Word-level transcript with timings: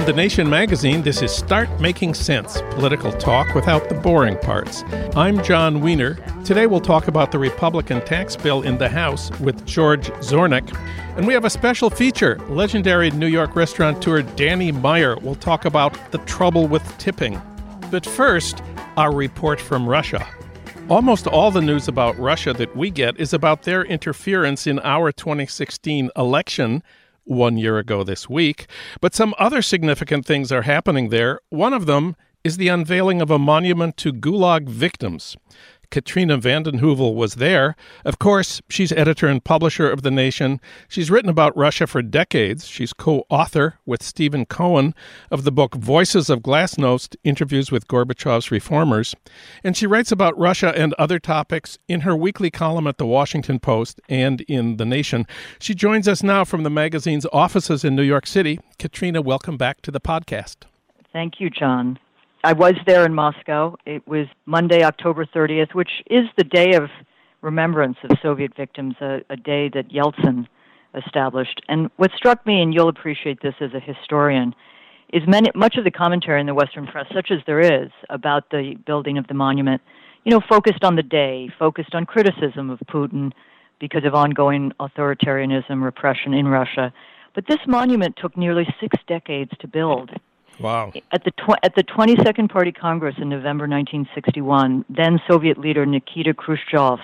From 0.00 0.06
The 0.06 0.12
Nation 0.14 0.48
magazine, 0.48 1.02
this 1.02 1.20
is 1.20 1.30
Start 1.30 1.68
Making 1.78 2.14
Sense 2.14 2.62
political 2.70 3.12
talk 3.12 3.54
without 3.54 3.90
the 3.90 3.94
boring 3.94 4.38
parts. 4.38 4.82
I'm 5.14 5.42
Jon 5.42 5.82
Wiener. 5.82 6.14
Today 6.42 6.66
we'll 6.66 6.80
talk 6.80 7.06
about 7.06 7.32
the 7.32 7.38
Republican 7.38 8.02
tax 8.06 8.34
bill 8.34 8.62
in 8.62 8.78
the 8.78 8.88
House 8.88 9.30
with 9.40 9.66
George 9.66 10.06
Zornick. 10.20 10.74
And 11.18 11.26
we 11.26 11.34
have 11.34 11.44
a 11.44 11.50
special 11.50 11.90
feature. 11.90 12.38
Legendary 12.48 13.10
New 13.10 13.26
York 13.26 13.54
restaurateur 13.54 14.22
Danny 14.22 14.72
Meyer 14.72 15.18
will 15.18 15.34
talk 15.34 15.66
about 15.66 16.12
the 16.12 16.18
trouble 16.24 16.66
with 16.66 16.96
tipping. 16.96 17.38
But 17.90 18.06
first, 18.06 18.62
our 18.96 19.14
report 19.14 19.60
from 19.60 19.86
Russia. 19.86 20.26
Almost 20.88 21.26
all 21.26 21.50
the 21.50 21.60
news 21.60 21.88
about 21.88 22.18
Russia 22.18 22.54
that 22.54 22.74
we 22.74 22.88
get 22.88 23.20
is 23.20 23.34
about 23.34 23.64
their 23.64 23.84
interference 23.84 24.66
in 24.66 24.78
our 24.78 25.12
2016 25.12 26.10
election 26.16 26.82
one 27.24 27.56
year 27.56 27.78
ago 27.78 28.02
this 28.02 28.28
week. 28.28 28.66
But 29.00 29.14
some 29.14 29.34
other 29.38 29.62
significant 29.62 30.26
things 30.26 30.50
are 30.52 30.62
happening 30.62 31.08
there. 31.08 31.40
One 31.50 31.72
of 31.72 31.86
them 31.86 32.16
is 32.42 32.56
the 32.56 32.68
unveiling 32.68 33.20
of 33.20 33.30
a 33.30 33.38
monument 33.38 33.96
to 33.98 34.12
Gulag 34.12 34.68
victims. 34.68 35.36
Katrina 35.90 36.36
vanden 36.36 36.80
Heuvel 36.80 37.14
was 37.14 37.34
there. 37.34 37.74
Of 38.04 38.18
course, 38.18 38.62
she's 38.68 38.92
editor 38.92 39.26
and 39.26 39.42
publisher 39.42 39.90
of 39.90 40.02
The 40.02 40.10
Nation. 40.10 40.60
She's 40.88 41.10
written 41.10 41.30
about 41.30 41.56
Russia 41.56 41.86
for 41.86 42.02
decades. 42.02 42.66
She's 42.66 42.92
co 42.92 43.24
author 43.28 43.78
with 43.84 44.02
Stephen 44.02 44.46
Cohen 44.46 44.94
of 45.30 45.44
the 45.44 45.52
book 45.52 45.74
Voices 45.74 46.30
of 46.30 46.40
Glasnost 46.40 47.16
Interviews 47.24 47.72
with 47.72 47.88
Gorbachev's 47.88 48.50
Reformers. 48.50 49.14
And 49.64 49.76
she 49.76 49.86
writes 49.86 50.12
about 50.12 50.38
Russia 50.38 50.72
and 50.76 50.94
other 50.94 51.18
topics 51.18 51.78
in 51.88 52.02
her 52.02 52.14
weekly 52.14 52.50
column 52.50 52.86
at 52.86 52.98
The 52.98 53.06
Washington 53.06 53.58
Post 53.58 54.00
and 54.08 54.42
in 54.42 54.76
The 54.76 54.86
Nation. 54.86 55.26
She 55.58 55.74
joins 55.74 56.06
us 56.06 56.22
now 56.22 56.44
from 56.44 56.62
the 56.62 56.70
magazine's 56.70 57.26
offices 57.32 57.84
in 57.84 57.96
New 57.96 58.02
York 58.02 58.26
City. 58.26 58.60
Katrina, 58.78 59.20
welcome 59.20 59.56
back 59.56 59.82
to 59.82 59.90
the 59.90 60.00
podcast. 60.00 60.58
Thank 61.12 61.40
you, 61.40 61.50
Jon. 61.50 61.98
I 62.42 62.54
was 62.54 62.74
there 62.86 63.04
in 63.04 63.12
Moscow. 63.14 63.76
It 63.84 64.06
was 64.08 64.26
Monday, 64.46 64.82
October 64.82 65.26
30th, 65.26 65.74
which 65.74 65.90
is 66.08 66.24
the 66.38 66.44
day 66.44 66.72
of 66.72 66.88
remembrance 67.42 67.98
of 68.02 68.16
Soviet 68.22 68.56
victims, 68.56 68.94
a, 69.02 69.20
a 69.28 69.36
day 69.36 69.68
that 69.68 69.90
Yeltsin 69.90 70.46
established. 70.94 71.60
And 71.68 71.90
what 71.96 72.10
struck 72.16 72.44
me, 72.46 72.62
and 72.62 72.72
you'll 72.72 72.88
appreciate 72.88 73.42
this 73.42 73.54
as 73.60 73.74
a 73.74 73.80
historian, 73.80 74.54
is 75.12 75.22
many, 75.26 75.50
much 75.54 75.76
of 75.76 75.84
the 75.84 75.90
commentary 75.90 76.40
in 76.40 76.46
the 76.46 76.54
Western 76.54 76.86
press, 76.86 77.06
such 77.12 77.30
as 77.30 77.40
there 77.46 77.60
is, 77.60 77.90
about 78.08 78.48
the 78.50 78.74
building 78.86 79.18
of 79.18 79.26
the 79.26 79.34
monument, 79.34 79.82
you 80.24 80.30
know, 80.30 80.40
focused 80.48 80.82
on 80.82 80.96
the 80.96 81.02
day, 81.02 81.50
focused 81.58 81.94
on 81.94 82.06
criticism 82.06 82.70
of 82.70 82.78
Putin 82.88 83.32
because 83.80 84.04
of 84.04 84.14
ongoing 84.14 84.72
authoritarianism, 84.80 85.82
repression 85.82 86.32
in 86.32 86.48
Russia. 86.48 86.92
But 87.34 87.46
this 87.46 87.60
monument 87.66 88.16
took 88.16 88.36
nearly 88.36 88.66
six 88.80 88.96
decades 89.06 89.50
to 89.60 89.68
build. 89.68 90.10
Wow. 90.58 90.92
At 91.12 91.24
the 91.24 91.30
tw- 91.30 91.58
at 91.62 91.74
the 91.74 91.82
22nd 91.84 92.50
Party 92.50 92.72
Congress 92.72 93.14
in 93.18 93.28
November 93.28 93.66
1961, 93.66 94.84
then 94.90 95.20
Soviet 95.28 95.58
leader 95.58 95.86
Nikita 95.86 96.34
Khrushchev, 96.34 96.98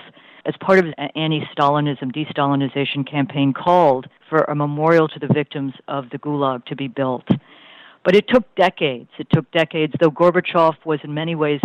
as 0.45 0.53
part 0.59 0.79
of 0.79 0.85
an 0.85 1.09
anti-Stalinism 1.15 2.11
de-Stalinization 2.11 3.09
campaign, 3.09 3.53
called 3.53 4.07
for 4.29 4.39
a 4.43 4.55
memorial 4.55 5.07
to 5.07 5.19
the 5.19 5.27
victims 5.27 5.73
of 5.87 6.09
the 6.11 6.19
Gulag 6.19 6.65
to 6.65 6.75
be 6.75 6.87
built. 6.87 7.27
But 8.03 8.15
it 8.15 8.27
took 8.29 8.43
decades. 8.55 9.09
It 9.17 9.27
took 9.33 9.49
decades, 9.51 9.93
though 9.99 10.11
Gorbachev 10.11 10.75
was 10.85 10.99
in 11.03 11.13
many 11.13 11.35
ways, 11.35 11.59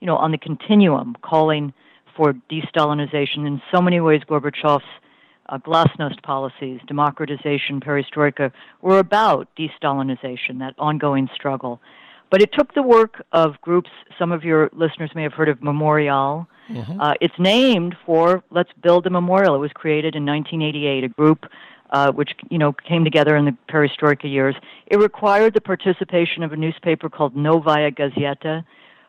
you 0.00 0.06
know, 0.06 0.16
on 0.16 0.30
the 0.30 0.38
continuum, 0.38 1.16
calling 1.22 1.72
for 2.16 2.34
de-Stalinization. 2.48 3.46
In 3.46 3.62
so 3.72 3.80
many 3.80 4.00
ways, 4.00 4.20
Gorbachev's 4.28 4.84
uh, 5.50 5.58
glasnost 5.58 6.22
policies, 6.22 6.80
democratization, 6.86 7.80
perestroika, 7.80 8.52
were 8.80 8.98
about 8.98 9.48
de-Stalinization, 9.56 10.58
that 10.60 10.74
ongoing 10.78 11.28
struggle. 11.34 11.80
But 12.30 12.40
it 12.40 12.52
took 12.52 12.74
the 12.74 12.82
work 12.82 13.24
of 13.32 13.60
groups, 13.60 13.90
some 14.18 14.30
of 14.30 14.44
your 14.44 14.70
listeners 14.72 15.10
may 15.14 15.24
have 15.24 15.32
heard 15.32 15.48
of 15.48 15.62
Memorial. 15.62 16.46
Mm-hmm. 16.70 17.00
Uh, 17.00 17.14
it's 17.20 17.34
named 17.38 17.96
for 18.06 18.44
Let's 18.50 18.70
Build 18.80 19.06
a 19.06 19.10
Memorial. 19.10 19.56
It 19.56 19.58
was 19.58 19.72
created 19.72 20.14
in 20.14 20.24
1988, 20.24 21.04
a 21.04 21.08
group 21.08 21.46
uh, 21.90 22.12
which 22.12 22.30
you 22.48 22.58
know 22.58 22.72
came 22.72 23.02
together 23.02 23.36
in 23.36 23.44
the 23.46 23.56
perestroika 23.68 24.30
years. 24.30 24.54
It 24.86 24.98
required 24.98 25.54
the 25.54 25.60
participation 25.60 26.44
of 26.44 26.52
a 26.52 26.56
newspaper 26.56 27.10
called 27.10 27.34
Novaya 27.34 27.90
Gazeta. 27.90 28.64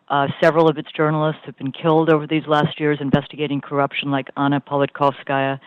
Uh, 0.09 0.28
several 0.41 0.68
of 0.68 0.80
its 0.80 0.91
journalists 0.91 1.41
have 1.46 1.56
been 1.57 1.72
killed 1.72 2.09
over 2.09 2.25
these 2.25 2.47
last 2.47 2.80
years 2.80 2.97
investigating 3.00 3.62
corruption, 3.62 4.09
like 4.09 4.30
Anna 4.35 4.59
Politkovskaya 4.59 5.59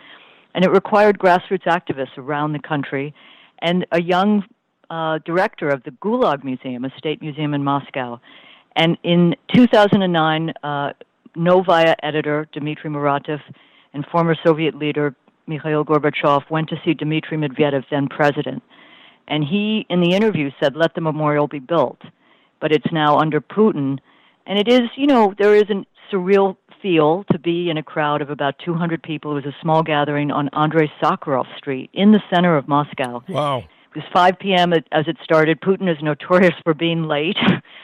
and 0.54 0.64
it 0.64 0.70
required 0.70 1.18
grassroots 1.18 1.64
activists 1.66 2.16
around 2.16 2.52
the 2.52 2.58
country 2.58 3.14
and 3.60 3.86
a 3.92 4.00
young 4.00 4.44
uh, 4.90 5.18
director 5.24 5.68
of 5.68 5.82
the 5.84 5.90
Gulag 5.90 6.44
Museum, 6.44 6.84
a 6.84 6.90
state 6.98 7.20
museum 7.20 7.54
in 7.54 7.64
Moscow. 7.64 8.20
And 8.76 8.96
in 9.02 9.34
2009, 9.54 10.52
uh, 10.62 10.92
Novaya 11.36 11.96
editor 12.02 12.48
Dmitry 12.52 12.90
Muratov 12.90 13.40
and 13.92 14.04
former 14.06 14.36
Soviet 14.44 14.74
leader 14.74 15.14
Mikhail 15.46 15.84
Gorbachev 15.84 16.48
went 16.50 16.68
to 16.70 16.76
see 16.84 16.94
Dmitry 16.94 17.36
Medvedev, 17.36 17.84
then 17.90 18.08
president. 18.08 18.62
And 19.28 19.44
he, 19.44 19.86
in 19.88 20.00
the 20.00 20.14
interview, 20.14 20.50
said, 20.60 20.76
let 20.76 20.94
the 20.94 21.00
memorial 21.00 21.48
be 21.48 21.58
built. 21.58 22.00
But 22.60 22.72
it's 22.72 22.92
now 22.92 23.18
under 23.18 23.40
Putin. 23.40 23.98
And 24.46 24.58
it 24.58 24.68
is, 24.68 24.88
you 24.96 25.06
know, 25.06 25.34
there 25.38 25.54
is 25.54 25.64
a 25.70 25.84
surreal 26.12 26.56
feel 26.84 27.24
to 27.32 27.38
be 27.38 27.70
in 27.70 27.78
a 27.78 27.82
crowd 27.82 28.20
of 28.20 28.28
about 28.28 28.58
200 28.62 29.02
people. 29.02 29.30
It 29.32 29.46
was 29.46 29.46
a 29.46 29.56
small 29.62 29.82
gathering 29.82 30.30
on 30.30 30.50
Andrei 30.52 30.92
Sakharov 31.02 31.46
Street 31.56 31.88
in 31.94 32.12
the 32.12 32.22
center 32.28 32.58
of 32.58 32.68
Moscow. 32.68 33.22
Wow. 33.26 33.60
It 33.60 33.96
was 33.96 34.04
5 34.12 34.38
p.m. 34.38 34.74
as 34.74 35.08
it 35.08 35.16
started. 35.24 35.62
Putin 35.62 35.90
is 35.90 35.96
notorious 36.02 36.52
for 36.62 36.74
being 36.74 37.04
late. 37.04 37.38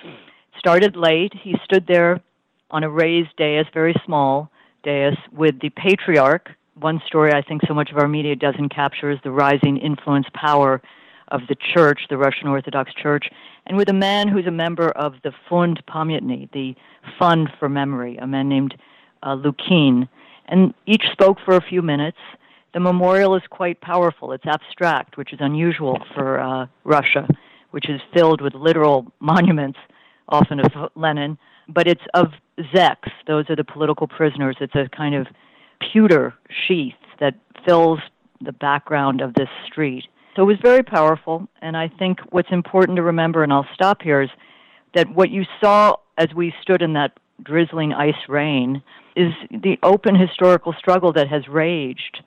started 0.58 0.96
late. 0.96 1.32
He 1.32 1.54
stood 1.64 1.86
there 1.86 2.20
on 2.70 2.84
a 2.84 2.90
raised 2.90 3.34
dais, 3.38 3.64
very 3.72 3.94
small 4.04 4.50
dais, 4.84 5.16
with 5.32 5.58
the 5.60 5.70
patriarch. 5.70 6.50
One 6.74 7.00
story 7.06 7.32
I 7.32 7.40
think 7.40 7.62
so 7.66 7.72
much 7.72 7.90
of 7.90 7.96
our 7.96 8.08
media 8.08 8.36
doesn't 8.36 8.68
capture 8.68 9.10
is 9.10 9.18
the 9.24 9.30
rising 9.30 9.78
influence 9.78 10.26
power 10.34 10.82
of 11.28 11.40
the 11.48 11.54
church, 11.54 12.02
the 12.10 12.18
Russian 12.18 12.48
Orthodox 12.48 12.92
Church, 12.92 13.30
and 13.66 13.78
with 13.78 13.88
a 13.88 13.94
man 13.94 14.28
who's 14.28 14.46
a 14.46 14.50
member 14.50 14.90
of 14.90 15.14
the 15.22 15.32
Fund 15.48 15.80
Pamyatny, 15.88 16.50
the 16.52 16.74
Fund 17.18 17.48
for 17.58 17.68
Memory, 17.68 18.16
a 18.18 18.26
man 18.26 18.48
named 18.48 18.74
uh, 19.22 19.34
Lukin, 19.34 20.08
and 20.47 20.75
each 20.86 21.04
spoke 21.12 21.38
for 21.44 21.56
a 21.56 21.60
few 21.60 21.82
minutes. 21.82 22.19
The 22.75 22.81
memorial 22.81 23.34
is 23.34 23.42
quite 23.50 23.81
powerful. 23.81 24.32
It's 24.32 24.47
abstract, 24.47 25.16
which 25.16 25.32
is 25.32 25.38
unusual 25.41 25.98
for 26.14 26.41
uh, 26.41 26.66
Russia, 26.84 27.28
which 27.70 27.88
is 27.88 28.00
filled 28.14 28.41
with 28.41 28.54
literal 28.54 29.12
monuments, 29.20 29.78
often 30.28 30.60
of 30.60 30.91
Lenin, 30.94 31.38
but 31.69 31.86
it's 31.86 32.03
of 32.14 32.28
zeks. 32.75 33.10
Those 33.26 33.48
are 33.50 33.56
the 33.56 33.64
political 33.64 34.06
prisoners. 34.06 34.56
It's 34.60 34.75
a 34.75 34.88
kind 34.97 35.14
of 35.14 35.26
pewter 35.92 36.34
sheath 36.66 36.94
that 37.20 37.34
fills 37.66 37.98
the 38.41 38.53
background 38.53 39.20
of 39.20 39.34
this 39.34 39.48
street. 39.66 40.04
So 40.36 40.42
it 40.42 40.47
was 40.47 40.59
very 40.62 40.82
powerful, 40.82 41.48
and 41.60 41.76
I 41.76 41.88
think 41.88 42.20
what's 42.30 42.50
important 42.53 42.97
to 42.97 43.03
remember, 43.03 43.42
and 43.42 43.53
I'll 43.53 43.66
stop 43.75 44.03
here, 44.03 44.22
is 44.22 44.30
that 44.94 45.12
what 45.12 45.30
you 45.30 45.44
saw 45.60 45.97
as 46.16 46.28
we 46.34 46.54
stood 46.62 46.82
in 46.82 46.92
that 46.94 47.19
drizzling 47.44 47.92
ice 47.92 48.28
rain 48.28 48.82
is 49.16 49.32
the 49.50 49.78
open 49.82 50.14
historical 50.14 50.74
struggle 50.78 51.12
that 51.12 51.28
has 51.28 51.46
raged 51.48 52.22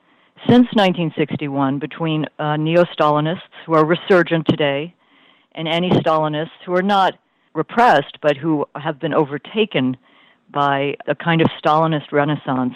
since 0.47 0.67
1961 0.73 1.79
between 1.79 2.25
uh, 2.37 2.57
neo 2.57 2.83
Stalinists, 2.83 3.39
who 3.65 3.73
are 3.73 3.85
resurgent 3.85 4.45
today, 4.47 4.93
and 5.53 5.67
anti 5.67 5.89
Stalinists, 6.01 6.49
who 6.65 6.75
are 6.75 6.81
not 6.81 7.13
repressed, 7.53 8.17
but 8.21 8.35
who 8.35 8.65
have 8.75 8.99
been 8.99 9.13
overtaken 9.13 9.95
by 10.51 10.95
a 11.07 11.15
kind 11.15 11.41
of 11.41 11.47
Stalinist 11.63 12.11
renaissance. 12.11 12.75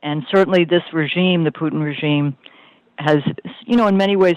And 0.00 0.24
certainly, 0.30 0.64
this 0.64 0.82
regime, 0.92 1.44
the 1.44 1.50
Putin 1.50 1.82
regime, 1.82 2.36
has, 2.98 3.18
you 3.66 3.76
know, 3.76 3.88
in 3.88 3.96
many 3.96 4.16
ways 4.16 4.36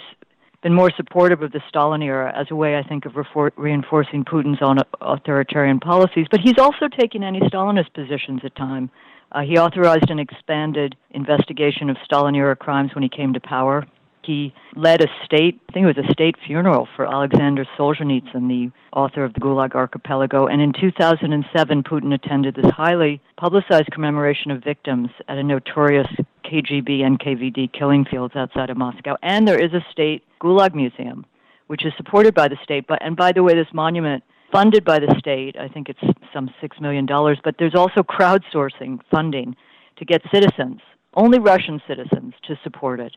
been 0.64 0.74
more 0.74 0.92
supportive 0.96 1.42
of 1.42 1.52
the 1.52 1.62
Stalin 1.70 2.02
era 2.02 2.34
as 2.36 2.48
a 2.50 2.56
way, 2.56 2.78
I 2.78 2.84
think, 2.84 3.06
of 3.06 3.14
refor- 3.14 3.52
reinforcing 3.56 4.26
Putin's 4.26 4.62
own 4.62 4.78
authoritarian 5.02 5.80
policies. 5.80 6.28
But 6.30 6.42
he's 6.42 6.58
also 6.58 6.88
taken 6.88 7.24
anti-Stalinist 7.24 7.94
positions 7.94 8.42
at 8.44 8.56
times. 8.56 8.90
Uh, 9.32 9.42
he 9.42 9.58
authorized 9.58 10.10
an 10.10 10.20
expanded 10.20 10.96
investigation 11.12 11.90
of 11.90 11.98
Stalin 12.04 12.36
era 12.36 12.56
crimes 12.56 12.96
when 12.96 13.04
he 13.04 13.10
came 13.10 13.34
to 13.34 13.40
power. 13.40 13.86
He 14.28 14.54
led 14.76 15.02
a 15.02 15.08
state, 15.24 15.62
I 15.70 15.72
think 15.72 15.86
it 15.86 15.96
was 15.96 16.06
a 16.06 16.12
state 16.12 16.36
funeral 16.46 16.86
for 16.98 17.06
Alexander 17.06 17.66
Solzhenitsyn, 17.80 18.50
the 18.50 18.70
author 18.92 19.24
of 19.24 19.34
the 19.34 19.40
Gulag 19.40 19.74
Archipelago. 19.74 20.48
And 20.48 20.62
in 20.62 20.74
2007, 20.74 21.84
Putin 21.84 22.14
attended 22.14 22.56
this 22.56 22.70
highly 22.76 23.22
publicized 23.38 23.90
commemoration 23.92 24.52
of 24.52 24.62
victims 24.62 25.10
at 25.30 25.38
a 25.38 25.44
notorious 25.44 26.08
KGB 26.44 27.00
NKVD 27.00 27.72
killing 27.72 28.04
fields 28.04 28.36
outside 28.36 28.70
of 28.70 28.76
Moscow. 28.76 29.16
And 29.24 29.48
there 29.48 29.64
is 29.64 29.72
a 29.72 29.86
state 29.94 30.26
Gulag 30.42 30.76
Museum, 30.76 31.26
which 31.68 31.86
is 31.86 31.94
supported 31.96 32.36
by 32.36 32.50
the 32.50 32.58
state. 32.62 32.86
But 32.86 33.02
and 33.02 33.16
by 33.16 33.32
the 33.32 33.44
way, 33.44 33.54
this 33.54 33.74
monument 33.74 34.26
funded 34.52 34.84
by 34.84 35.00
the 35.00 35.16
state. 35.20 35.56
I 35.58 35.70
think 35.70 35.88
it's 35.88 36.18
some 36.34 36.50
six 36.60 36.82
million 36.82 37.06
dollars. 37.06 37.40
But 37.42 37.56
there's 37.60 37.76
also 37.76 38.04
crowdsourcing 38.04 39.00
funding 39.10 39.56
to 39.98 40.04
get 40.04 40.22
citizens, 40.34 40.82
only 41.14 41.40
Russian 41.40 41.82
citizens, 41.88 42.34
to 42.46 42.60
support 42.62 43.00
it. 43.00 43.16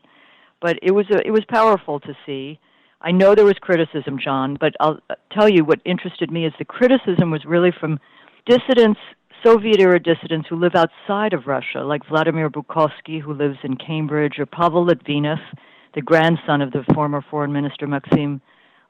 But 0.61 0.77
it 0.81 0.91
was 0.91 1.05
a, 1.11 1.25
it 1.25 1.31
was 1.31 1.43
powerful 1.49 1.99
to 2.01 2.15
see. 2.25 2.59
I 3.01 3.11
know 3.11 3.33
there 3.33 3.45
was 3.45 3.57
criticism, 3.59 4.19
John, 4.23 4.57
but 4.59 4.75
I'll 4.79 4.99
uh, 5.09 5.15
tell 5.31 5.49
you 5.49 5.65
what 5.65 5.81
interested 5.85 6.31
me 6.31 6.45
is 6.45 6.53
the 6.59 6.65
criticism 6.65 7.31
was 7.31 7.45
really 7.45 7.71
from 7.77 7.99
dissidents, 8.45 8.99
Soviet 9.43 9.79
era 9.79 9.99
dissidents 9.99 10.47
who 10.47 10.55
live 10.55 10.75
outside 10.75 11.33
of 11.33 11.47
Russia, 11.47 11.79
like 11.79 12.05
Vladimir 12.07 12.49
Bukovsky, 12.49 13.19
who 13.19 13.33
lives 13.33 13.57
in 13.63 13.75
Cambridge, 13.75 14.37
or 14.37 14.45
Pavel 14.45 14.85
Litvinov, 14.85 15.39
the 15.95 16.01
grandson 16.01 16.61
of 16.61 16.71
the 16.71 16.83
former 16.93 17.25
foreign 17.27 17.51
minister 17.51 17.87
Maxim 17.87 18.39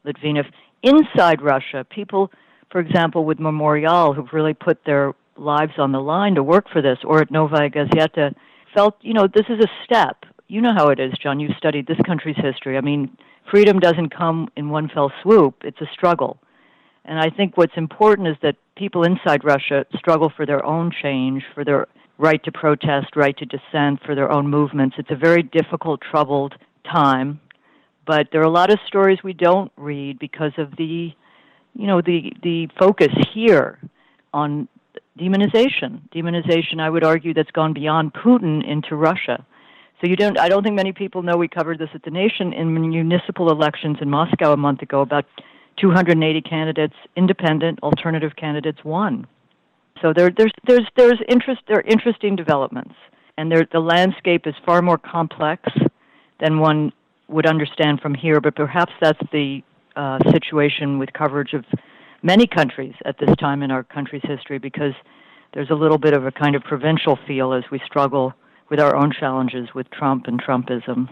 Litvinov. 0.05 0.45
Inside 0.83 1.41
Russia, 1.41 1.85
people, 1.89 2.31
for 2.69 2.81
example, 2.81 3.23
with 3.23 3.39
Memorial, 3.39 4.13
who've 4.13 4.33
really 4.33 4.53
put 4.53 4.83
their 4.85 5.13
lives 5.37 5.73
on 5.77 5.93
the 5.93 6.01
line 6.01 6.35
to 6.35 6.43
work 6.43 6.65
for 6.69 6.81
this, 6.81 6.97
or 7.05 7.21
at 7.21 7.31
Novaya 7.31 7.69
Gazeta, 7.69 8.35
felt, 8.73 8.95
you 9.01 9.13
know, 9.13 9.27
this 9.33 9.45
is 9.47 9.59
a 9.59 9.69
step. 9.85 10.25
You 10.51 10.59
know 10.59 10.73
how 10.75 10.89
it 10.89 10.99
is, 10.99 11.13
John. 11.23 11.39
You've 11.39 11.55
studied 11.57 11.87
this 11.87 12.01
country's 12.05 12.35
history. 12.35 12.77
I 12.77 12.81
mean, 12.81 13.15
freedom 13.49 13.79
doesn't 13.79 14.13
come 14.13 14.49
in 14.57 14.67
one 14.67 14.89
fell 14.93 15.09
swoop, 15.23 15.55
it's 15.63 15.79
a 15.79 15.85
struggle. 15.93 16.39
And 17.05 17.17
I 17.17 17.29
think 17.29 17.55
what's 17.55 17.77
important 17.77 18.27
is 18.27 18.35
that 18.41 18.57
people 18.75 19.03
inside 19.03 19.45
Russia 19.45 19.85
struggle 19.95 20.29
for 20.35 20.45
their 20.45 20.65
own 20.65 20.91
change, 21.01 21.41
for 21.55 21.63
their 21.63 21.87
right 22.17 22.43
to 22.43 22.51
protest, 22.51 23.15
right 23.15 23.35
to 23.37 23.45
dissent, 23.45 24.01
for 24.05 24.13
their 24.13 24.29
own 24.29 24.45
movements. 24.45 24.97
It's 24.99 25.09
a 25.09 25.15
very 25.15 25.41
difficult, 25.41 26.01
troubled 26.01 26.55
time. 26.83 27.39
But 28.05 28.27
there 28.33 28.41
are 28.41 28.43
a 28.43 28.49
lot 28.49 28.73
of 28.73 28.79
stories 28.85 29.19
we 29.23 29.31
don't 29.31 29.71
read 29.77 30.19
because 30.19 30.51
of 30.57 30.75
the, 30.75 31.13
you 31.75 31.87
know, 31.87 32.01
the 32.01 32.33
the 32.43 32.67
focus 32.77 33.13
here 33.33 33.79
on 34.33 34.67
demonization. 35.17 36.01
Demonization, 36.13 36.81
I 36.81 36.89
would 36.89 37.05
argue, 37.05 37.33
that's 37.33 37.51
gone 37.51 37.71
beyond 37.71 38.13
Putin 38.13 38.69
into 38.69 38.97
Russia. 38.97 39.45
So 40.01 40.07
you 40.07 40.15
don't. 40.15 40.39
I 40.39 40.49
don't 40.49 40.63
think 40.63 40.75
many 40.75 40.91
people 40.91 41.21
know 41.21 41.37
we 41.37 41.47
covered 41.47 41.77
this 41.77 41.89
at 41.93 42.01
the 42.03 42.09
Nation 42.09 42.53
in 42.53 42.73
municipal 42.73 43.51
elections 43.51 43.97
in 44.01 44.09
Moscow 44.09 44.51
a 44.51 44.57
month 44.57 44.81
ago. 44.81 45.01
About 45.01 45.25
280 45.79 46.41
candidates, 46.41 46.95
independent, 47.15 47.79
alternative 47.83 48.31
candidates, 48.35 48.79
won. 48.83 49.27
So 50.01 50.11
there, 50.15 50.31
there's 50.35 50.51
there's 50.67 50.87
there's 50.97 51.19
interest. 51.29 51.61
There 51.67 51.77
are 51.77 51.83
interesting 51.87 52.35
developments, 52.35 52.95
and 53.37 53.51
there, 53.51 53.67
the 53.71 53.79
landscape 53.79 54.47
is 54.47 54.55
far 54.65 54.81
more 54.81 54.97
complex 54.97 55.69
than 56.39 56.57
one 56.57 56.91
would 57.27 57.45
understand 57.45 58.01
from 58.01 58.15
here. 58.15 58.41
But 58.41 58.55
perhaps 58.55 58.93
that's 58.99 59.21
the 59.31 59.61
uh, 59.95 60.17
situation 60.31 60.97
with 60.97 61.13
coverage 61.13 61.53
of 61.53 61.63
many 62.23 62.47
countries 62.47 62.95
at 63.05 63.19
this 63.19 63.29
time 63.39 63.61
in 63.61 63.69
our 63.69 63.83
country's 63.83 64.23
history, 64.23 64.57
because 64.57 64.93
there's 65.53 65.69
a 65.69 65.75
little 65.75 65.99
bit 65.99 66.15
of 66.15 66.25
a 66.25 66.31
kind 66.31 66.55
of 66.55 66.63
provincial 66.63 67.19
feel 67.27 67.53
as 67.53 67.63
we 67.71 67.79
struggle 67.85 68.33
with 68.71 68.79
our 68.79 68.95
own 68.95 69.11
challenges 69.11 69.67
with 69.75 69.91
Trump 69.91 70.25
and 70.27 70.41
Trumpism. 70.41 71.09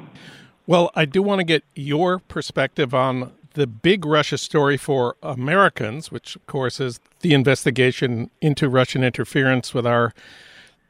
Well, 0.66 0.90
I 0.96 1.04
do 1.06 1.22
want 1.22 1.40
to 1.40 1.44
get 1.44 1.64
your 1.76 2.20
perspective 2.20 2.94
on 2.96 3.34
the 3.54 3.68
big 3.68 4.06
Russia 4.06 4.38
story 4.38 4.78
for 4.78 5.18
Americans, 5.22 6.10
which, 6.10 6.38
of 6.38 6.46
course, 6.48 6.80
is 6.80 7.02
the 7.20 7.34
investigation 7.34 8.32
into 8.42 8.70
Russian 8.70 9.04
interference 9.04 9.74
with 9.74 9.86
our 9.86 10.14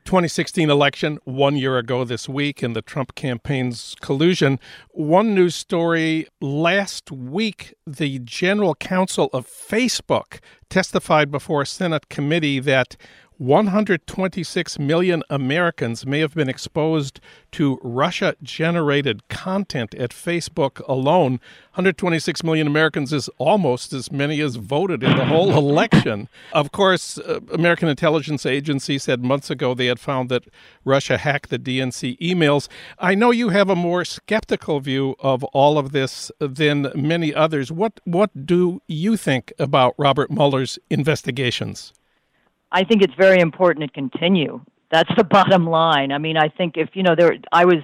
2016 0.05 0.69
election 0.69 1.19
one 1.23 1.55
year 1.55 1.77
ago 1.77 2.03
this 2.03 2.29
week 2.29 2.61
and 2.61 2.75
the 2.75 2.81
Trump 2.81 3.15
campaign's 3.15 3.95
collusion. 4.01 4.59
One 4.91 5.33
news 5.33 5.55
story 5.55 6.27
last 6.39 7.11
week 7.11 7.73
the 7.87 8.19
general 8.19 8.75
counsel 8.75 9.29
of 9.33 9.47
Facebook 9.47 10.39
testified 10.69 11.31
before 11.31 11.63
a 11.63 11.65
Senate 11.65 12.09
committee 12.09 12.59
that 12.59 12.95
126 13.39 14.79
million 14.79 15.23
Americans 15.29 16.05
may 16.05 16.19
have 16.19 16.35
been 16.35 16.49
exposed 16.49 17.21
to 17.53 17.79
Russia 17.81 18.35
generated 18.43 19.25
content 19.29 19.95
at 19.95 20.09
Facebook 20.09 20.85
alone. 20.89 21.39
126 21.71 22.43
million 22.43 22.67
Americans 22.67 23.13
is 23.13 23.29
almost 23.37 23.93
as 23.93 24.11
many 24.11 24.41
as 24.41 24.57
voted 24.57 25.03
in 25.03 25.15
the 25.15 25.25
whole 25.25 25.51
election. 25.57 26.27
Of 26.51 26.73
course, 26.73 27.17
uh, 27.17 27.39
American 27.53 27.87
Intelligence 27.87 28.45
Agency 28.45 28.97
said 28.97 29.23
months 29.23 29.49
ago 29.49 29.73
they 29.73 29.85
had 29.85 30.01
found 30.01 30.27
that 30.27 30.43
Russia 30.83 31.17
hacked 31.17 31.49
the 31.49 31.57
DNC 31.57 32.19
emails. 32.19 32.67
I 32.97 33.15
know 33.15 33.31
you 33.31 33.49
have 33.49 33.69
a 33.69 33.75
more 33.75 34.03
skeptical 34.03 34.81
view 34.81 35.15
of 35.21 35.45
all 35.45 35.77
of 35.77 35.93
this 35.93 36.29
than 36.39 36.91
many 36.93 37.33
others. 37.33 37.71
What 37.71 38.01
what 38.03 38.45
do 38.45 38.81
you 38.87 39.15
think 39.15 39.53
about 39.57 39.95
Robert 39.97 40.29
Mueller's 40.29 40.77
investigations? 40.89 41.93
I 42.71 42.83
think 42.83 43.01
it's 43.01 43.13
very 43.15 43.39
important 43.39 43.85
to 43.85 43.91
continue. 43.91 44.61
That's 44.91 45.09
the 45.17 45.23
bottom 45.37 45.65
line. 45.67 46.11
I 46.11 46.17
mean, 46.17 46.37
I 46.37 46.49
think 46.49 46.77
if 46.77 46.89
you 46.93 47.03
know 47.03 47.15
there, 47.15 47.35
I 47.51 47.65
was 47.65 47.83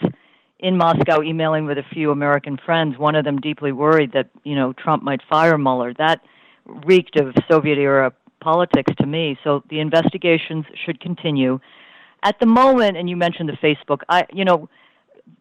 in 0.60 0.78
Moscow 0.78 1.22
emailing 1.22 1.66
with 1.66 1.78
a 1.78 1.84
few 1.94 2.12
American 2.12 2.58
friends. 2.66 2.98
One 2.98 3.16
of 3.16 3.26
them 3.26 3.40
deeply 3.40 3.72
worried 3.72 4.12
that 4.14 4.30
you 4.44 4.56
know 4.56 4.74
Trump 4.74 5.04
might 5.04 5.22
fire 5.30 5.58
Mueller. 5.58 5.94
That 5.98 6.22
reeked 6.66 7.20
of 7.20 7.34
Soviet 7.50 7.78
era 7.78 8.14
politics 8.42 8.92
to 9.00 9.06
me. 9.06 9.38
So 9.44 9.64
the 9.70 9.80
investigations 9.80 10.66
should 10.86 11.00
continue. 11.00 11.60
At 12.24 12.40
the 12.40 12.46
moment, 12.46 12.98
and 12.98 13.10
you 13.10 13.16
mentioned 13.16 13.50
the 13.50 13.54
Facebook, 13.54 14.02
I 14.10 14.26
you 14.34 14.46
know 14.46 14.70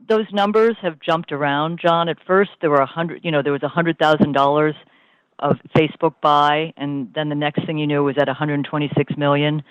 those 0.08 0.26
numbers 0.32 0.76
have 0.82 1.00
jumped 1.00 1.32
around, 1.32 1.80
John. 1.80 2.08
At 2.08 2.18
first, 2.26 2.50
there 2.60 2.70
were 2.70 2.80
a 2.80 2.86
hundred. 2.86 3.24
You 3.24 3.30
know, 3.30 3.42
there 3.42 3.52
was 3.52 3.62
a 3.62 3.68
hundred 3.68 3.98
thousand 3.98 4.32
dollars 4.32 4.74
of 5.38 5.56
Facebook 5.76 6.14
buy, 6.20 6.72
and 6.76 7.12
then 7.14 7.28
the 7.28 7.34
next 7.34 7.66
thing 7.66 7.78
you 7.78 7.86
knew 7.86 8.02
was 8.04 8.16
at 8.18 8.26
126 8.26 9.16
million. 9.16 9.62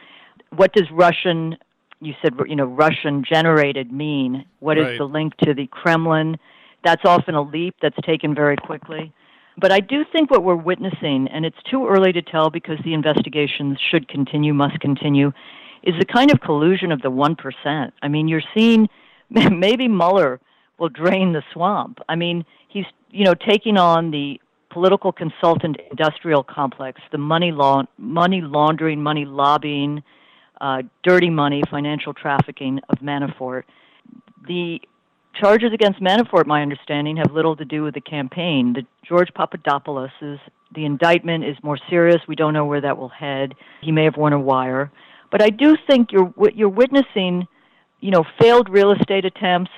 What 0.55 0.73
does 0.73 0.89
Russian, 0.91 1.57
you 2.01 2.13
said, 2.21 2.33
you 2.47 2.55
know, 2.55 2.65
Russian 2.65 3.23
generated 3.23 3.91
mean? 3.91 4.45
What 4.59 4.77
right. 4.77 4.91
is 4.91 4.97
the 4.97 5.05
link 5.05 5.35
to 5.37 5.53
the 5.53 5.67
Kremlin? 5.67 6.37
That's 6.83 7.03
often 7.05 7.35
a 7.35 7.41
leap 7.41 7.75
that's 7.81 7.97
taken 8.05 8.35
very 8.35 8.57
quickly. 8.57 9.13
But 9.57 9.71
I 9.71 9.79
do 9.79 10.03
think 10.11 10.31
what 10.31 10.43
we're 10.43 10.55
witnessing, 10.55 11.27
and 11.31 11.45
it's 11.45 11.61
too 11.69 11.87
early 11.87 12.11
to 12.13 12.21
tell 12.21 12.49
because 12.49 12.79
the 12.83 12.93
investigations 12.93 13.77
should 13.91 14.07
continue, 14.07 14.53
must 14.53 14.79
continue, 14.79 15.31
is 15.83 15.93
the 15.99 16.05
kind 16.05 16.31
of 16.31 16.41
collusion 16.41 16.91
of 16.91 17.01
the 17.01 17.11
1%. 17.11 17.91
I 18.01 18.07
mean, 18.07 18.27
you're 18.27 18.41
seeing 18.55 18.89
maybe 19.29 19.87
Mueller 19.87 20.39
will 20.79 20.89
drain 20.89 21.33
the 21.33 21.43
swamp. 21.53 21.99
I 22.09 22.15
mean, 22.15 22.45
he's, 22.67 22.85
you 23.11 23.25
know, 23.25 23.35
taking 23.35 23.77
on 23.77 24.11
the 24.11 24.39
political 24.73 25.11
consultant 25.11 25.77
industrial 25.91 26.43
complex, 26.43 26.99
the 27.11 27.17
money, 27.17 27.51
money 27.97 28.41
laundering, 28.41 29.01
money 29.01 29.23
lobbying, 29.25 30.03
uh, 30.59 30.81
dirty 31.03 31.29
money, 31.29 31.61
financial 31.69 32.13
trafficking 32.13 32.79
of 32.89 32.97
Manafort. 32.99 33.63
The 34.47 34.79
charges 35.39 35.71
against 35.73 36.01
Manafort, 36.01 36.47
my 36.47 36.61
understanding, 36.61 37.17
have 37.17 37.31
little 37.31 37.55
to 37.55 37.65
do 37.65 37.83
with 37.83 37.93
the 37.93 38.01
campaign. 38.01 38.73
The 38.73 38.83
George 39.07 39.29
Papadopoulos 39.33 40.11
is 40.21 40.39
the 40.73 40.85
indictment 40.85 41.43
is 41.43 41.55
more 41.63 41.77
serious. 41.89 42.21
We 42.27 42.35
don't 42.35 42.53
know 42.53 42.65
where 42.65 42.81
that 42.81 42.97
will 42.97 43.09
head. 43.09 43.53
He 43.81 43.91
may 43.91 44.05
have 44.05 44.17
worn 44.17 44.33
a 44.33 44.39
wire, 44.39 44.91
but 45.31 45.41
I 45.41 45.49
do 45.49 45.77
think 45.87 46.11
you're 46.11 46.33
you're 46.53 46.69
witnessing, 46.69 47.47
you 47.99 48.11
know, 48.11 48.23
failed 48.39 48.69
real 48.69 48.91
estate 48.91 49.25
attempts, 49.25 49.71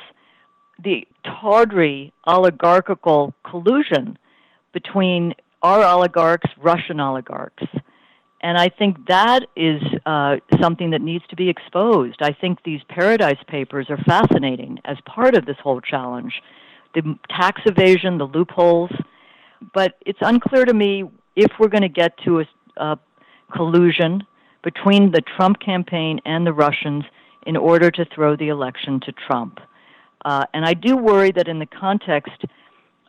the 0.81 1.05
tawdry 1.23 2.13
oligarchical 2.25 3.33
collusion 3.49 4.17
between 4.75 5.33
our 5.63 5.83
oligarchs, 5.83 6.51
Russian 6.61 6.99
oligarchs. 6.99 7.63
And 8.41 8.57
I 8.57 8.69
think 8.69 9.07
that 9.07 9.45
is 9.55 9.81
uh, 10.05 10.35
something 10.61 10.91
that 10.91 11.01
needs 11.01 11.23
to 11.29 11.35
be 11.35 11.49
exposed. 11.49 12.17
I 12.21 12.33
think 12.33 12.59
these 12.63 12.81
Paradise 12.89 13.41
Papers 13.47 13.87
are 13.89 13.97
fascinating 14.05 14.77
as 14.83 14.97
part 15.05 15.33
of 15.33 15.45
this 15.45 15.55
whole 15.63 15.79
challenge. 15.79 16.33
The 16.93 17.17
tax 17.29 17.61
evasion, 17.65 18.17
the 18.17 18.25
loopholes, 18.25 18.91
but 19.73 19.93
it's 20.05 20.19
unclear 20.21 20.65
to 20.65 20.73
me 20.73 21.05
if 21.37 21.51
we're 21.57 21.69
going 21.69 21.81
to 21.81 21.89
get 22.03 22.11
to 22.25 22.41
a, 22.41 22.45
a 22.77 22.99
collusion 23.55 24.23
between 24.61 25.11
the 25.11 25.21
Trump 25.35 25.59
campaign 25.59 26.19
and 26.25 26.45
the 26.45 26.53
Russians 26.53 27.05
in 27.47 27.55
order 27.55 27.89
to 27.91 28.05
throw 28.13 28.35
the 28.35 28.49
election 28.49 28.99
to 29.05 29.13
Trump. 29.25 29.59
Uh, 30.25 30.45
and 30.53 30.65
I 30.65 30.73
do 30.73 30.97
worry 30.97 31.31
that 31.31 31.47
in 31.47 31.59
the 31.59 31.65
context 31.67 32.43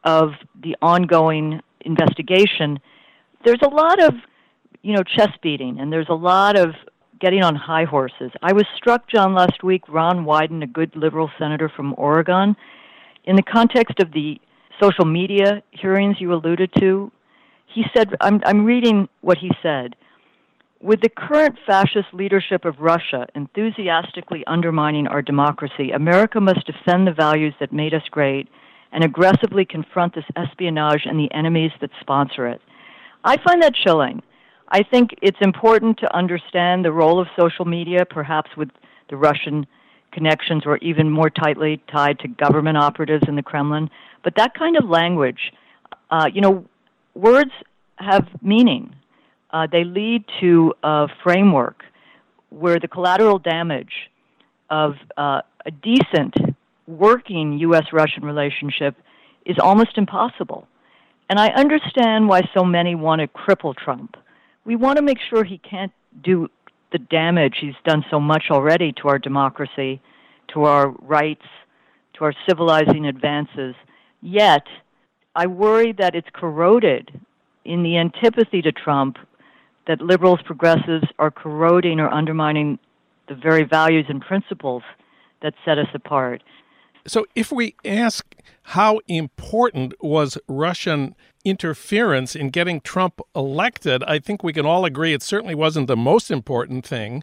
of 0.06 0.30
the 0.62 0.74
ongoing 0.80 1.60
investigation, 1.82 2.78
there's 3.44 3.60
a 3.62 3.68
lot 3.68 4.02
of, 4.02 4.14
you 4.82 4.94
know, 4.94 5.02
chest 5.02 5.38
beating 5.42 5.78
and 5.78 5.92
there's 5.92 6.08
a 6.08 6.14
lot 6.14 6.56
of 6.58 6.74
getting 7.20 7.42
on 7.42 7.54
high 7.54 7.84
horses. 7.84 8.30
I 8.42 8.52
was 8.52 8.64
struck, 8.76 9.08
John, 9.08 9.34
last 9.34 9.62
week, 9.62 9.82
Ron 9.88 10.24
Wyden, 10.24 10.62
a 10.62 10.66
good 10.66 10.94
liberal 10.96 11.30
senator 11.38 11.68
from 11.68 11.94
Oregon, 11.98 12.56
in 13.24 13.36
the 13.36 13.42
context 13.42 14.00
of 14.00 14.12
the 14.12 14.40
social 14.80 15.04
media 15.04 15.62
hearings 15.72 16.16
you 16.20 16.32
alluded 16.32 16.70
to, 16.78 17.10
he 17.66 17.84
said, 17.94 18.14
I'm, 18.20 18.40
I'm 18.46 18.64
reading 18.64 19.08
what 19.20 19.38
he 19.38 19.50
said. 19.62 19.96
With 20.80 21.00
the 21.00 21.08
current 21.08 21.56
fascist 21.66 22.08
leadership 22.12 22.64
of 22.64 22.78
Russia 22.78 23.26
enthusiastically 23.34 24.44
undermining 24.46 25.06
our 25.08 25.22
democracy, 25.22 25.90
America 25.90 26.40
must 26.40 26.66
defend 26.66 27.06
the 27.06 27.12
values 27.12 27.54
that 27.58 27.72
made 27.72 27.94
us 27.94 28.02
great 28.10 28.48
and 28.96 29.04
aggressively 29.04 29.64
confront 29.64 30.10
this 30.16 30.24
espionage 30.34 31.04
and 31.04 31.16
the 31.20 31.30
enemies 31.40 31.70
that 31.80 31.90
sponsor 32.00 32.48
it. 32.48 32.60
I 33.22 33.36
find 33.46 33.62
that 33.62 33.74
chilling. 33.84 34.22
I 34.78 34.82
think 34.82 35.10
it's 35.22 35.38
important 35.40 35.98
to 35.98 36.16
understand 36.16 36.84
the 36.84 36.90
role 36.90 37.20
of 37.20 37.28
social 37.38 37.66
media, 37.66 38.04
perhaps 38.04 38.50
with 38.56 38.70
the 39.10 39.16
Russian 39.16 39.66
connections 40.10 40.62
or 40.66 40.78
even 40.78 41.06
more 41.10 41.30
tightly 41.30 41.80
tied 41.92 42.18
to 42.20 42.28
government 42.44 42.76
operatives 42.78 43.24
in 43.28 43.36
the 43.36 43.42
Kremlin. 43.42 43.90
But 44.24 44.34
that 44.40 44.54
kind 44.54 44.76
of 44.76 44.84
language, 45.00 45.52
Uh, 46.08 46.28
you 46.34 46.40
know, 46.44 46.54
words 47.14 47.54
have 48.10 48.26
meaning. 48.40 48.84
Uh, 49.54 49.66
they 49.74 49.84
lead 49.84 50.22
to 50.40 50.72
a 50.82 51.08
framework 51.24 51.78
where 52.62 52.78
the 52.84 52.90
collateral 52.96 53.38
damage 53.40 53.94
of 54.70 54.90
uh, 55.16 55.40
a 55.70 55.72
decent 55.90 56.34
working 56.86 57.58
U.S. 57.58 57.84
Russian 57.92 58.24
relationship 58.24 58.96
is 59.44 59.56
almost 59.60 59.96
impossible. 59.96 60.66
And 61.28 61.38
I 61.38 61.48
understand 61.48 62.28
why 62.28 62.42
so 62.54 62.64
many 62.64 62.94
want 62.94 63.20
to 63.20 63.28
cripple 63.28 63.74
Trump. 63.74 64.16
We 64.64 64.76
want 64.76 64.96
to 64.96 65.02
make 65.02 65.18
sure 65.28 65.44
he 65.44 65.58
can't 65.58 65.92
do 66.22 66.48
the 66.92 66.98
damage 66.98 67.56
he's 67.60 67.74
done 67.84 68.04
so 68.10 68.20
much 68.20 68.44
already 68.50 68.92
to 69.02 69.08
our 69.08 69.18
democracy, 69.18 70.00
to 70.54 70.64
our 70.64 70.90
rights, 71.02 71.44
to 72.14 72.24
our 72.24 72.34
civilizing 72.48 73.06
advances. 73.06 73.74
Yet, 74.22 74.62
I 75.34 75.46
worry 75.46 75.92
that 75.98 76.14
it's 76.14 76.28
corroded 76.32 77.20
in 77.64 77.82
the 77.82 77.98
antipathy 77.98 78.62
to 78.62 78.72
Trump 78.72 79.18
that 79.86 80.00
liberals, 80.00 80.40
progressives 80.44 81.06
are 81.18 81.30
corroding 81.30 82.00
or 82.00 82.08
undermining 82.08 82.78
the 83.28 83.34
very 83.34 83.64
values 83.64 84.06
and 84.08 84.20
principles 84.20 84.82
that 85.42 85.54
set 85.64 85.78
us 85.78 85.88
apart. 85.94 86.42
So, 87.06 87.26
if 87.34 87.52
we 87.52 87.76
ask 87.84 88.34
how 88.62 89.00
important 89.06 89.94
was 90.02 90.38
Russian 90.48 91.14
interference 91.44 92.34
in 92.34 92.50
getting 92.50 92.80
Trump 92.80 93.20
elected, 93.34 94.02
I 94.04 94.18
think 94.18 94.42
we 94.42 94.52
can 94.52 94.66
all 94.66 94.84
agree 94.84 95.12
it 95.12 95.22
certainly 95.22 95.54
wasn't 95.54 95.86
the 95.86 95.96
most 95.96 96.30
important 96.30 96.84
thing. 96.84 97.22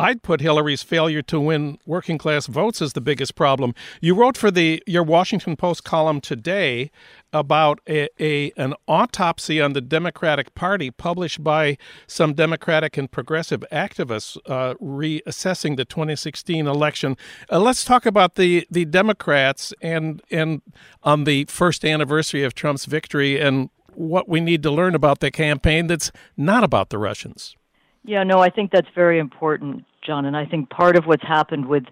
I'd 0.00 0.22
put 0.22 0.40
Hillary's 0.40 0.82
failure 0.82 1.20
to 1.20 1.38
win 1.38 1.78
working 1.84 2.16
class 2.16 2.46
votes 2.46 2.80
as 2.80 2.94
the 2.94 3.02
biggest 3.02 3.34
problem. 3.34 3.74
You 4.00 4.14
wrote 4.14 4.34
for 4.34 4.50
the 4.50 4.82
your 4.86 5.02
Washington 5.02 5.56
Post 5.56 5.84
column 5.84 6.22
today 6.22 6.90
about 7.34 7.80
a, 7.86 8.08
a, 8.18 8.50
an 8.56 8.72
autopsy 8.88 9.60
on 9.60 9.74
the 9.74 9.82
Democratic 9.82 10.54
Party 10.54 10.90
published 10.90 11.44
by 11.44 11.76
some 12.06 12.32
Democratic 12.32 12.96
and 12.96 13.10
progressive 13.10 13.62
activists 13.70 14.38
uh, 14.46 14.72
reassessing 14.80 15.76
the 15.76 15.84
2016 15.84 16.66
election. 16.66 17.14
Uh, 17.52 17.60
let's 17.60 17.84
talk 17.84 18.06
about 18.06 18.36
the 18.36 18.66
the 18.70 18.86
Democrats 18.86 19.74
and 19.82 20.22
and 20.30 20.62
on 21.02 21.24
the 21.24 21.44
first 21.44 21.84
anniversary 21.84 22.42
of 22.42 22.54
Trump's 22.54 22.86
victory 22.86 23.38
and 23.38 23.68
what 23.92 24.30
we 24.30 24.40
need 24.40 24.62
to 24.62 24.70
learn 24.70 24.94
about 24.94 25.20
the 25.20 25.30
campaign 25.30 25.88
that's 25.88 26.10
not 26.38 26.64
about 26.64 26.88
the 26.88 26.96
Russians. 26.96 27.54
Yeah, 28.02 28.22
no, 28.22 28.38
I 28.38 28.48
think 28.48 28.70
that's 28.70 28.88
very 28.94 29.18
important. 29.18 29.84
John. 30.02 30.24
And 30.24 30.36
I 30.36 30.46
think 30.46 30.70
part 30.70 30.96
of 30.96 31.04
what's 31.06 31.22
happened 31.22 31.66
with 31.66 31.84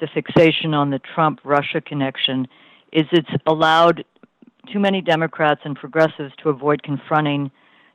the 0.00 0.08
fixation 0.12 0.74
on 0.74 0.90
the 0.90 0.98
Trump 0.98 1.40
Russia 1.44 1.80
connection 1.80 2.48
is 2.92 3.04
it's 3.12 3.30
allowed 3.46 4.04
too 4.72 4.78
many 4.78 5.00
Democrats 5.00 5.60
and 5.64 5.76
progressives 5.76 6.32
to 6.42 6.48
avoid 6.48 6.82
confronting 6.82 7.50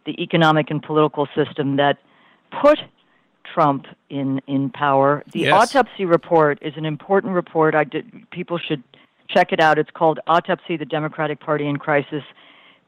the 0.06 0.22
economic 0.22 0.70
and 0.72 0.82
political 0.82 1.28
system 1.36 1.76
that 1.78 1.98
put 2.62 2.80
Trump 3.54 3.86
in 4.10 4.42
in 4.48 4.70
power. 4.70 5.24
The 5.34 5.42
yes. 5.42 5.54
autopsy 5.54 6.06
report 6.06 6.60
is 6.62 6.74
an 6.78 6.86
important 6.86 7.34
report. 7.34 7.76
I 7.76 7.84
did, 7.84 8.30
people 8.32 8.58
should 8.58 8.84
check 9.30 9.52
it 9.52 9.60
out. 9.60 9.78
It's 9.78 9.92
called 9.92 10.20
Autopsy: 10.28 10.78
The 10.78 10.86
Democratic 10.86 11.40
Party 11.40 11.68
in 11.68 11.78
Crisis. 11.78 12.24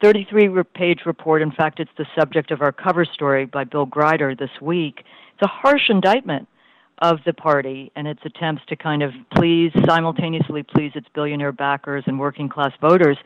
33 0.01 0.63
page 0.73 1.01
report. 1.05 1.41
In 1.41 1.51
fact, 1.51 1.81
it's 1.81 1.91
the 1.97 2.05
subject 2.17 2.51
of 2.51 2.61
our 2.61 2.71
cover 2.71 3.03
story 3.03 3.45
by 3.45 3.65
Bill 3.65 3.85
Greider 3.85 4.37
this 4.37 4.61
week. 4.61 5.03
It's 5.33 5.41
a 5.41 5.47
harsh 5.47 5.89
indictment 5.89 6.47
of 7.01 7.19
the 7.25 7.33
party 7.33 7.91
and 7.95 8.07
its 8.07 8.19
attempts 8.25 8.61
to 8.67 8.75
kind 8.75 9.01
of 9.01 9.11
please, 9.35 9.71
simultaneously 9.87 10.63
please 10.63 10.91
its 10.95 11.07
billionaire 11.13 11.51
backers 11.51 12.03
and 12.07 12.19
working 12.19 12.49
class 12.49 12.71
voters, 12.81 13.17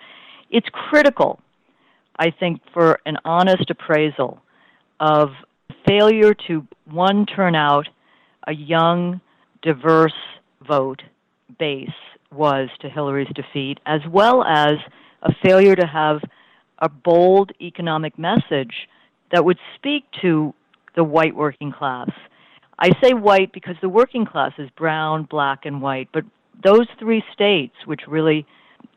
it's 0.49 0.67
critical, 0.71 1.39
I 2.17 2.29
think, 2.29 2.61
for 2.73 2.99
an 3.05 3.17
honest 3.25 3.69
appraisal 3.69 4.41
of 4.99 5.29
failure 5.87 6.33
to, 6.47 6.67
one, 6.85 7.25
turn 7.25 7.55
out 7.55 7.87
a 8.47 8.53
young, 8.53 9.19
diverse 9.61 10.13
vote 10.67 11.01
base 11.59 11.89
was 12.31 12.69
to 12.81 12.89
Hillary's 12.89 13.27
defeat, 13.33 13.79
as 13.85 14.01
well 14.09 14.43
as 14.43 14.73
a 15.21 15.33
failure 15.43 15.75
to 15.75 15.85
have 15.85 16.21
a 16.79 16.89
bold 16.89 17.51
economic 17.61 18.17
message 18.19 18.87
that 19.31 19.43
would 19.45 19.57
speak 19.75 20.03
to 20.21 20.53
the 20.95 21.03
white 21.03 21.35
working 21.35 21.71
class 21.71 22.09
I 22.79 22.91
say 23.01 23.13
white 23.13 23.53
because 23.53 23.75
the 23.81 23.89
working 23.89 24.25
class 24.25 24.53
is 24.57 24.69
brown, 24.71 25.23
black, 25.23 25.65
and 25.65 25.81
white, 25.81 26.09
but 26.11 26.23
those 26.63 26.87
three 26.99 27.23
states, 27.33 27.75
which 27.85 28.01
really, 28.07 28.45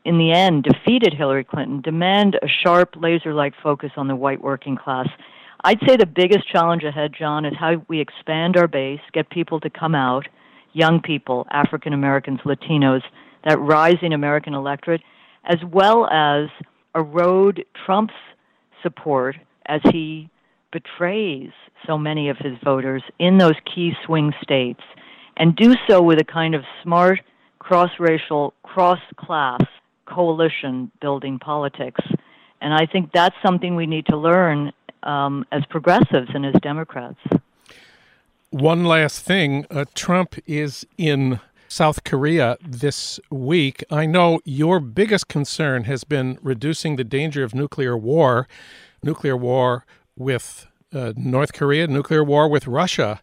in 0.05 0.17
the 0.17 0.31
end, 0.31 0.63
defeated 0.63 1.13
Hillary 1.13 1.43
Clinton, 1.43 1.81
demand 1.81 2.35
a 2.41 2.47
sharp, 2.47 2.95
laser 2.95 3.33
like 3.33 3.53
focus 3.61 3.91
on 3.97 4.07
the 4.07 4.15
white 4.15 4.41
working 4.41 4.75
class. 4.75 5.07
I'd 5.63 5.79
say 5.87 5.95
the 5.95 6.05
biggest 6.05 6.47
challenge 6.47 6.83
ahead, 6.83 7.13
John, 7.17 7.45
is 7.45 7.53
how 7.59 7.83
we 7.87 7.99
expand 7.99 8.57
our 8.57 8.67
base, 8.67 9.01
get 9.13 9.29
people 9.29 9.59
to 9.61 9.69
come 9.69 9.95
out, 9.95 10.27
young 10.73 11.01
people, 11.01 11.47
African 11.51 11.93
Americans, 11.93 12.39
Latinos, 12.45 13.01
that 13.45 13.59
rising 13.59 14.13
American 14.13 14.53
electorate, 14.53 15.01
as 15.45 15.57
well 15.71 16.07
as 16.11 16.49
erode 16.95 17.65
Trump's 17.85 18.13
support 18.83 19.35
as 19.65 19.81
he 19.91 20.29
betrays 20.71 21.51
so 21.85 21.97
many 21.97 22.29
of 22.29 22.37
his 22.37 22.57
voters 22.63 23.03
in 23.19 23.37
those 23.37 23.55
key 23.73 23.93
swing 24.05 24.33
states 24.41 24.81
and 25.37 25.55
do 25.55 25.75
so 25.87 26.01
with 26.01 26.19
a 26.19 26.23
kind 26.23 26.55
of 26.55 26.63
smart, 26.83 27.19
cross 27.59 27.91
racial, 27.99 28.53
cross 28.63 28.99
class 29.15 29.61
coalition 30.05 30.91
building 31.01 31.39
politics. 31.39 32.01
And 32.61 32.73
I 32.73 32.85
think 32.85 33.11
that's 33.13 33.35
something 33.45 33.75
we 33.75 33.85
need 33.85 34.05
to 34.07 34.17
learn 34.17 34.71
um, 35.03 35.45
as 35.51 35.63
progressives 35.69 36.29
and 36.33 36.45
as 36.45 36.55
Democrats. 36.61 37.19
One 38.49 38.85
last 38.85 39.23
thing 39.23 39.65
uh, 39.69 39.85
Trump 39.93 40.35
is 40.47 40.85
in 40.97 41.39
South 41.67 42.03
Korea 42.03 42.57
this 42.65 43.19
week. 43.29 43.83
I 43.91 44.05
know 44.05 44.39
your 44.45 44.79
biggest 44.79 45.27
concern 45.27 45.83
has 45.83 46.03
been 46.03 46.39
reducing 46.41 46.95
the 46.95 47.03
danger 47.03 47.43
of 47.43 47.53
nuclear 47.53 47.97
war. 47.97 48.47
Nuclear 49.03 49.37
war 49.37 49.85
with 50.17 50.67
uh, 50.93 51.13
North 51.15 51.53
Korea, 51.53 51.87
nuclear 51.87 52.23
war 52.23 52.49
with 52.49 52.67
Russia. 52.67 53.21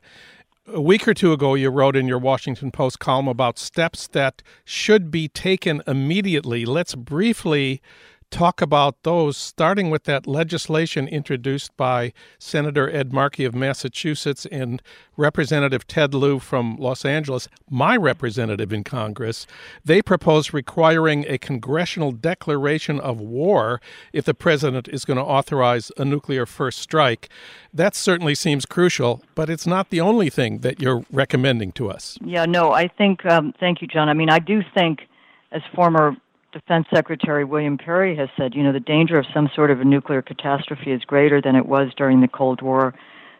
A 0.67 0.81
week 0.81 1.07
or 1.07 1.13
two 1.13 1.33
ago, 1.33 1.55
you 1.55 1.69
wrote 1.69 1.95
in 1.95 2.09
your 2.09 2.19
Washington 2.19 2.71
Post 2.71 2.99
column 2.99 3.29
about 3.29 3.59
steps 3.59 4.07
that 4.09 4.43
should 4.65 5.11
be 5.11 5.29
taken 5.29 5.83
immediately. 5.87 6.65
Let's 6.65 6.95
briefly 6.95 7.83
talk 8.31 8.61
about 8.61 9.02
those, 9.02 9.37
starting 9.37 9.90
with 9.90 10.04
that 10.04 10.26
legislation 10.26 11.07
introduced 11.07 11.76
by 11.76 12.12
Senator 12.38 12.90
Ed 12.90 13.12
Markey 13.12 13.45
of 13.45 13.54
Massachusetts 13.54 14.47
and 14.47 14.83
Representative 15.16 15.87
Ted 15.87 16.14
Lieu 16.14 16.38
from 16.38 16.76
Los 16.76 17.04
Angeles, 17.04 17.49
my 17.71 17.97
representative 17.97 18.73
in 18.73 18.83
Congress. 18.83 19.47
They 19.85 20.02
propose 20.02 20.52
requiring 20.52 21.25
a 21.28 21.38
congressional 21.38 22.12
declaration 22.12 22.99
of 22.99 23.21
war 23.21 23.81
if 24.12 24.25
the 24.25 24.35
president 24.35 24.88
is 24.88 25.04
going 25.04 25.19
to 25.19 25.23
authorize 25.23 25.93
a 25.97 26.04
nuclear 26.04 26.47
first 26.47 26.81
strike. 26.81 27.28
That 27.73 27.95
certainly 27.95 28.35
seems 28.35 28.66
crucial, 28.66 29.23
but 29.35 29.49
it's 29.49 29.66
not 29.66 29.90
the 29.90 30.00
only 30.00 30.31
thing 30.31 30.59
that 30.59 30.81
you're 30.81 31.04
recommending 31.12 31.73
to 31.73 31.90
us. 31.90 32.19
Yeah, 32.25 32.47
no, 32.47 32.73
I 32.73 32.88
think, 32.88 33.25
um, 33.26 33.54
thank 33.61 33.81
you, 33.81 33.88
John. 33.88 34.09
I 34.09 34.14
mean, 34.14 34.31
I 34.31 34.40
do 34.40 34.62
think 34.75 35.02
as 35.52 35.62
former 35.75 36.16
Defense 36.55 36.87
Secretary 36.95 37.45
William 37.45 37.77
Perry 37.77 38.15
has 38.15 38.29
said, 38.37 38.55
you 38.55 38.63
know, 38.63 38.73
the 38.73 38.79
danger 38.79 39.19
of 39.19 39.27
some 39.35 39.51
sort 39.57 39.73
of 39.73 39.81
a 39.81 39.85
nuclear 39.85 40.23
catastrophe 40.23 40.93
is 40.93 41.05
greater 41.05 41.43
than 41.43 41.57
it 41.57 41.67
was 41.67 41.91
during 41.97 42.21
the 42.21 42.29
Cold 42.29 42.63
War. 42.63 42.95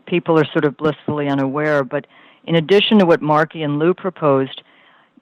People 0.07 0.37
are 0.37 0.45
sort 0.53 0.65
of 0.65 0.77
blissfully 0.77 1.29
unaware, 1.29 1.85
but 1.85 2.09
in 2.43 2.57
addition 2.57 2.99
to 2.99 3.07
what 3.07 3.23
Markey 3.23 3.63
and 3.63 3.79
Lieu 3.79 3.95
proposed, 3.95 4.63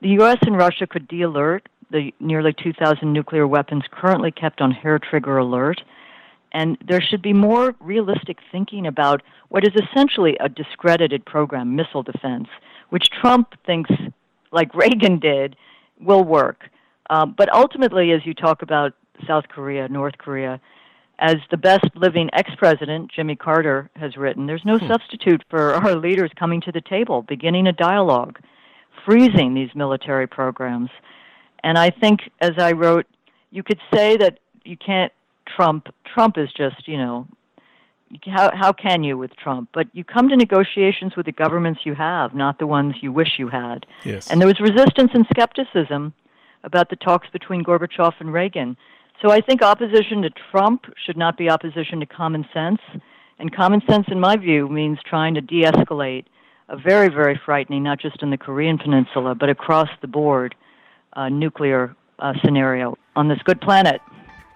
the 0.01 0.09
U.S. 0.09 0.39
and 0.41 0.57
Russia 0.57 0.87
could 0.87 1.07
de 1.07 1.21
alert 1.21 1.69
the 1.91 2.15
nearly 2.19 2.55
2,000 2.55 3.13
nuclear 3.13 3.47
weapons 3.47 3.83
currently 3.91 4.31
kept 4.31 4.63
on 4.63 4.71
hair 4.71 4.99
trigger 4.99 5.37
alert. 5.37 5.83
And 6.53 6.79
there 6.89 7.03
should 7.03 7.21
be 7.21 7.35
more 7.35 7.75
realistic 7.79 8.39
thinking 8.51 8.87
about 8.87 9.23
what 9.51 9.65
is 9.65 9.75
essentially 9.75 10.39
a 10.41 10.49
discredited 10.49 11.27
program, 11.27 11.77
missile 11.77 12.03
defense, 12.03 12.49
which 12.89 13.11
Trump 13.11 13.53
thinks, 13.67 13.91
like 14.51 14.75
Reagan 14.75 15.19
did, 15.19 15.57
will 16.01 16.25
work. 16.25 16.71
Um, 17.13 17.35
but 17.37 17.53
ultimately, 17.53 18.13
as 18.13 18.25
you 18.25 18.33
talk 18.33 18.63
about 18.63 18.95
South 19.27 19.45
Korea, 19.49 19.87
North 19.87 20.17
Korea, 20.17 20.59
as 21.19 21.37
the 21.51 21.59
best 21.59 21.85
living 21.95 22.31
ex 22.33 22.51
president, 22.57 23.13
Jimmy 23.15 23.37
Carter, 23.37 23.91
has 23.97 24.17
written, 24.17 24.47
there's 24.47 24.65
no 24.65 24.79
hmm. 24.79 24.89
substitute 24.89 25.43
for 25.51 25.75
our 25.85 25.95
leaders 25.95 26.31
coming 26.39 26.63
to 26.63 26.73
the 26.73 26.81
table, 26.81 27.21
beginning 27.21 27.67
a 27.67 27.73
dialogue, 27.73 28.39
freezing 29.05 29.53
these 29.53 29.69
military 29.75 30.27
programs. 30.27 30.89
And 31.63 31.77
I 31.77 31.91
think, 31.91 32.21
as 32.41 32.53
I 32.57 32.73
wrote, 32.73 33.07
you 33.51 33.63
could 33.63 33.79
say 33.93 34.17
that 34.17 34.39
you 34.65 34.79
can't 34.79 35.13
Trump. 35.55 35.89
Trump 36.15 36.39
is 36.39 36.49
just, 36.57 36.89
you 36.89 36.97
know, 36.97 37.29
how 38.25 38.51
how 38.57 38.73
can 38.73 39.05
you 39.05 39.19
with 39.19 39.37
Trump? 39.37 39.69
But 39.75 39.87
you 39.93 40.03
come 40.03 40.31
to 40.31 40.37
negotiations 40.37 41.15
with 41.15 41.27
the 41.27 41.33
governments 41.33 41.81
you 41.85 41.95
have, 41.95 42.35
not 42.35 42.59
the 42.59 42.67
ones 42.67 42.95
you 43.03 43.13
wish 43.13 43.39
you 43.39 43.49
had. 43.49 43.85
Yes. 44.03 44.31
And 44.31 44.41
there 44.41 44.49
was 44.49 44.59
resistance 44.61 45.11
and 45.13 45.27
skepticism 45.31 46.15
about 46.65 46.91
the 46.91 46.97
talks 46.97 47.29
between 47.33 47.65
Gorbachev 47.65 48.13
and 48.21 48.33
Reagan. 48.33 48.77
So 49.21 49.31
I 49.31 49.41
think 49.41 49.63
opposition 49.63 50.23
to 50.23 50.31
Trump 50.51 50.85
should 51.05 51.17
not 51.17 51.37
be 51.37 51.49
opposition 51.49 52.01
to 52.01 52.07
common 52.07 52.45
sense. 52.53 52.81
And 53.39 53.55
common 53.55 53.83
sense, 53.89 54.07
in 54.09 54.21
my 54.21 54.37
view, 54.37 54.69
means 54.69 54.99
trying 55.09 55.35
to 55.35 55.41
de 55.41 55.63
escalate 55.63 56.25
a 56.69 56.77
very, 56.77 57.09
very 57.09 57.41
frightening, 57.45 57.83
not 57.83 58.01
just 58.01 58.23
in 58.23 58.31
the 58.31 58.39
Korean 58.39 58.79
Peninsula, 58.79 59.35
but 59.35 59.49
across 59.49 59.89
the 60.01 60.09
board, 60.09 60.55
uh, 61.15 61.29
nuclear 61.29 61.95
uh, 62.19 62.33
scenario 62.45 62.97
on 63.17 63.29
this 63.29 63.39
good 63.45 63.61
planet. 63.61 64.01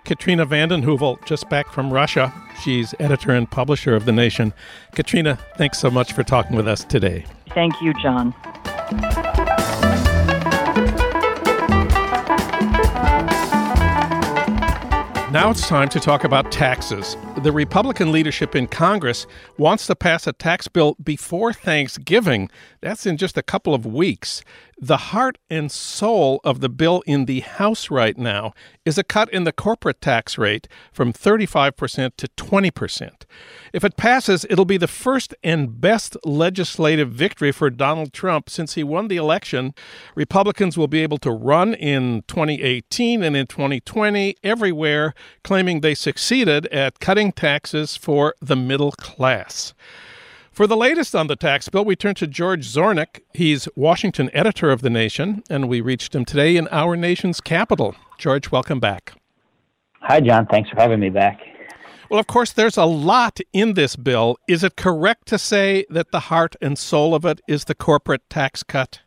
Katrina 0.05 0.45
vanden 0.45 0.83
Heuvel, 0.83 1.25
just 1.27 1.49
back 1.49 1.73
from 1.73 1.93
Russia. 1.93 2.33
She's 2.63 2.95
editor 3.01 3.33
and 3.33 3.51
publisher 3.51 3.97
of 3.97 4.05
The 4.05 4.13
Nation. 4.13 4.53
Katrina, 4.93 5.37
thanks 5.57 5.79
so 5.79 5.91
much 5.91 6.13
for 6.13 6.23
talking 6.23 6.57
with 6.57 6.69
us 6.69 6.85
today. 6.85 7.25
Thank 7.55 7.75
you, 7.83 7.93
John. 8.01 8.33
Now 15.37 15.51
it's 15.51 15.69
time 15.69 15.91
to 15.91 16.01
talk 16.01 16.25
about 16.25 16.51
taxes. 16.51 17.15
The 17.43 17.53
Republican 17.53 18.11
leadership 18.11 18.57
in 18.57 18.67
Congress 18.69 19.27
wants 19.59 19.87
to 19.87 19.95
pass 19.95 20.27
a 20.27 20.33
tax 20.33 20.67
bill 20.67 20.97
before 21.05 21.53
Thanksgiving. 21.53 22.49
That's 22.81 23.05
in 23.05 23.19
just 23.19 23.37
a 23.37 23.43
couple 23.43 23.75
of 23.75 23.85
weeks. 23.85 24.43
The 24.79 24.99
heart 24.99 25.39
and 25.49 25.73
soul 25.73 26.39
of 26.45 26.61
the 26.61 26.69
bill 26.69 27.03
in 27.07 27.25
the 27.25 27.41
House 27.41 27.91
right 27.91 28.17
now 28.17 28.53
is 28.85 28.99
a 28.99 29.05
cut 29.05 29.33
in 29.33 29.45
the 29.45 29.53
corporate 29.53 30.03
tax 30.03 30.37
rate 30.37 30.69
from 30.93 31.15
35% 31.15 32.11
to 32.19 32.29
20%. 32.29 33.11
If 33.73 33.85
it 33.85 33.97
passes, 33.97 34.45
it'll 34.51 34.67
be 34.67 34.77
the 34.77 34.87
first 34.87 35.35
and 35.43 35.81
best 35.81 36.15
legislative 36.27 37.11
victory 37.11 37.53
for 37.53 37.71
Donald 37.71 38.13
Trump 38.13 38.51
since 38.51 38.75
he 38.75 38.85
won 38.85 39.09
the 39.09 39.17
election. 39.17 39.73
Republicans 40.15 40.77
will 40.77 40.89
be 40.89 41.01
able 41.01 41.19
to 41.19 41.31
run 41.31 41.73
in 41.73 42.23
2018 42.29 43.23
and 43.23 43.35
in 43.35 43.47
2020 43.47 44.37
everywhere, 44.43 45.15
claiming 45.43 45.81
they 45.81 45.95
succeeded 45.95 46.67
at 46.67 47.01
cutting 47.01 47.33
taxes 47.33 47.97
for 47.97 48.35
the 48.43 48.57
middle 48.57 48.93
class. 48.93 49.73
For 50.57 50.67
the 50.67 50.75
latest 50.75 51.15
on 51.15 51.27
the 51.27 51.37
tax 51.37 51.69
bill, 51.69 51.85
we 51.85 51.97
turn 51.97 52.15
to 52.15 52.27
George 52.27 52.67
Zornick. 52.67 53.21
He's 53.35 53.69
Washington 53.77 54.31
editor 54.33 54.71
of 54.71 54.81
The 54.81 54.89
Nation, 54.89 55.43
and 55.51 55.69
we 55.69 55.83
reached 55.83 56.15
him 56.15 56.25
today 56.25 56.57
in 56.57 56.67
our 56.69 56.97
nation's 56.97 57.43
capital. 57.43 57.95
George, 58.17 58.51
welcome 58.51 58.81
back. 58.81 59.13
Hi, 60.01 60.19
John. 60.19 60.47
Thanks 60.47 60.71
for 60.71 60.81
having 60.81 60.99
me 60.99 61.11
back. 61.11 61.41
Well, 62.11 62.19
of 62.19 62.27
course, 62.27 62.55
there's 62.55 62.79
a 62.79 62.87
lot 62.87 63.39
in 63.53 63.75
this 63.75 63.97
bill. 63.97 64.39
Is 64.49 64.65
it 64.65 64.77
correct 64.77 65.27
to 65.27 65.37
say 65.37 65.85
that 65.91 66.11
the 66.11 66.21
heart 66.21 66.57
and 66.63 66.79
soul 66.79 67.15
of 67.15 67.27
it 67.27 67.43
is 67.47 67.67
the 67.67 67.75
corporate 67.75 68.23
tax 68.31 68.63
cut? 68.63 69.03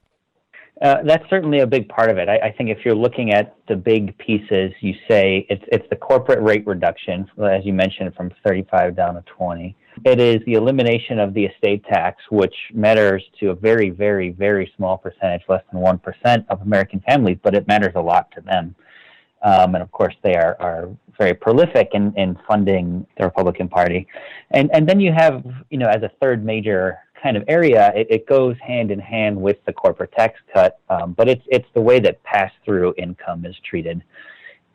Uh, 0.84 0.98
that's 1.03 1.27
certainly 1.32 1.62
a 1.62 1.68
big 1.68 1.89
part 1.89 2.12
of 2.12 2.20
it. 2.20 2.29
I, 2.29 2.38
I, 2.38 2.51
think 2.51 2.70
if 2.70 2.86
you're 2.86 2.94
looking 2.94 3.34
at 3.34 3.56
the 3.68 3.75
big 3.75 4.15
pieces, 4.20 4.72
you 4.82 4.94
say 5.10 5.48
it's 5.50 5.63
it's 5.72 5.86
the 5.89 5.96
corporate 5.96 6.41
rate 6.44 6.65
reduction, 6.68 7.27
as 7.44 7.65
you 7.65 7.74
mentioned, 7.74 8.13
from 8.15 8.32
35 8.46 8.96
down 8.96 9.15
to 9.15 9.24
20. 9.36 9.75
It 10.06 10.20
is 10.20 10.41
the 10.46 10.53
elimination 10.53 11.20
of 11.20 11.34
the 11.34 11.46
estate 11.46 11.84
tax, 11.86 12.22
which 12.32 12.56
matters 12.74 13.24
to 13.39 13.50
a 13.50 13.56
very, 13.56 13.89
very, 13.89 14.29
very 14.29 14.72
small 14.75 14.98
percentage, 14.98 15.44
less 15.48 15.63
than 15.72 15.82
one 15.82 16.00
percent 16.00 16.46
of 16.50 16.62
American 16.62 17.00
families, 17.01 17.38
but 17.44 17.56
it 17.56 17.68
matters 17.68 17.94
a 17.96 18.01
lot 18.01 18.32
to 18.32 18.41
them. 18.41 18.75
Um, 19.41 19.75
and 19.75 19.82
of 19.82 19.91
course, 19.91 20.15
they 20.22 20.36
are, 20.36 20.58
are 20.60 20.89
very 21.18 21.34
prolific 21.34 21.89
in, 21.94 22.13
in 22.18 22.38
funding 22.48 23.06
the 23.18 23.24
Republican 23.25 23.70
Party. 23.70 24.08
And 24.51 24.70
and 24.74 24.88
then 24.88 25.00
you 25.00 25.13
have, 25.13 25.46
you 25.70 25.77
know, 25.77 25.88
as 25.88 26.03
a 26.03 26.12
third 26.22 26.44
major 26.44 27.00
kind 27.22 27.36
of 27.36 27.44
area, 27.48 27.91
it, 27.96 28.08
it 28.10 28.27
goes 28.27 28.56
hand 28.62 28.91
in 28.91 29.00
hand 29.00 29.39
with 29.39 29.58
the 29.65 29.74
corporate 29.74 30.12
tax 30.13 30.39
cut, 30.53 30.79
um, 30.89 31.13
but 31.13 31.27
it's 31.27 31.44
it's 31.48 31.68
the 31.74 31.82
way 31.82 32.00
that 32.00 32.22
pass 32.24 32.51
through 32.65 32.94
income 32.98 33.46
is 33.46 33.56
treated, 33.63 34.03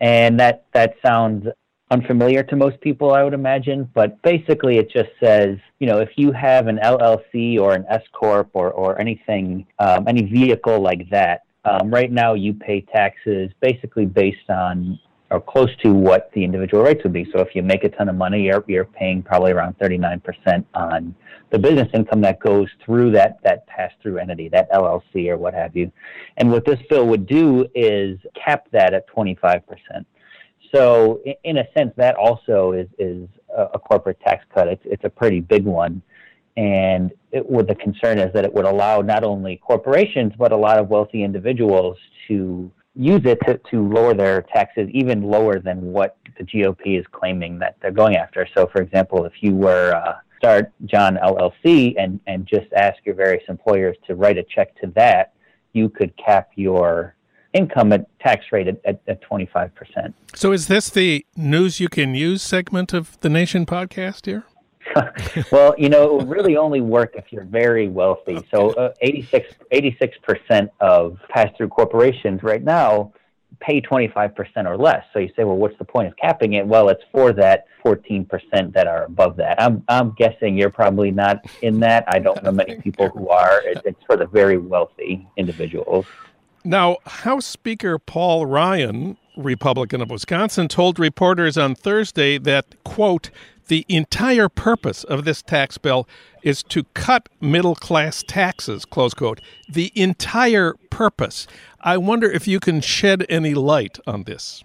and 0.00 0.38
that 0.40 0.64
that 0.72 0.96
sounds 1.04 1.46
unfamiliar 1.90 2.42
to 2.42 2.56
most 2.56 2.80
people, 2.80 3.12
I 3.12 3.22
would 3.22 3.34
imagine. 3.34 3.90
But 3.94 4.20
basically, 4.22 4.78
it 4.78 4.90
just 4.90 5.10
says, 5.22 5.58
you 5.78 5.86
know, 5.86 5.98
if 5.98 6.10
you 6.16 6.32
have 6.32 6.66
an 6.66 6.78
LLC 6.82 7.58
or 7.58 7.74
an 7.74 7.84
S 7.88 8.02
corp 8.12 8.50
or 8.52 8.70
or 8.70 9.00
anything, 9.00 9.66
um, 9.78 10.06
any 10.08 10.22
vehicle 10.22 10.80
like 10.80 11.08
that, 11.10 11.42
um, 11.64 11.90
right 11.90 12.10
now 12.10 12.34
you 12.34 12.52
pay 12.54 12.80
taxes 12.80 13.50
basically 13.60 14.06
based 14.06 14.50
on 14.50 14.98
or 15.30 15.40
close 15.40 15.74
to 15.82 15.92
what 15.92 16.30
the 16.34 16.44
individual 16.44 16.82
rates 16.84 17.02
would 17.02 17.12
be. 17.12 17.26
So 17.32 17.40
if 17.40 17.54
you 17.54 17.62
make 17.62 17.82
a 17.82 17.88
ton 17.88 18.08
of 18.08 18.14
money, 18.14 18.42
you're, 18.42 18.62
you're 18.68 18.84
paying 18.84 19.22
probably 19.22 19.52
around 19.52 19.76
39% 19.78 20.64
on 20.74 21.14
the 21.50 21.58
business 21.58 21.88
income 21.94 22.20
that 22.20 22.40
goes 22.40 22.68
through 22.84 23.10
that, 23.12 23.38
that 23.42 23.66
pass-through 23.66 24.18
entity, 24.18 24.48
that 24.50 24.70
LLC 24.70 25.28
or 25.28 25.36
what 25.36 25.54
have 25.54 25.74
you. 25.74 25.90
And 26.36 26.50
what 26.50 26.64
this 26.64 26.78
bill 26.88 27.06
would 27.06 27.26
do 27.26 27.66
is 27.74 28.18
cap 28.34 28.68
that 28.72 28.94
at 28.94 29.08
25%. 29.08 29.62
So 30.74 31.22
in 31.44 31.58
a 31.58 31.64
sense, 31.76 31.92
that 31.96 32.16
also 32.16 32.72
is, 32.72 32.88
is 32.98 33.28
a 33.56 33.78
corporate 33.78 34.18
tax 34.20 34.44
cut. 34.52 34.68
It's, 34.68 34.82
it's 34.84 35.04
a 35.04 35.10
pretty 35.10 35.40
big 35.40 35.64
one. 35.64 36.02
And 36.56 37.12
it, 37.32 37.46
the 37.66 37.74
concern 37.74 38.18
is 38.18 38.32
that 38.32 38.44
it 38.44 38.52
would 38.52 38.64
allow 38.64 39.00
not 39.00 39.24
only 39.24 39.56
corporations, 39.56 40.32
but 40.38 40.52
a 40.52 40.56
lot 40.56 40.78
of 40.78 40.88
wealthy 40.88 41.22
individuals 41.22 41.96
to 42.28 42.70
use 42.96 43.22
it 43.24 43.38
to, 43.46 43.60
to 43.70 43.88
lower 43.88 44.14
their 44.14 44.42
taxes 44.42 44.88
even 44.92 45.22
lower 45.22 45.58
than 45.58 45.92
what 45.92 46.16
the 46.38 46.44
GOP 46.44 46.98
is 46.98 47.04
claiming 47.10 47.58
that 47.58 47.76
they're 47.82 47.90
going 47.90 48.16
after. 48.16 48.46
So, 48.56 48.66
for 48.66 48.80
example, 48.82 49.24
if 49.24 49.32
you 49.40 49.54
were 49.54 49.94
uh, 49.94 50.14
start 50.38 50.72
John 50.86 51.16
LLC 51.16 51.94
and 51.98 52.20
and 52.26 52.46
just 52.46 52.72
ask 52.76 52.96
your 53.04 53.14
various 53.14 53.42
employers 53.48 53.96
to 54.06 54.14
write 54.14 54.38
a 54.38 54.44
check 54.44 54.78
to 54.80 54.88
that, 54.94 55.32
you 55.72 55.88
could 55.88 56.16
cap 56.16 56.50
your 56.54 57.16
income 57.54 57.92
at 57.92 58.06
tax 58.18 58.46
rate 58.52 58.68
at, 58.68 58.78
at, 58.84 59.00
at 59.08 59.22
25%. 59.22 60.12
So, 60.34 60.52
is 60.52 60.66
this 60.66 60.90
the 60.90 61.24
news 61.36 61.80
you 61.80 61.88
can 61.88 62.14
use 62.14 62.42
segment 62.42 62.92
of 62.92 63.18
the 63.20 63.28
Nation 63.28 63.64
podcast 63.64 64.26
here? 64.26 64.44
well, 65.52 65.74
you 65.78 65.88
know, 65.88 66.04
it 66.04 66.12
will 66.12 66.26
really 66.26 66.56
only 66.56 66.82
work 66.82 67.14
if 67.14 67.32
you're 67.32 67.44
very 67.44 67.88
wealthy. 67.88 68.36
Okay. 68.36 68.48
So, 68.50 68.70
uh, 68.72 68.92
86 69.00 70.18
percent 70.22 70.70
of 70.80 71.18
pass-through 71.30 71.68
corporations 71.68 72.42
right 72.42 72.62
now 72.62 73.12
pay 73.60 73.80
25% 73.80 74.66
or 74.66 74.76
less. 74.76 75.04
So 75.12 75.18
you 75.18 75.28
say, 75.36 75.44
well, 75.44 75.56
what's 75.56 75.78
the 75.78 75.84
point 75.84 76.08
of 76.08 76.16
capping 76.16 76.54
it? 76.54 76.66
Well, 76.66 76.88
it's 76.88 77.02
for 77.12 77.32
that 77.34 77.66
14% 77.84 78.26
that 78.72 78.86
are 78.86 79.04
above 79.04 79.36
that. 79.36 79.60
I'm, 79.60 79.82
I'm 79.88 80.12
guessing 80.12 80.56
you're 80.56 80.70
probably 80.70 81.10
not 81.10 81.44
in 81.62 81.80
that. 81.80 82.04
I 82.08 82.18
don't 82.18 82.42
know 82.42 82.52
many 82.52 82.76
people 82.82 83.08
who 83.08 83.28
are. 83.28 83.62
It, 83.62 83.80
it's 83.84 84.02
for 84.06 84.16
the 84.16 84.26
very 84.26 84.58
wealthy 84.58 85.26
individuals. 85.36 86.06
Now, 86.66 86.96
House 87.04 87.44
Speaker 87.44 87.98
Paul 87.98 88.46
Ryan, 88.46 89.18
Republican 89.36 90.00
of 90.00 90.08
Wisconsin, 90.08 90.66
told 90.66 90.98
reporters 90.98 91.58
on 91.58 91.74
Thursday 91.74 92.38
that, 92.38 92.82
quote, 92.84 93.30
the 93.68 93.84
entire 93.86 94.48
purpose 94.48 95.04
of 95.04 95.26
this 95.26 95.42
tax 95.42 95.76
bill 95.76 96.08
is 96.42 96.62
to 96.62 96.84
cut 96.94 97.28
middle 97.38 97.74
class 97.74 98.22
taxes, 98.26 98.86
close 98.86 99.12
quote. 99.12 99.42
The 99.68 99.92
entire 99.94 100.74
purpose. 100.88 101.46
I 101.82 101.98
wonder 101.98 102.30
if 102.30 102.48
you 102.48 102.60
can 102.60 102.80
shed 102.80 103.26
any 103.28 103.52
light 103.52 103.98
on 104.06 104.24
this. 104.24 104.64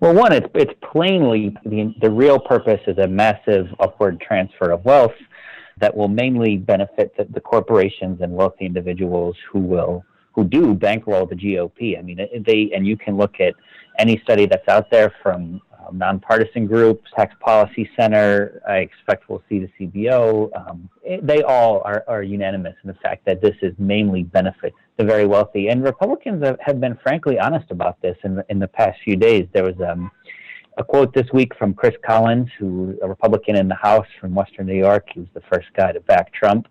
Well, 0.00 0.14
one, 0.14 0.32
it's, 0.32 0.48
it's 0.54 0.72
plainly 0.92 1.56
the, 1.64 1.94
the 2.00 2.10
real 2.10 2.40
purpose 2.40 2.80
is 2.88 2.98
a 2.98 3.06
massive 3.06 3.68
upward 3.78 4.20
transfer 4.20 4.72
of 4.72 4.84
wealth 4.84 5.14
that 5.78 5.96
will 5.96 6.08
mainly 6.08 6.56
benefit 6.56 7.16
the, 7.16 7.24
the 7.24 7.40
corporations 7.40 8.20
and 8.20 8.32
wealthy 8.32 8.66
individuals 8.66 9.36
who 9.52 9.60
will 9.60 10.04
who 10.32 10.44
do 10.44 10.74
bankroll 10.74 11.26
the 11.26 11.34
GOP. 11.34 11.98
I 11.98 12.02
mean, 12.02 12.18
they 12.46 12.70
and 12.74 12.86
you 12.86 12.96
can 12.96 13.16
look 13.16 13.40
at 13.40 13.54
any 13.98 14.18
study 14.24 14.46
that's 14.46 14.68
out 14.68 14.90
there 14.90 15.12
from 15.22 15.60
um, 15.86 15.98
nonpartisan 15.98 16.66
groups, 16.66 17.10
Tax 17.16 17.34
Policy 17.40 17.88
Center. 17.98 18.62
I 18.68 18.76
expect 18.76 19.28
we'll 19.28 19.42
see 19.48 19.58
the 19.58 19.70
CBO. 19.78 20.50
Um, 20.56 20.88
it, 21.02 21.26
they 21.26 21.42
all 21.42 21.82
are, 21.84 22.04
are 22.08 22.22
unanimous 22.22 22.74
in 22.82 22.88
the 22.88 22.94
fact 22.94 23.24
that 23.26 23.40
this 23.40 23.56
is 23.62 23.74
mainly 23.78 24.22
benefits 24.22 24.76
the 24.96 25.04
very 25.04 25.26
wealthy. 25.26 25.68
And 25.68 25.82
Republicans 25.82 26.44
have, 26.44 26.58
have 26.60 26.80
been 26.80 26.96
frankly 27.02 27.38
honest 27.38 27.70
about 27.70 28.00
this 28.02 28.16
in, 28.24 28.42
in 28.48 28.58
the 28.58 28.68
past 28.68 28.98
few 29.04 29.16
days. 29.16 29.46
There 29.52 29.64
was 29.64 29.80
um, 29.80 30.10
a 30.76 30.84
quote 30.84 31.14
this 31.14 31.26
week 31.32 31.54
from 31.56 31.74
Chris 31.74 31.94
Collins, 32.06 32.48
who 32.58 32.98
a 33.02 33.08
Republican 33.08 33.56
in 33.56 33.68
the 33.68 33.74
House 33.74 34.06
from 34.20 34.34
Western 34.34 34.66
New 34.66 34.78
York. 34.78 35.08
He 35.12 35.20
was 35.20 35.28
the 35.34 35.42
first 35.52 35.68
guy 35.74 35.92
to 35.92 36.00
back 36.00 36.32
Trump. 36.32 36.68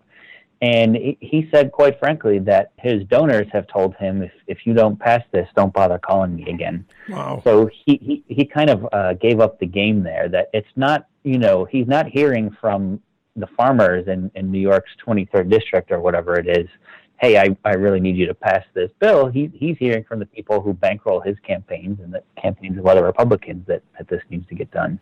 And 0.62 0.94
he 0.94 1.48
said, 1.50 1.72
quite 1.72 1.98
frankly, 1.98 2.38
that 2.40 2.72
his 2.76 3.04
donors 3.04 3.46
have 3.50 3.66
told 3.66 3.94
him, 3.96 4.22
if, 4.22 4.32
if 4.46 4.66
you 4.66 4.74
don't 4.74 4.98
pass 4.98 5.22
this, 5.32 5.48
don't 5.56 5.72
bother 5.72 5.98
calling 5.98 6.36
me 6.36 6.50
again. 6.50 6.84
Wow. 7.08 7.40
So 7.44 7.70
he, 7.86 7.96
he, 8.26 8.34
he 8.34 8.44
kind 8.44 8.68
of 8.68 8.86
uh, 8.92 9.14
gave 9.14 9.40
up 9.40 9.58
the 9.58 9.66
game 9.66 10.02
there, 10.02 10.28
that 10.28 10.50
it's 10.52 10.68
not, 10.76 11.06
you 11.24 11.38
know, 11.38 11.64
he's 11.64 11.86
not 11.86 12.06
hearing 12.08 12.54
from 12.60 13.00
the 13.36 13.46
farmers 13.56 14.06
in, 14.06 14.30
in 14.34 14.50
New 14.50 14.60
York's 14.60 14.90
23rd 15.06 15.48
district 15.48 15.90
or 15.92 16.00
whatever 16.00 16.38
it 16.38 16.46
is, 16.46 16.68
hey, 17.20 17.38
I, 17.38 17.56
I 17.64 17.74
really 17.74 18.00
need 18.00 18.16
you 18.16 18.26
to 18.26 18.34
pass 18.34 18.64
this 18.74 18.90
bill. 18.98 19.28
He, 19.28 19.50
he's 19.54 19.76
hearing 19.78 20.04
from 20.04 20.18
the 20.18 20.26
people 20.26 20.60
who 20.60 20.72
bankroll 20.72 21.20
his 21.20 21.36
campaigns 21.46 22.00
and 22.00 22.12
the 22.12 22.22
campaigns 22.40 22.78
of 22.78 22.86
other 22.86 23.04
Republicans 23.04 23.66
that, 23.66 23.82
that 23.98 24.08
this 24.08 24.22
needs 24.30 24.46
to 24.48 24.54
get 24.54 24.70
done. 24.70 24.98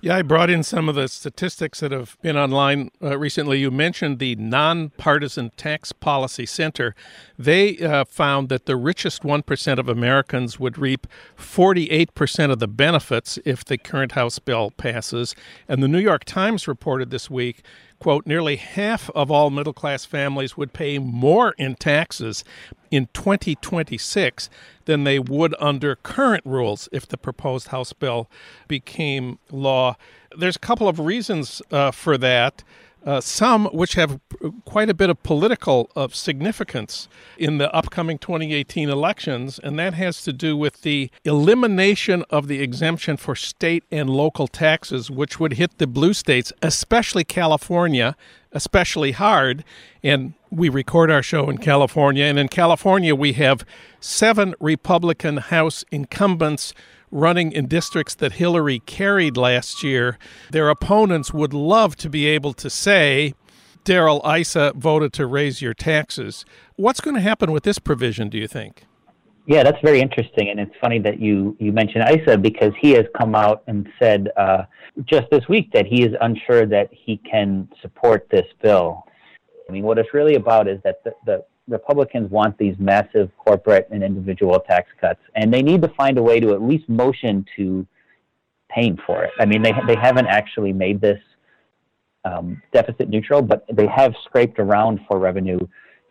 Yeah, 0.00 0.16
I 0.16 0.22
brought 0.22 0.50
in 0.50 0.62
some 0.62 0.88
of 0.88 0.94
the 0.94 1.08
statistics 1.08 1.80
that 1.80 1.92
have 1.92 2.16
been 2.22 2.36
online 2.36 2.90
uh, 3.02 3.18
recently. 3.18 3.58
You 3.58 3.70
mentioned 3.70 4.18
the 4.18 4.36
Nonpartisan 4.36 5.50
Tax 5.56 5.92
Policy 5.92 6.46
Center. 6.46 6.94
They 7.38 7.78
uh, 7.78 8.04
found 8.04 8.48
that 8.48 8.66
the 8.66 8.76
richest 8.76 9.22
1% 9.22 9.78
of 9.78 9.88
Americans 9.88 10.60
would 10.60 10.78
reap 10.78 11.06
48% 11.36 12.50
of 12.50 12.58
the 12.58 12.68
benefits 12.68 13.38
if 13.44 13.64
the 13.64 13.78
current 13.78 14.12
House 14.12 14.38
bill 14.38 14.70
passes. 14.70 15.34
And 15.68 15.82
the 15.82 15.88
New 15.88 16.00
York 16.00 16.24
Times 16.24 16.68
reported 16.68 17.10
this 17.10 17.28
week 17.30 17.62
quote, 17.98 18.26
nearly 18.26 18.56
half 18.56 19.10
of 19.10 19.30
all 19.30 19.50
middle 19.50 19.72
class 19.72 20.04
families 20.04 20.56
would 20.56 20.72
pay 20.72 20.98
more 20.98 21.52
in 21.58 21.74
taxes 21.74 22.44
in 22.90 23.08
2026 23.12 24.48
than 24.84 25.04
they 25.04 25.18
would 25.18 25.54
under 25.58 25.96
current 25.96 26.44
rules 26.46 26.88
if 26.92 27.06
the 27.06 27.18
proposed 27.18 27.68
House 27.68 27.92
bill 27.92 28.30
became 28.66 29.38
law. 29.50 29.96
There's 30.36 30.56
a 30.56 30.60
couple 30.60 30.88
of 30.88 30.98
reasons 31.00 31.60
uh, 31.70 31.90
for 31.90 32.16
that 32.18 32.62
uh, 33.08 33.22
some 33.22 33.64
which 33.68 33.94
have 33.94 34.20
quite 34.66 34.90
a 34.90 34.94
bit 34.94 35.08
of 35.08 35.22
political 35.22 35.90
of 35.96 36.14
significance 36.14 37.08
in 37.38 37.56
the 37.56 37.74
upcoming 37.74 38.18
2018 38.18 38.90
elections, 38.90 39.58
and 39.58 39.78
that 39.78 39.94
has 39.94 40.20
to 40.20 40.30
do 40.30 40.54
with 40.54 40.82
the 40.82 41.10
elimination 41.24 42.22
of 42.28 42.48
the 42.48 42.60
exemption 42.60 43.16
for 43.16 43.34
state 43.34 43.82
and 43.90 44.10
local 44.10 44.46
taxes, 44.46 45.10
which 45.10 45.40
would 45.40 45.54
hit 45.54 45.78
the 45.78 45.86
blue 45.86 46.12
states, 46.12 46.52
especially 46.60 47.24
California, 47.24 48.14
especially 48.52 49.12
hard. 49.12 49.64
And 50.02 50.34
we 50.50 50.68
record 50.68 51.10
our 51.10 51.22
show 51.22 51.48
in 51.48 51.56
California, 51.56 52.26
and 52.26 52.38
in 52.38 52.48
California, 52.48 53.14
we 53.14 53.32
have 53.32 53.64
seven 54.00 54.54
Republican 54.60 55.38
House 55.38 55.82
incumbents 55.90 56.74
running 57.10 57.52
in 57.52 57.66
districts 57.66 58.14
that 58.16 58.34
Hillary 58.34 58.80
carried 58.80 59.36
last 59.36 59.82
year, 59.82 60.18
their 60.50 60.68
opponents 60.68 61.32
would 61.32 61.52
love 61.52 61.96
to 61.96 62.08
be 62.08 62.26
able 62.26 62.52
to 62.54 62.70
say, 62.70 63.34
Darrell 63.84 64.20
Issa 64.24 64.72
voted 64.76 65.12
to 65.14 65.26
raise 65.26 65.62
your 65.62 65.74
taxes. 65.74 66.44
What's 66.76 67.00
going 67.00 67.14
to 67.14 67.22
happen 67.22 67.52
with 67.52 67.62
this 67.62 67.78
provision, 67.78 68.28
do 68.28 68.38
you 68.38 68.46
think? 68.46 68.84
Yeah, 69.46 69.62
that's 69.62 69.80
very 69.82 70.00
interesting, 70.00 70.50
and 70.50 70.60
it's 70.60 70.74
funny 70.78 70.98
that 70.98 71.20
you 71.20 71.56
you 71.58 71.72
mentioned 71.72 72.04
Issa 72.06 72.36
because 72.36 72.74
he 72.78 72.90
has 72.90 73.06
come 73.16 73.34
out 73.34 73.62
and 73.66 73.88
said 73.98 74.28
uh, 74.36 74.64
just 75.06 75.30
this 75.30 75.48
week 75.48 75.72
that 75.72 75.86
he 75.86 76.02
is 76.02 76.14
unsure 76.20 76.66
that 76.66 76.90
he 76.92 77.16
can 77.16 77.66
support 77.80 78.28
this 78.30 78.44
bill. 78.62 79.06
I 79.66 79.72
mean, 79.72 79.84
what 79.84 79.98
it's 79.98 80.12
really 80.12 80.34
about 80.34 80.68
is 80.68 80.80
that 80.84 81.02
the, 81.02 81.14
the 81.24 81.44
Republicans 81.68 82.30
want 82.30 82.56
these 82.58 82.74
massive 82.78 83.30
corporate 83.36 83.88
and 83.90 84.02
individual 84.02 84.58
tax 84.60 84.88
cuts, 85.00 85.20
and 85.34 85.52
they 85.52 85.62
need 85.62 85.82
to 85.82 85.88
find 85.88 86.18
a 86.18 86.22
way 86.22 86.40
to 86.40 86.52
at 86.52 86.62
least 86.62 86.88
motion 86.88 87.44
to 87.56 87.86
paying 88.70 88.98
for 89.06 89.24
it. 89.24 89.30
I 89.38 89.46
mean, 89.46 89.62
they 89.62 89.72
they 89.86 89.96
haven't 89.96 90.26
actually 90.26 90.72
made 90.72 91.00
this 91.00 91.20
um, 92.24 92.60
deficit 92.72 93.08
neutral, 93.08 93.42
but 93.42 93.64
they 93.72 93.86
have 93.86 94.14
scraped 94.24 94.58
around 94.58 95.00
for 95.06 95.18
revenue 95.18 95.58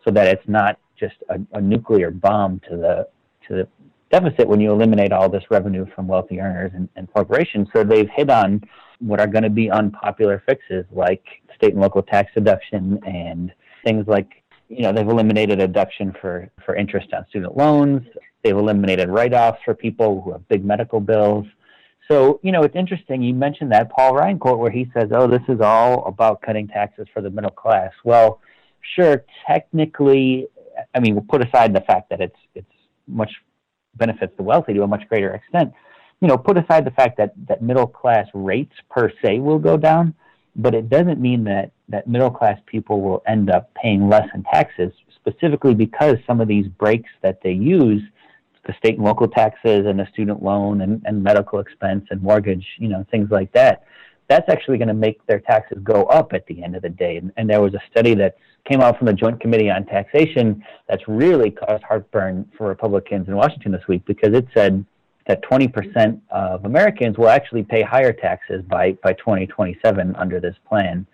so 0.04 0.10
that 0.10 0.26
it's 0.26 0.48
not 0.48 0.78
just 0.98 1.16
a, 1.28 1.38
a 1.52 1.60
nuclear 1.60 2.10
bomb 2.10 2.60
to 2.68 2.76
the 2.76 3.08
to 3.46 3.54
the 3.54 3.68
deficit 4.10 4.48
when 4.48 4.60
you 4.60 4.72
eliminate 4.72 5.12
all 5.12 5.28
this 5.28 5.44
revenue 5.50 5.86
from 5.94 6.08
wealthy 6.08 6.40
earners 6.40 6.72
and, 6.74 6.88
and 6.96 7.12
corporations. 7.12 7.68
So 7.74 7.84
they've 7.84 8.08
hit 8.14 8.30
on 8.30 8.62
what 9.00 9.20
are 9.20 9.26
going 9.26 9.44
to 9.44 9.50
be 9.50 9.70
unpopular 9.70 10.42
fixes 10.46 10.84
like 10.90 11.22
state 11.54 11.72
and 11.72 11.80
local 11.80 12.02
tax 12.02 12.32
deduction 12.34 12.98
and 13.06 13.52
things 13.84 14.06
like 14.06 14.42
you 14.68 14.82
know, 14.82 14.92
they've 14.92 15.08
eliminated 15.08 15.58
deduction 15.58 16.14
for, 16.20 16.50
for 16.64 16.76
interest 16.76 17.12
on 17.12 17.26
student 17.28 17.56
loans. 17.56 18.02
They've 18.42 18.56
eliminated 18.56 19.08
write-offs 19.08 19.60
for 19.64 19.74
people 19.74 20.22
who 20.22 20.32
have 20.32 20.46
big 20.48 20.64
medical 20.64 21.00
bills. 21.00 21.46
So, 22.10 22.40
you 22.42 22.52
know, 22.52 22.62
it's 22.62 22.76
interesting. 22.76 23.22
You 23.22 23.34
mentioned 23.34 23.72
that 23.72 23.90
Paul 23.90 24.14
Ryan 24.14 24.38
quote 24.38 24.58
where 24.58 24.70
he 24.70 24.90
says, 24.94 25.10
oh, 25.12 25.26
this 25.26 25.42
is 25.48 25.60
all 25.60 26.06
about 26.06 26.40
cutting 26.42 26.68
taxes 26.68 27.06
for 27.12 27.20
the 27.20 27.30
middle 27.30 27.50
class. 27.50 27.92
Well, 28.04 28.40
sure, 28.94 29.24
technically, 29.46 30.46
I 30.94 31.00
mean, 31.00 31.14
we'll 31.14 31.24
put 31.28 31.46
aside 31.46 31.74
the 31.74 31.82
fact 31.82 32.10
that 32.10 32.20
it's, 32.20 32.36
it's 32.54 32.66
much 33.06 33.32
benefits 33.96 34.32
the 34.36 34.42
wealthy 34.42 34.74
to 34.74 34.82
a 34.82 34.86
much 34.86 35.06
greater 35.08 35.34
extent. 35.34 35.72
You 36.20 36.28
know, 36.28 36.38
put 36.38 36.56
aside 36.56 36.84
the 36.84 36.92
fact 36.92 37.16
that, 37.18 37.32
that 37.48 37.62
middle 37.62 37.86
class 37.86 38.26
rates 38.32 38.74
per 38.90 39.10
se 39.22 39.40
will 39.40 39.58
go 39.58 39.76
down 39.76 40.14
but 40.58 40.74
it 40.74 40.90
doesn't 40.90 41.20
mean 41.20 41.44
that, 41.44 41.70
that 41.88 42.08
middle 42.08 42.30
class 42.30 42.58
people 42.66 43.00
will 43.00 43.22
end 43.26 43.48
up 43.48 43.72
paying 43.74 44.08
less 44.08 44.28
in 44.34 44.42
taxes, 44.42 44.92
specifically 45.14 45.72
because 45.72 46.16
some 46.26 46.40
of 46.40 46.48
these 46.48 46.66
breaks 46.66 47.10
that 47.22 47.40
they 47.42 47.52
use, 47.52 48.02
the 48.66 48.74
state 48.74 48.96
and 48.96 49.04
local 49.04 49.28
taxes 49.28 49.86
and 49.86 49.98
the 49.98 50.06
student 50.12 50.42
loan 50.42 50.82
and, 50.82 51.00
and 51.06 51.22
medical 51.22 51.60
expense 51.60 52.04
and 52.10 52.20
mortgage, 52.20 52.66
you 52.78 52.88
know, 52.88 53.06
things 53.10 53.30
like 53.30 53.50
that, 53.52 53.84
that's 54.28 54.48
actually 54.50 54.76
going 54.76 54.88
to 54.88 54.94
make 54.94 55.24
their 55.26 55.40
taxes 55.40 55.78
go 55.82 56.02
up 56.04 56.32
at 56.34 56.44
the 56.46 56.62
end 56.62 56.76
of 56.76 56.82
the 56.82 56.88
day. 56.90 57.16
And, 57.16 57.32
and 57.36 57.48
there 57.48 57.62
was 57.62 57.72
a 57.74 57.80
study 57.90 58.14
that 58.16 58.36
came 58.68 58.80
out 58.80 58.98
from 58.98 59.06
the 59.06 59.12
Joint 59.12 59.40
Committee 59.40 59.70
on 59.70 59.86
Taxation 59.86 60.62
that's 60.88 61.06
really 61.06 61.50
caused 61.50 61.82
heartburn 61.84 62.50
for 62.58 62.66
Republicans 62.66 63.28
in 63.28 63.36
Washington 63.36 63.72
this 63.72 63.86
week 63.88 64.04
because 64.06 64.34
it 64.34 64.46
said 64.52 64.84
that 65.28 65.42
20% 65.42 66.20
of 66.30 66.64
Americans 66.64 67.18
will 67.18 67.28
actually 67.28 67.62
pay 67.62 67.82
higher 67.82 68.12
taxes 68.12 68.62
by, 68.66 68.92
by 69.02 69.12
2027 69.12 70.16
under 70.16 70.40
this 70.40 70.56
plan. 70.66 71.06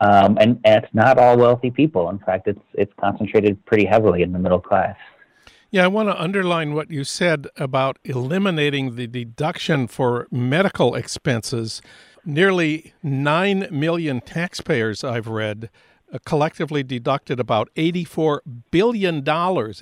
Um, 0.00 0.36
and, 0.38 0.60
and, 0.64 0.84
it's 0.84 0.94
not 0.94 1.18
all 1.18 1.36
wealthy 1.38 1.70
people. 1.70 2.10
In 2.10 2.18
fact, 2.18 2.46
it's, 2.46 2.60
it's 2.74 2.92
concentrated 3.00 3.64
pretty 3.64 3.86
heavily 3.86 4.22
in 4.22 4.32
the 4.32 4.38
middle 4.38 4.60
class. 4.60 4.96
Yeah, 5.70 5.84
I 5.84 5.88
want 5.88 6.08
to 6.08 6.20
underline 6.20 6.74
what 6.74 6.90
you 6.90 7.04
said 7.04 7.46
about 7.56 7.98
eliminating 8.04 8.96
the 8.96 9.06
deduction 9.06 9.88
for 9.88 10.28
medical 10.30 10.94
expenses. 10.94 11.80
Nearly 12.24 12.92
9 13.02 13.68
million 13.70 14.20
taxpayers, 14.20 15.02
I've 15.02 15.26
read, 15.26 15.70
Uh, 16.14 16.18
collectively 16.24 16.84
deducted 16.84 17.40
about 17.40 17.68
$84 17.74 18.40
billion 18.70 19.24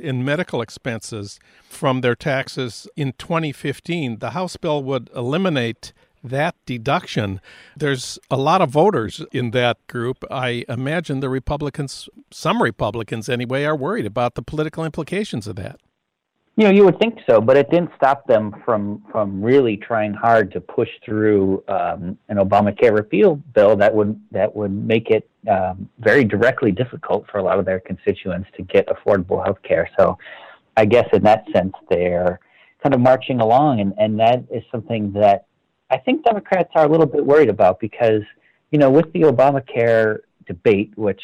in 0.01 0.25
medical 0.25 0.63
expenses 0.63 1.39
from 1.69 2.01
their 2.01 2.15
taxes 2.15 2.89
in 2.97 3.13
2015. 3.19 4.19
The 4.19 4.31
House 4.31 4.57
bill 4.57 4.83
would 4.83 5.11
eliminate 5.15 5.93
that 6.25 6.55
deduction. 6.65 7.41
There's 7.77 8.19
a 8.31 8.39
lot 8.39 8.63
of 8.63 8.71
voters 8.71 9.23
in 9.33 9.51
that 9.51 9.87
group. 9.89 10.25
I 10.31 10.65
imagine 10.69 11.21
the 11.21 11.29
Republicans, 11.29 12.09
some 12.31 12.63
Republicans 12.63 13.29
anyway, 13.29 13.65
are 13.65 13.77
worried 13.77 14.07
about 14.07 14.35
the 14.35 14.43
political 14.43 14.85
implications 14.85 15.47
of 15.47 15.57
that. 15.57 15.81
You 16.57 16.65
know, 16.65 16.71
you 16.71 16.85
would 16.85 16.99
think 16.99 17.19
so, 17.27 17.41
but 17.41 17.57
it 17.57 17.71
didn't 17.71 17.93
stop 17.97 18.27
them 18.27 18.55
from 18.63 19.03
from 19.11 19.43
really 19.43 19.79
trying 19.79 20.13
hard 20.13 20.53
to 20.53 20.61
push 20.61 20.89
through 21.03 21.65
um, 21.69 22.19
an 22.29 22.37
Obamacare 22.37 22.95
repeal 22.95 23.37
bill 23.55 23.75
that 23.77 23.95
would 23.95 24.21
that 24.33 24.55
would 24.55 24.71
make 24.71 25.09
it 25.09 25.29
um, 25.51 25.89
very 25.99 26.25
directly 26.25 26.71
difficult 26.71 27.25
for 27.31 27.39
a 27.39 27.43
lot 27.43 27.59
of 27.59 27.65
their 27.65 27.81
constituents 27.81 28.51
to 28.57 28.63
get 28.65 28.87
affordable 28.89 29.43
health 29.43 29.63
care. 29.63 29.89
So, 29.99 30.19
I 30.77 30.85
guess 30.85 31.09
in 31.15 31.23
that 31.23 31.47
sense, 31.55 31.73
they're 31.89 32.39
kind 32.83 32.95
of 32.95 33.01
marching 33.01 33.41
along, 33.41 33.81
and 33.81 33.95
and 33.97 34.21
that 34.21 34.45
is 34.51 34.63
something 34.71 35.11
that 35.13 35.47
I 35.89 35.97
think 35.97 36.23
Democrats 36.23 36.71
are 36.75 36.85
a 36.85 36.89
little 36.89 37.07
bit 37.07 37.25
worried 37.25 37.49
about 37.49 37.81
because 37.81 38.23
you 38.71 38.79
know 38.79 38.91
with 38.91 39.11
the 39.15 39.23
Obamacare 39.23 40.19
debate, 40.47 40.93
which 40.97 41.23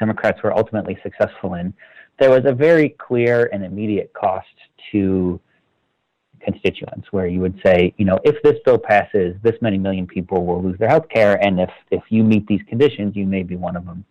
Democrats 0.00 0.42
were 0.42 0.52
ultimately 0.52 0.98
successful 1.04 1.54
in 1.54 1.72
there 2.18 2.30
was 2.30 2.42
a 2.44 2.52
very 2.52 2.90
clear 2.90 3.50
and 3.52 3.64
immediate 3.64 4.12
cost 4.12 4.46
to 4.92 5.40
constituents 6.44 7.08
where 7.10 7.26
you 7.26 7.40
would 7.40 7.58
say, 7.64 7.94
you 7.96 8.04
know, 8.04 8.20
if 8.24 8.40
this 8.42 8.56
bill 8.64 8.78
passes, 8.78 9.34
this 9.42 9.56
many 9.60 9.78
million 9.78 10.06
people 10.06 10.44
will 10.44 10.62
lose 10.62 10.78
their 10.78 10.88
health 10.88 11.08
care, 11.08 11.42
and 11.44 11.58
if, 11.60 11.70
if 11.90 12.02
you 12.10 12.22
meet 12.22 12.46
these 12.46 12.60
conditions, 12.68 13.16
you 13.16 13.26
may 13.26 13.42
be 13.42 13.56
one 13.56 13.76
of 13.76 13.84
them. 13.86 14.04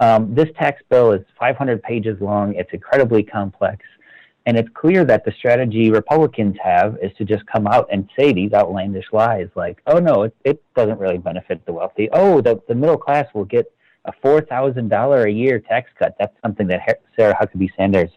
Um, 0.00 0.34
this 0.34 0.48
tax 0.58 0.82
bill 0.88 1.12
is 1.12 1.24
500 1.38 1.82
pages 1.82 2.16
long, 2.20 2.54
it's 2.54 2.70
incredibly 2.72 3.22
complex, 3.22 3.84
and 4.46 4.56
it's 4.56 4.68
clear 4.74 5.04
that 5.04 5.24
the 5.24 5.32
strategy 5.32 5.90
Republicans 5.90 6.56
have 6.62 6.96
is 7.02 7.12
to 7.18 7.24
just 7.24 7.44
come 7.46 7.66
out 7.66 7.86
and 7.92 8.08
say 8.18 8.32
these 8.32 8.52
outlandish 8.52 9.06
lies 9.12 9.48
like, 9.54 9.82
oh 9.86 9.98
no, 9.98 10.22
it, 10.22 10.34
it 10.44 10.62
doesn't 10.74 10.98
really 10.98 11.18
benefit 11.18 11.64
the 11.66 11.72
wealthy. 11.72 12.08
Oh, 12.12 12.40
the, 12.40 12.60
the 12.68 12.74
middle 12.74 12.96
class 12.96 13.26
will 13.34 13.44
get 13.44 13.70
a 14.04 14.12
$4,000 14.24 15.24
a 15.24 15.30
year 15.30 15.60
tax 15.60 15.90
cut. 15.98 16.14
That's 16.18 16.34
something 16.42 16.66
that 16.68 16.80
Sarah 17.16 17.34
Huckabee 17.34 17.70
Sanders 17.76 18.10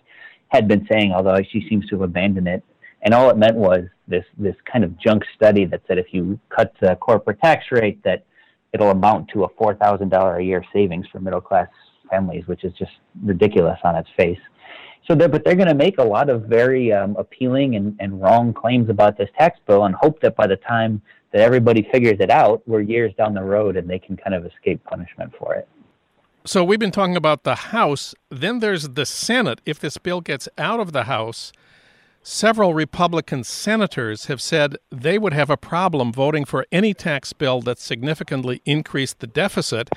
had 0.50 0.68
been 0.68 0.88
saying, 0.92 1.14
although 1.14 1.40
she 1.52 1.66
seems 1.70 1.88
to 1.88 1.96
have 1.96 2.02
abandoned 2.02 2.48
it. 2.48 2.64
And 3.04 3.14
all 3.14 3.30
it 3.30 3.38
meant 3.38 3.56
was 3.56 3.86
this, 4.08 4.26
this 4.38 4.56
kind 4.72 4.84
of 4.84 4.98
junk 5.00 5.24
study 5.36 5.66
that 5.66 5.82
said 5.88 5.98
if 5.98 6.08
you 6.12 6.40
cut 6.50 6.74
the 6.82 6.96
corporate 6.98 7.40
tax 7.42 7.66
rate, 7.72 8.02
that 8.04 8.26
it'll 8.74 8.92
amount 8.92 9.30
to 9.30 9.44
a 9.44 9.50
$4,000 9.50 10.38
a 10.38 10.44
year 10.44 10.64
savings 10.74 11.08
for 11.12 11.20
middle 11.20 11.42
class 11.42 11.68
families, 12.10 12.46
which 12.48 12.64
is 12.64 12.74
just 12.74 12.92
ridiculous 13.24 13.80
on 13.84 13.96
its 13.96 14.10
face. 14.16 14.40
So, 15.08 15.16
they're, 15.16 15.30
but 15.30 15.44
they're 15.44 15.56
going 15.56 15.68
to 15.68 15.74
make 15.74 15.98
a 15.98 16.04
lot 16.04 16.30
of 16.30 16.44
very 16.44 16.94
um, 16.94 17.16
appealing 17.18 17.76
and, 17.76 17.98
and 18.00 18.22
wrong 18.22 18.54
claims 18.54 18.90
about 18.90 19.18
this 19.18 19.30
tax 19.38 19.60
bill 19.66 19.86
and 19.86 19.96
hope 19.96 20.22
that 20.22 20.36
by 20.36 20.46
the 20.46 20.58
time 20.58 21.02
that 21.32 21.42
everybody 21.42 21.88
figures 21.92 22.18
it 22.20 22.30
out, 22.30 22.62
we're 22.68 22.82
years 22.82 23.14
down 23.18 23.34
the 23.34 23.44
road 23.44 23.78
and 23.78 23.90
they 23.90 24.00
can 24.00 24.18
kind 24.18 24.36
of 24.36 24.46
escape 24.46 24.84
punishment 24.84 25.34
for 25.38 25.56
it. 25.56 25.68
So 26.44 26.64
we've 26.64 26.80
been 26.80 26.92
talking 26.92 27.16
about 27.16 27.44
the 27.44 27.56
House. 27.56 28.16
Then 28.30 28.60
there's 28.60 28.90
the 28.90 29.06
Senate. 29.06 29.62
If 29.66 29.80
this 29.80 29.98
bill 29.98 30.22
gets 30.22 30.50
out 30.58 30.80
of 30.80 30.92
the 30.92 31.04
House, 31.04 31.52
several 32.24 32.74
Republican 32.74 33.44
senators 33.44 34.26
have 34.26 34.42
said 34.42 34.76
they 34.92 35.20
would 35.20 35.34
have 35.34 35.52
a 35.52 35.58
problem 35.58 36.12
voting 36.12 36.46
for 36.46 36.66
any 36.72 36.96
tax 36.96 37.32
bill 37.32 37.62
that 37.62 37.78
significantly 37.78 38.62
increased 38.66 39.20
the 39.20 39.28
deficit. 39.28 39.90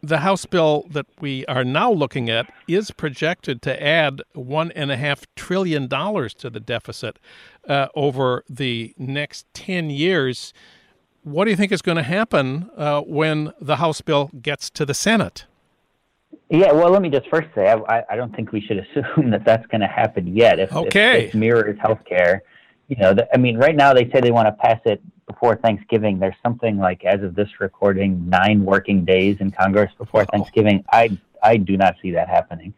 The 0.00 0.18
House 0.18 0.46
bill 0.46 0.86
that 0.90 1.06
we 1.20 1.44
are 1.46 1.64
now 1.64 1.90
looking 1.90 2.30
at 2.30 2.48
is 2.68 2.92
projected 2.92 3.60
to 3.62 3.82
add 3.82 4.22
$1.5 4.36 5.24
trillion 5.34 5.88
to 5.88 6.50
the 6.50 6.60
deficit 6.60 7.18
uh, 7.68 7.88
over 7.96 8.44
the 8.48 8.94
next 8.96 9.46
10 9.54 9.90
years. 9.90 10.52
What 11.22 11.44
do 11.44 11.50
you 11.50 11.56
think 11.56 11.72
is 11.72 11.82
going 11.82 11.96
to 11.96 12.02
happen 12.02 12.70
uh, 12.76 13.00
when 13.02 13.52
the 13.60 13.76
House 13.76 14.00
bill 14.00 14.30
gets 14.40 14.70
to 14.70 14.86
the 14.86 14.94
Senate? 14.94 15.46
Yeah, 16.50 16.72
well, 16.72 16.90
let 16.90 17.02
me 17.02 17.10
just 17.10 17.28
first 17.28 17.48
say 17.54 17.68
I, 17.70 18.02
I 18.08 18.16
don't 18.16 18.34
think 18.34 18.52
we 18.52 18.60
should 18.60 18.78
assume 18.96 19.30
that 19.30 19.44
that's 19.44 19.66
going 19.66 19.82
to 19.82 19.86
happen 19.86 20.34
yet. 20.34 20.58
If, 20.58 20.72
okay. 20.72 21.24
if, 21.24 21.28
if 21.30 21.34
mirrors 21.34 21.78
healthcare, 21.78 22.40
you 22.88 22.96
know, 22.96 23.12
the, 23.12 23.28
I 23.34 23.36
mean, 23.36 23.58
right 23.58 23.76
now 23.76 23.92
they 23.92 24.10
say 24.10 24.20
they 24.20 24.30
want 24.30 24.46
to 24.46 24.52
pass 24.52 24.80
it 24.86 25.02
before 25.26 25.56
Thanksgiving. 25.56 26.18
There's 26.18 26.34
something 26.42 26.78
like, 26.78 27.04
as 27.04 27.22
of 27.22 27.34
this 27.34 27.48
recording, 27.60 28.28
nine 28.28 28.64
working 28.64 29.04
days 29.04 29.36
in 29.40 29.50
Congress 29.50 29.92
before 29.98 30.24
Thanksgiving. 30.24 30.84
I 30.90 31.18
I 31.42 31.56
do 31.56 31.76
not 31.76 31.94
see 32.02 32.10
that 32.12 32.28
happening. 32.28 32.74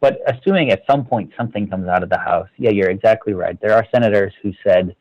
But 0.00 0.20
assuming 0.26 0.70
at 0.70 0.82
some 0.88 1.04
point 1.06 1.32
something 1.36 1.68
comes 1.68 1.88
out 1.88 2.02
of 2.02 2.10
the 2.10 2.18
House, 2.18 2.48
yeah, 2.58 2.70
you're 2.70 2.90
exactly 2.90 3.32
right. 3.32 3.58
There 3.60 3.72
are 3.72 3.86
senators 3.90 4.32
who 4.42 4.52
said 4.62 4.94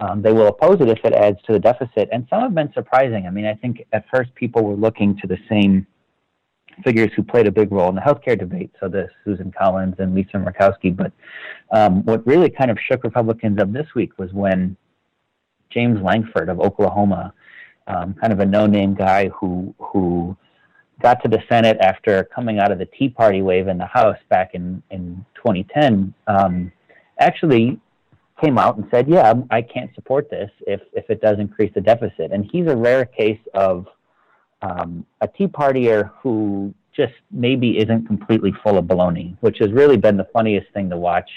um, 0.00 0.22
they 0.22 0.32
will 0.32 0.48
oppose 0.48 0.80
it 0.80 0.88
if 0.88 0.98
it 1.04 1.12
adds 1.12 1.40
to 1.46 1.52
the 1.52 1.58
deficit, 1.58 2.08
and 2.12 2.26
some 2.28 2.40
have 2.40 2.54
been 2.54 2.72
surprising. 2.72 3.26
I 3.26 3.30
mean, 3.30 3.46
I 3.46 3.54
think 3.54 3.84
at 3.92 4.04
first 4.12 4.34
people 4.34 4.64
were 4.64 4.74
looking 4.74 5.16
to 5.18 5.26
the 5.26 5.38
same 5.48 5.86
figures 6.82 7.10
who 7.14 7.22
played 7.22 7.46
a 7.46 7.52
big 7.52 7.70
role 7.70 7.88
in 7.88 7.94
the 7.94 8.00
healthcare 8.00 8.38
debate. 8.38 8.70
So 8.80 8.88
the 8.88 9.08
Susan 9.24 9.52
Collins 9.56 9.94
and 9.98 10.14
Lisa 10.14 10.38
Murkowski. 10.38 10.96
But 10.96 11.12
um, 11.70 12.04
what 12.04 12.26
really 12.26 12.50
kind 12.50 12.70
of 12.70 12.78
shook 12.90 13.04
Republicans 13.04 13.60
up 13.60 13.72
this 13.72 13.86
week 13.94 14.18
was 14.18 14.32
when 14.32 14.76
James 15.70 16.00
Lankford 16.02 16.48
of 16.48 16.60
Oklahoma, 16.60 17.32
um, 17.86 18.14
kind 18.14 18.32
of 18.32 18.40
a 18.40 18.46
no-name 18.46 18.94
guy 18.94 19.28
who 19.28 19.74
who 19.78 20.36
got 21.02 21.22
to 21.22 21.28
the 21.28 21.42
Senate 21.48 21.76
after 21.80 22.24
coming 22.34 22.58
out 22.58 22.70
of 22.70 22.78
the 22.78 22.86
Tea 22.86 23.08
Party 23.08 23.42
wave 23.42 23.68
in 23.68 23.78
the 23.78 23.86
House 23.86 24.18
back 24.28 24.54
in 24.54 24.82
in 24.90 25.24
2010, 25.36 26.14
um, 26.26 26.72
actually 27.18 27.80
came 28.40 28.58
out 28.58 28.76
and 28.76 28.86
said, 28.90 29.08
"Yeah, 29.08 29.34
I 29.50 29.62
can't 29.62 29.94
support 29.94 30.30
this 30.30 30.50
if 30.66 30.80
if 30.92 31.08
it 31.08 31.20
does 31.20 31.38
increase 31.38 31.72
the 31.74 31.80
deficit." 31.80 32.32
And 32.32 32.48
he's 32.50 32.66
a 32.66 32.76
rare 32.76 33.04
case 33.04 33.40
of 33.54 33.86
um, 34.62 35.06
a 35.20 35.28
Tea 35.28 35.46
Partier 35.46 36.10
who 36.20 36.74
just 36.96 37.14
maybe 37.30 37.78
isn't 37.78 38.06
completely 38.06 38.52
full 38.62 38.78
of 38.78 38.86
baloney, 38.86 39.36
which 39.40 39.58
has 39.58 39.72
really 39.72 39.96
been 39.96 40.16
the 40.16 40.28
funniest 40.32 40.72
thing 40.72 40.88
to 40.90 40.96
watch 40.96 41.28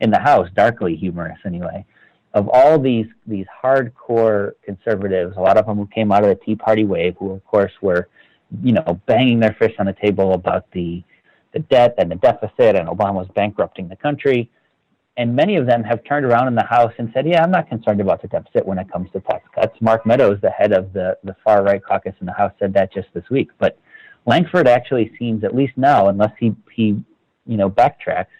in 0.00 0.10
the 0.10 0.18
House, 0.18 0.48
darkly 0.54 0.96
humorous 0.96 1.38
anyway. 1.44 1.84
Of 2.32 2.48
all 2.48 2.78
these 2.78 3.06
these 3.26 3.46
hardcore 3.62 4.52
conservatives, 4.64 5.36
a 5.36 5.40
lot 5.40 5.56
of 5.56 5.66
them 5.66 5.76
who 5.76 5.86
came 5.86 6.12
out 6.12 6.22
of 6.24 6.30
the 6.30 6.44
Tea 6.44 6.56
Party 6.56 6.84
wave, 6.84 7.16
who 7.18 7.32
of 7.32 7.44
course 7.44 7.72
were, 7.80 8.08
you 8.62 8.72
know, 8.72 9.00
banging 9.06 9.40
their 9.40 9.56
fists 9.58 9.76
on 9.78 9.86
the 9.86 9.92
table 9.92 10.32
about 10.32 10.70
the 10.72 11.02
the 11.52 11.60
debt 11.60 11.94
and 11.98 12.10
the 12.10 12.16
deficit 12.16 12.76
and 12.76 12.88
Obama's 12.88 13.28
bankrupting 13.34 13.88
the 13.88 13.96
country 13.96 14.48
and 15.20 15.36
many 15.36 15.56
of 15.56 15.66
them 15.66 15.84
have 15.84 16.02
turned 16.04 16.24
around 16.24 16.48
in 16.48 16.54
the 16.54 16.64
House 16.64 16.94
and 16.96 17.10
said, 17.12 17.26
"Yeah, 17.26 17.42
I'm 17.44 17.50
not 17.50 17.68
concerned 17.68 18.00
about 18.00 18.22
the 18.22 18.28
deficit 18.28 18.64
when 18.64 18.78
it 18.78 18.90
comes 18.90 19.10
to 19.10 19.20
tax 19.20 19.46
cuts." 19.54 19.78
Mark 19.82 20.06
Meadows, 20.06 20.38
the 20.40 20.48
head 20.48 20.72
of 20.72 20.94
the 20.94 21.18
the 21.24 21.36
far 21.44 21.62
right 21.62 21.82
caucus 21.84 22.14
in 22.20 22.26
the 22.26 22.32
House, 22.32 22.52
said 22.58 22.72
that 22.72 22.90
just 22.90 23.08
this 23.12 23.28
week. 23.28 23.50
But 23.58 23.78
Lankford 24.24 24.66
actually 24.66 25.12
seems, 25.18 25.44
at 25.44 25.54
least 25.54 25.74
now, 25.76 26.08
unless 26.08 26.32
he 26.40 26.56
he 26.72 27.04
you 27.46 27.58
know 27.58 27.68
backtracks, 27.68 28.34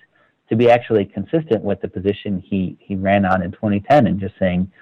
to 0.48 0.56
be 0.56 0.70
actually 0.70 1.04
consistent 1.04 1.62
with 1.62 1.82
the 1.82 1.88
position 1.88 2.42
he 2.42 2.78
he 2.80 2.96
ran 2.96 3.26
on 3.26 3.42
in 3.42 3.52
2010 3.52 4.06
and 4.06 4.18
just 4.18 4.34
saying, 4.38 4.72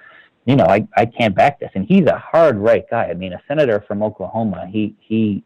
you 0.45 0.55
know, 0.55 0.67
I 0.67 0.87
I 0.95 1.05
can't 1.05 1.35
back 1.35 1.59
this. 1.59 1.71
And 1.75 1.85
he's 1.85 2.05
a 2.05 2.17
hard 2.17 2.55
right 2.55 2.85
guy. 2.89 3.07
I 3.07 3.13
mean, 3.13 3.33
a 3.33 3.41
senator 3.45 3.83
from 3.85 4.03
Oklahoma. 4.03 4.67
He 4.71 4.95
he 5.01 5.43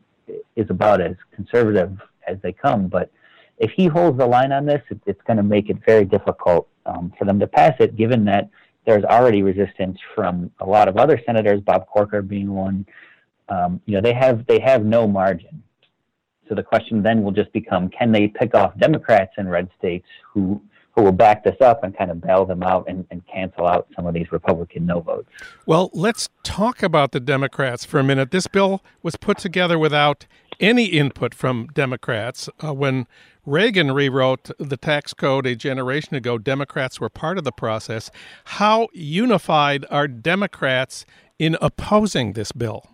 is 0.55 0.69
about 0.69 1.01
as 1.01 1.15
conservative 1.35 1.97
as 2.27 2.37
they 2.43 2.53
come, 2.53 2.89
but 2.89 3.09
if 3.57 3.71
he 3.71 3.87
holds 3.87 4.17
the 4.17 4.25
line 4.25 4.51
on 4.51 4.65
this, 4.65 4.81
it, 4.89 4.99
it's 5.05 5.21
going 5.25 5.37
to 5.37 5.43
make 5.43 5.69
it 5.69 5.77
very 5.85 6.05
difficult 6.05 6.67
um, 6.85 7.13
for 7.17 7.25
them 7.25 7.39
to 7.39 7.47
pass 7.47 7.73
it, 7.79 7.95
given 7.95 8.25
that 8.25 8.49
there's 8.85 9.03
already 9.03 9.41
resistance 9.43 9.97
from 10.13 10.51
a 10.59 10.65
lot 10.65 10.87
of 10.87 10.97
other 10.97 11.19
senators, 11.25 11.61
Bob 11.61 11.87
Corker 11.87 12.21
being 12.21 12.53
one. 12.53 12.85
Um, 13.49 13.81
you 13.85 13.95
know, 13.95 14.01
they 14.01 14.13
have 14.13 14.45
they 14.47 14.59
have 14.59 14.85
no 14.85 15.07
margin. 15.07 15.63
So 16.49 16.55
the 16.55 16.63
question 16.63 17.01
then 17.01 17.23
will 17.23 17.31
just 17.31 17.51
become: 17.53 17.89
Can 17.89 18.11
they 18.11 18.27
pick 18.27 18.55
off 18.55 18.77
Democrats 18.77 19.33
in 19.37 19.47
red 19.47 19.69
states 19.77 20.07
who 20.33 20.61
who 20.95 21.01
will 21.01 21.11
back 21.11 21.43
this 21.43 21.59
up 21.59 21.83
and 21.83 21.97
kind 21.97 22.11
of 22.11 22.21
bail 22.21 22.45
them 22.45 22.61
out 22.61 22.85
and, 22.87 23.05
and, 23.09 23.23
cancel 23.25 23.65
out 23.65 23.87
some 23.95 24.05
of 24.05 24.13
these 24.13 24.31
Republican 24.31 24.85
no 24.85 24.99
votes. 24.99 25.27
Well, 25.65 25.89
let's 25.91 26.29
talk 26.43 26.83
about 26.83 27.13
the 27.13 27.19
Democrats 27.19 27.83
for 27.83 27.99
a 27.99 28.03
minute. 28.03 28.29
This 28.29 28.45
bill 28.45 28.83
was 29.01 29.15
put 29.15 29.39
together 29.39 29.79
without 29.79 30.27
any 30.59 30.85
input 30.85 31.33
from 31.33 31.67
Democrats. 31.73 32.47
Uh, 32.63 32.73
when 32.73 33.07
Reagan 33.45 33.91
rewrote 33.91 34.51
the 34.57 34.77
tax 34.77 35.13
code 35.13 35.45
a 35.45 35.53
generation 35.55 36.15
ago. 36.15 36.37
Democrats 36.37 37.01
were 37.01 37.09
part 37.09 37.37
of 37.37 37.43
the 37.43 37.51
process. 37.51 38.09
How 38.45 38.87
unified 38.93 39.85
are 39.89 40.07
Democrats 40.07 41.05
in 41.37 41.57
opposing 41.61 42.33
this 42.33 42.53
bill? 42.53 42.85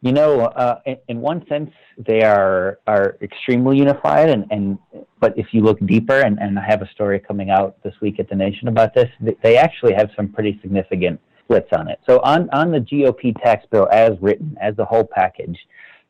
You 0.00 0.12
know, 0.12 0.42
uh, 0.42 0.78
in, 1.08 1.20
one 1.20 1.44
sense, 1.48 1.72
they 1.96 2.22
are 2.22 2.78
are 2.86 3.16
extremely 3.20 3.78
unified, 3.78 4.30
and, 4.30 4.46
and 4.52 4.78
but 5.18 5.36
if 5.36 5.46
you 5.50 5.62
look 5.62 5.84
deeper, 5.86 6.20
and, 6.20 6.38
and 6.38 6.56
I 6.56 6.64
have 6.64 6.82
a 6.82 6.88
story 6.90 7.18
coming 7.18 7.50
out 7.50 7.82
this 7.82 7.94
week 8.00 8.20
at 8.20 8.28
the 8.28 8.36
Nation 8.36 8.68
about 8.68 8.94
this, 8.94 9.08
they 9.42 9.56
actually 9.56 9.94
have 9.94 10.10
some 10.14 10.28
pretty 10.28 10.56
significant 10.62 11.20
splits 11.42 11.70
on 11.72 11.88
it. 11.88 11.98
So 12.08 12.20
on 12.20 12.48
on 12.50 12.70
the 12.70 12.78
GOP 12.78 13.34
tax 13.42 13.66
bill 13.72 13.88
as 13.90 14.12
written, 14.20 14.56
as 14.62 14.76
the 14.76 14.84
whole 14.84 15.02
package, 15.02 15.58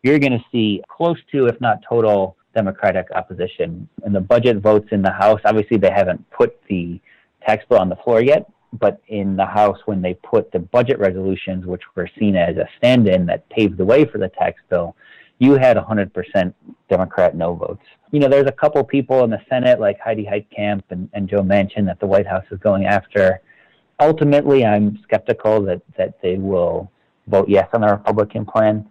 you're 0.02 0.18
going 0.18 0.32
to 0.32 0.44
see 0.52 0.82
close 0.90 1.16
to, 1.32 1.46
if 1.46 1.58
not 1.62 1.78
total, 1.88 2.36
Democratic 2.54 3.06
opposition. 3.14 3.88
And 4.04 4.14
the 4.14 4.20
budget 4.20 4.58
votes 4.58 4.88
in 4.90 5.02
the 5.02 5.12
House, 5.12 5.40
obviously 5.44 5.76
they 5.76 5.90
haven't 5.90 6.28
put 6.30 6.60
the 6.68 7.00
tax 7.46 7.64
bill 7.68 7.78
on 7.78 7.88
the 7.88 7.96
floor 7.96 8.20
yet, 8.20 8.50
but 8.72 9.00
in 9.08 9.36
the 9.36 9.46
House, 9.46 9.78
when 9.86 10.02
they 10.02 10.14
put 10.14 10.50
the 10.52 10.58
budget 10.58 10.98
resolutions, 10.98 11.66
which 11.66 11.82
were 11.94 12.08
seen 12.18 12.36
as 12.36 12.56
a 12.56 12.68
stand 12.76 13.08
in 13.08 13.26
that 13.26 13.48
paved 13.48 13.78
the 13.78 13.84
way 13.84 14.04
for 14.04 14.18
the 14.18 14.28
tax 14.28 14.60
bill, 14.68 14.94
you 15.38 15.52
had 15.52 15.76
100% 15.76 16.54
Democrat 16.90 17.36
no 17.36 17.54
votes. 17.54 17.84
You 18.10 18.20
know, 18.20 18.28
there's 18.28 18.48
a 18.48 18.52
couple 18.52 18.82
people 18.84 19.24
in 19.24 19.30
the 19.30 19.40
Senate, 19.48 19.78
like 19.78 19.98
Heidi 20.00 20.24
Heitkamp 20.24 20.82
and, 20.90 21.08
and 21.12 21.28
Joe 21.28 21.42
Manchin, 21.42 21.86
that 21.86 22.00
the 22.00 22.06
White 22.06 22.26
House 22.26 22.44
is 22.50 22.58
going 22.58 22.86
after. 22.86 23.40
Ultimately, 24.00 24.64
I'm 24.64 24.98
skeptical 25.02 25.62
that, 25.62 25.80
that 25.96 26.20
they 26.22 26.36
will 26.36 26.90
vote 27.28 27.48
yes 27.48 27.68
on 27.72 27.82
the 27.82 27.88
Republican 27.88 28.44
plan. 28.44 28.88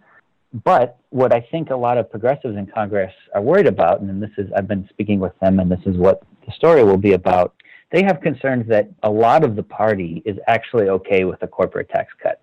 But 0.52 0.98
what 1.10 1.32
I 1.32 1.40
think 1.50 1.70
a 1.70 1.76
lot 1.76 1.98
of 1.98 2.10
progressives 2.10 2.56
in 2.56 2.66
Congress 2.66 3.12
are 3.34 3.42
worried 3.42 3.66
about, 3.66 4.00
and 4.00 4.22
this 4.22 4.30
is 4.38 4.50
I've 4.56 4.68
been 4.68 4.88
speaking 4.88 5.20
with 5.20 5.38
them, 5.40 5.60
and 5.60 5.70
this 5.70 5.80
is 5.84 5.96
what 5.96 6.22
the 6.46 6.52
story 6.52 6.82
will 6.84 6.96
be 6.96 7.12
about. 7.12 7.54
They 7.92 8.02
have 8.02 8.20
concerns 8.20 8.66
that 8.68 8.88
a 9.02 9.10
lot 9.10 9.44
of 9.44 9.56
the 9.56 9.62
party 9.62 10.22
is 10.24 10.36
actually 10.46 10.88
okay 10.88 11.24
with 11.24 11.42
a 11.42 11.46
corporate 11.46 11.88
tax 11.90 12.12
cut. 12.22 12.40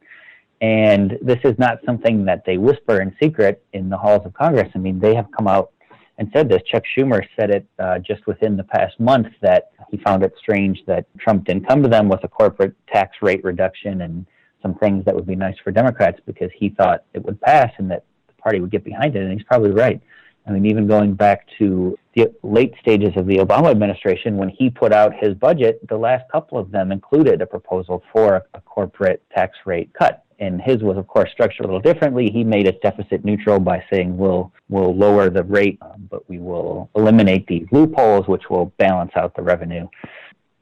And 0.62 1.18
this 1.22 1.40
is 1.44 1.58
not 1.60 1.80
something 1.86 2.26
that 2.26 2.44
they 2.46 2.58
whisper 2.58 3.02
in 3.02 3.16
secret 3.22 3.64
in 3.74 3.90
the 3.90 3.98
halls 3.98 4.26
of 4.26 4.34
Congress. 4.34 4.72
I 4.74 4.78
mean, 4.78 5.00
they 5.00 5.14
have 5.14 5.28
come 5.38 5.48
out 5.48 5.72
and 6.18 6.30
said 6.34 6.48
this. 6.48 6.62
Chuck 6.72 6.84
Schumer 6.96 7.22
said 7.38 7.50
it 7.52 7.66
uh, 7.78 8.00
just 8.00 8.26
within 8.26 8.56
the 8.56 8.64
past 8.64 9.00
month 9.00 9.28
that 9.42 9.72
he 9.92 9.98
found 9.98 10.24
it 10.24 10.34
strange 10.40 10.80
that 10.88 11.06
Trump 11.20 11.46
didn't 11.46 11.68
come 11.68 11.84
to 11.84 11.90
them 11.90 12.08
with 12.08 12.24
a 12.24 12.28
corporate 12.28 12.74
tax 12.88 13.18
rate 13.22 13.44
reduction 13.44 14.02
and 14.02 14.26
some 14.62 14.76
things 14.76 15.06
that 15.06 15.16
would 15.16 15.28
be 15.28 15.36
nice 15.36 15.56
for 15.64 15.72
Democrats 15.72 16.20
because 16.26 16.50
he 16.56 16.70
thought 16.70 17.04
it 17.14 17.24
would 17.24 17.40
pass 17.42 17.72
and 17.78 17.90
that 17.92 18.04
the 18.28 18.34
party 18.42 18.60
would 18.60 18.72
get 18.72 18.84
behind 18.84 19.16
it. 19.16 19.22
And 19.22 19.32
he's 19.32 19.44
probably 19.44 19.72
right. 19.72 20.02
I 20.48 20.52
mean, 20.52 20.66
even 20.66 20.88
going 20.88 21.16
back 21.16 21.48
to 21.58 21.98
the 22.16 22.34
late 22.44 22.74
stages 22.80 23.14
of 23.16 23.26
the 23.26 23.38
Obama 23.38 23.72
administration, 23.72 24.38
when 24.38 24.50
he 24.50 24.70
put 24.70 24.94
out 24.94 25.14
his 25.20 25.34
budget, 25.34 25.86
the 25.88 25.98
last 25.98 26.30
couple 26.32 26.60
of 26.60 26.72
them 26.72 26.92
included 26.92 27.42
a 27.42 27.48
proposal 27.48 28.04
for 28.14 28.44
a 28.54 28.62
corporate 28.62 29.24
tax 29.36 29.58
rate 29.66 29.92
cut. 29.94 30.24
And 30.38 30.62
his 30.62 30.84
was, 30.84 30.98
of 30.98 31.08
course, 31.08 31.30
structured 31.32 31.66
a 31.66 31.68
little 31.68 31.80
differently. 31.80 32.30
He 32.30 32.44
made 32.44 32.68
it 32.68 32.82
deficit 32.82 33.24
neutral 33.24 33.60
by 33.60 33.84
saying 33.92 34.18
we'll 34.18 34.52
we'll 34.68 34.94
lower 34.94 35.30
the 35.30 35.44
rate, 35.44 35.80
but 36.10 36.30
we 36.30 36.40
will 36.40 36.90
eliminate 36.96 37.48
these 37.48 37.66
loopholes, 37.72 38.28
which 38.28 38.50
will 38.50 38.66
balance 38.78 39.14
out 39.16 39.34
the 39.36 39.42
revenue 39.42 39.88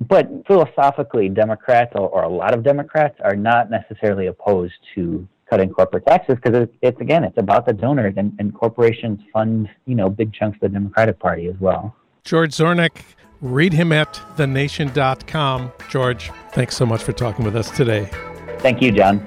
but 0.07 0.29
philosophically, 0.47 1.29
Democrats 1.29 1.91
or, 1.95 2.09
or, 2.09 2.23
a 2.23 2.29
lot 2.29 2.53
of 2.53 2.63
Democrats 2.63 3.15
are 3.23 3.35
not 3.35 3.69
necessarily 3.69 4.27
opposed 4.27 4.73
to 4.95 5.27
cutting 5.49 5.69
corporate 5.69 6.05
taxes 6.05 6.35
because 6.35 6.63
it's, 6.63 6.73
it's, 6.81 7.01
again 7.01 7.23
it's 7.23 7.37
about 7.37 7.65
the 7.65 7.73
donors 7.73 8.13
and, 8.17 8.33
and, 8.39 8.53
corporations 8.53 9.19
fund 9.31 9.69
you 9.85 9.93
know 9.93 10.09
big 10.09 10.33
chunks 10.33 10.55
of 10.55 10.61
the 10.61 10.69
Democratic 10.69 11.19
Party 11.19 11.47
as 11.47 11.55
well. 11.59 11.95
George 12.23 12.51
Zornick, 12.51 13.03
read 13.41 13.73
him 13.73 13.91
at 13.91 14.19
thenation.com. 14.37 15.71
George, 15.89 16.31
thanks 16.53 16.75
so 16.75 16.85
much 16.85 17.03
for 17.03 17.11
talking 17.11 17.43
with 17.43 17.55
us 17.55 17.69
today. 17.71 18.09
Thank 18.59 18.81
you, 18.81 18.91
John. 18.91 19.25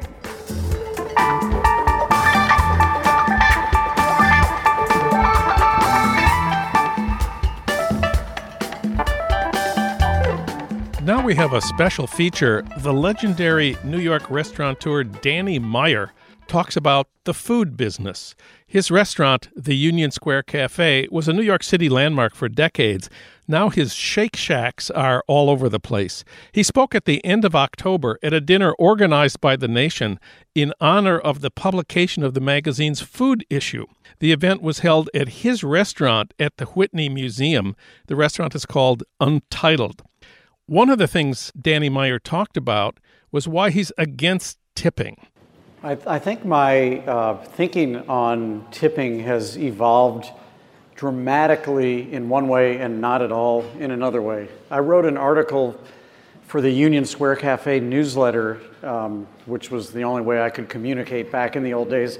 We 11.26 11.34
have 11.34 11.54
a 11.54 11.60
special 11.60 12.06
feature. 12.06 12.64
The 12.76 12.92
legendary 12.92 13.76
New 13.82 13.98
York 13.98 14.30
restaurateur 14.30 15.02
Danny 15.02 15.58
Meyer 15.58 16.12
talks 16.46 16.76
about 16.76 17.08
the 17.24 17.34
food 17.34 17.76
business. 17.76 18.36
His 18.64 18.92
restaurant, 18.92 19.48
the 19.56 19.74
Union 19.74 20.12
Square 20.12 20.44
Cafe, 20.44 21.08
was 21.10 21.26
a 21.26 21.32
New 21.32 21.42
York 21.42 21.64
City 21.64 21.88
landmark 21.88 22.36
for 22.36 22.48
decades. 22.48 23.10
Now 23.48 23.70
his 23.70 23.92
Shake 23.92 24.36
Shacks 24.36 24.88
are 24.88 25.24
all 25.26 25.50
over 25.50 25.68
the 25.68 25.80
place. 25.80 26.22
He 26.52 26.62
spoke 26.62 26.94
at 26.94 27.06
the 27.06 27.24
end 27.24 27.44
of 27.44 27.56
October 27.56 28.20
at 28.22 28.32
a 28.32 28.40
dinner 28.40 28.72
organized 28.74 29.40
by 29.40 29.56
The 29.56 29.66
Nation 29.66 30.20
in 30.54 30.72
honor 30.80 31.18
of 31.18 31.40
the 31.40 31.50
publication 31.50 32.22
of 32.22 32.34
the 32.34 32.40
magazine's 32.40 33.00
food 33.00 33.44
issue. 33.50 33.86
The 34.20 34.30
event 34.30 34.62
was 34.62 34.78
held 34.78 35.10
at 35.12 35.40
his 35.40 35.64
restaurant 35.64 36.34
at 36.38 36.56
the 36.58 36.66
Whitney 36.66 37.08
Museum. 37.08 37.74
The 38.06 38.14
restaurant 38.14 38.54
is 38.54 38.64
called 38.64 39.02
Untitled. 39.18 40.04
One 40.68 40.90
of 40.90 40.98
the 40.98 41.06
things 41.06 41.52
Danny 41.52 41.88
Meyer 41.88 42.18
talked 42.18 42.56
about 42.56 42.98
was 43.30 43.46
why 43.46 43.70
he's 43.70 43.92
against 43.96 44.58
tipping. 44.74 45.16
I, 45.84 45.96
I 46.04 46.18
think 46.18 46.44
my 46.44 46.98
uh, 47.06 47.36
thinking 47.44 47.98
on 48.08 48.66
tipping 48.72 49.20
has 49.20 49.56
evolved 49.56 50.28
dramatically 50.96 52.12
in 52.12 52.28
one 52.28 52.48
way 52.48 52.78
and 52.78 53.00
not 53.00 53.22
at 53.22 53.30
all 53.30 53.64
in 53.78 53.92
another 53.92 54.20
way. 54.20 54.48
I 54.68 54.80
wrote 54.80 55.04
an 55.04 55.16
article 55.16 55.80
for 56.48 56.60
the 56.60 56.70
Union 56.70 57.04
Square 57.04 57.36
Cafe 57.36 57.78
newsletter, 57.78 58.60
um, 58.82 59.28
which 59.44 59.70
was 59.70 59.92
the 59.92 60.02
only 60.02 60.22
way 60.22 60.42
I 60.42 60.50
could 60.50 60.68
communicate 60.68 61.30
back 61.30 61.54
in 61.54 61.62
the 61.62 61.74
old 61.74 61.90
days. 61.90 62.18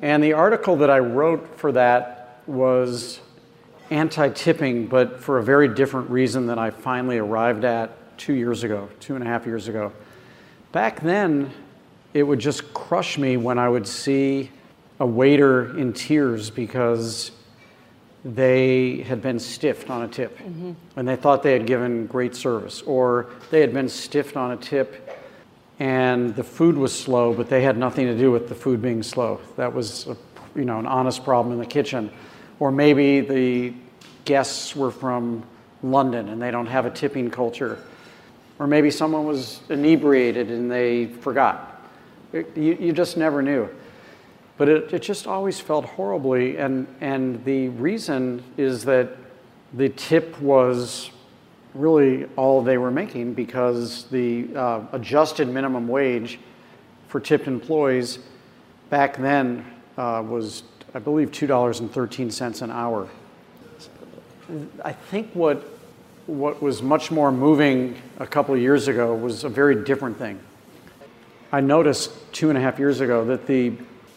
And 0.00 0.24
the 0.24 0.32
article 0.32 0.76
that 0.76 0.88
I 0.88 1.00
wrote 1.00 1.58
for 1.58 1.72
that 1.72 2.40
was 2.46 3.20
anti 3.90 4.28
tipping, 4.30 4.86
but 4.86 5.20
for 5.20 5.38
a 5.38 5.42
very 5.42 5.68
different 5.68 6.10
reason 6.10 6.46
than 6.46 6.58
I 6.58 6.70
finally 6.70 7.18
arrived 7.18 7.64
at 7.64 8.18
two 8.18 8.34
years 8.34 8.64
ago, 8.64 8.88
two 9.00 9.14
and 9.14 9.24
a 9.24 9.26
half 9.26 9.46
years 9.46 9.68
ago. 9.68 9.92
Back 10.72 11.00
then, 11.00 11.50
it 12.14 12.22
would 12.22 12.38
just 12.38 12.72
crush 12.74 13.18
me 13.18 13.36
when 13.36 13.58
I 13.58 13.68
would 13.68 13.86
see 13.86 14.50
a 14.98 15.06
waiter 15.06 15.76
in 15.78 15.92
tears 15.92 16.50
because 16.50 17.30
they 18.24 19.02
had 19.02 19.22
been 19.22 19.38
stiffed 19.38 19.90
on 19.90 20.02
a 20.02 20.08
tip 20.08 20.36
mm-hmm. 20.38 20.72
and 20.96 21.06
they 21.06 21.14
thought 21.14 21.42
they 21.42 21.52
had 21.52 21.66
given 21.66 22.06
great 22.06 22.34
service, 22.34 22.82
or 22.82 23.30
they 23.50 23.60
had 23.60 23.72
been 23.72 23.88
stiffed 23.88 24.36
on 24.36 24.52
a 24.52 24.56
tip 24.56 25.06
and 25.78 26.34
the 26.34 26.42
food 26.42 26.76
was 26.76 26.98
slow, 26.98 27.34
but 27.34 27.48
they 27.48 27.62
had 27.62 27.76
nothing 27.76 28.06
to 28.06 28.16
do 28.16 28.30
with 28.30 28.48
the 28.48 28.54
food 28.54 28.80
being 28.80 29.02
slow. 29.02 29.40
That 29.56 29.72
was 29.72 30.06
a, 30.06 30.16
you 30.54 30.64
know 30.64 30.78
an 30.78 30.86
honest 30.86 31.22
problem 31.22 31.52
in 31.52 31.58
the 31.58 31.66
kitchen, 31.66 32.10
or 32.58 32.70
maybe 32.70 33.20
the 33.20 33.74
guests 34.24 34.74
were 34.74 34.90
from 34.90 35.44
London 35.82 36.28
and 36.28 36.40
they 36.40 36.50
don't 36.50 36.66
have 36.66 36.86
a 36.86 36.90
tipping 36.90 37.30
culture, 37.30 37.82
or 38.58 38.66
maybe 38.66 38.90
someone 38.90 39.24
was 39.24 39.60
inebriated 39.68 40.50
and 40.50 40.70
they 40.70 41.06
forgot. 41.06 41.84
It, 42.32 42.56
you, 42.56 42.76
you 42.80 42.92
just 42.92 43.16
never 43.16 43.42
knew. 43.42 43.68
But 44.58 44.68
it, 44.68 44.94
it 44.94 45.02
just 45.02 45.26
always 45.26 45.60
felt 45.60 45.84
horribly. 45.84 46.56
And, 46.56 46.86
and 47.00 47.44
the 47.44 47.68
reason 47.68 48.42
is 48.56 48.84
that 48.86 49.10
the 49.74 49.90
tip 49.90 50.40
was 50.40 51.10
really 51.74 52.24
all 52.36 52.62
they 52.62 52.78
were 52.78 52.90
making 52.90 53.34
because 53.34 54.04
the 54.04 54.48
uh, 54.56 54.80
adjusted 54.92 55.48
minimum 55.48 55.86
wage 55.86 56.38
for 57.08 57.20
tipped 57.20 57.46
employees 57.46 58.18
back 58.88 59.16
then 59.16 59.64
uh, 59.98 60.22
was, 60.26 60.62
I 60.96 60.98
believe, 60.98 61.30
$2.13 61.30 62.62
an 62.62 62.70
hour. 62.70 63.06
I 64.82 64.92
think 64.92 65.30
what, 65.34 65.58
what 66.24 66.62
was 66.62 66.80
much 66.80 67.10
more 67.10 67.30
moving 67.30 68.00
a 68.18 68.26
couple 68.26 68.54
of 68.54 68.62
years 68.62 68.88
ago 68.88 69.14
was 69.14 69.44
a 69.44 69.50
very 69.50 69.84
different 69.84 70.16
thing. 70.16 70.40
I 71.52 71.60
noticed 71.60 72.32
two 72.32 72.48
and 72.48 72.56
a 72.56 72.62
half 72.62 72.78
years 72.78 73.00
ago 73.00 73.26
that 73.26 73.46
the 73.46 73.74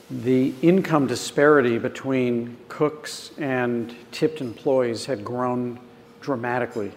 the 0.10 0.54
income 0.62 1.06
disparity 1.06 1.78
between 1.78 2.56
cooks 2.70 3.32
and 3.38 3.94
tipped 4.12 4.39
employees 4.39 5.06
had 5.06 5.26
grown 5.26 5.82
dramatically, 6.22 6.94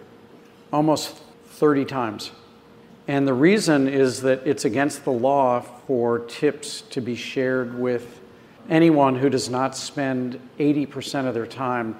almost 0.71 1.21
30 1.47 1.83
times. 1.83 2.31
And 3.09 3.27
the 3.27 3.33
reason 3.33 3.89
is 3.89 4.21
that 4.21 4.47
it's 4.47 4.63
against 4.63 5.03
the 5.03 5.11
law 5.11 5.59
for 5.59 6.19
tips 6.19 6.81
to 6.91 7.01
be 7.01 7.15
shared 7.15 7.77
with 7.77 8.21
anyone 8.69 9.15
who 9.15 9.29
does 9.29 9.49
not 9.49 9.75
spend 9.75 10.39
80% 10.59 11.27
of 11.27 11.33
their 11.33 11.47
time 11.47 11.95